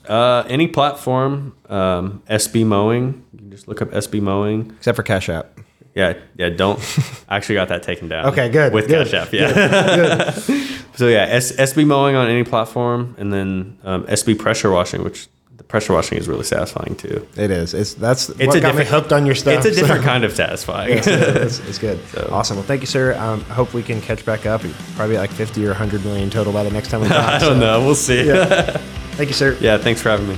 [0.07, 3.25] Uh, any platform, um, SB Mowing.
[3.34, 4.71] You can just look up SB Mowing.
[4.77, 5.59] Except for Cash App.
[5.95, 6.49] Yeah, yeah.
[6.49, 6.79] Don't.
[7.29, 8.27] I actually got that taken down.
[8.27, 10.31] Okay, good, With good, Cash App, yeah.
[10.95, 15.27] so yeah, S- SB mowing on any platform, and then um, SB pressure washing, which
[15.57, 17.27] the pressure washing is really satisfying too.
[17.35, 17.73] It is.
[17.73, 19.55] It's that's It's what a got me different hooked on your stuff.
[19.57, 20.97] It's a so- different kind of satisfying.
[20.97, 21.99] it's, it's, it's good.
[22.29, 22.57] Awesome.
[22.57, 23.15] Well, thank you, sir.
[23.17, 24.61] Um, I hope we can catch back up.
[24.95, 27.17] Probably like 50 or 100 million total by the next time we talk.
[27.34, 27.85] I don't so- know.
[27.85, 28.25] We'll see.
[28.27, 28.77] Yeah.
[29.17, 29.57] Thank you, sir.
[29.59, 29.77] Yeah.
[29.77, 30.35] Thanks for having me.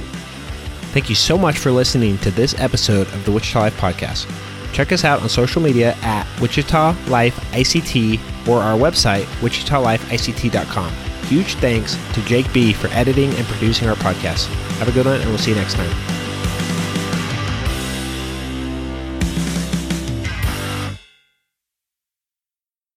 [0.93, 4.25] Thank you so much for listening to this episode of the Wichita Life Podcast.
[4.73, 11.08] Check us out on social media at Wichita Life ICT or our website, wichitalifeict.com.
[11.29, 14.47] Huge thanks to Jake B for editing and producing our podcast.
[14.79, 16.28] Have a good one, and we'll see you next time.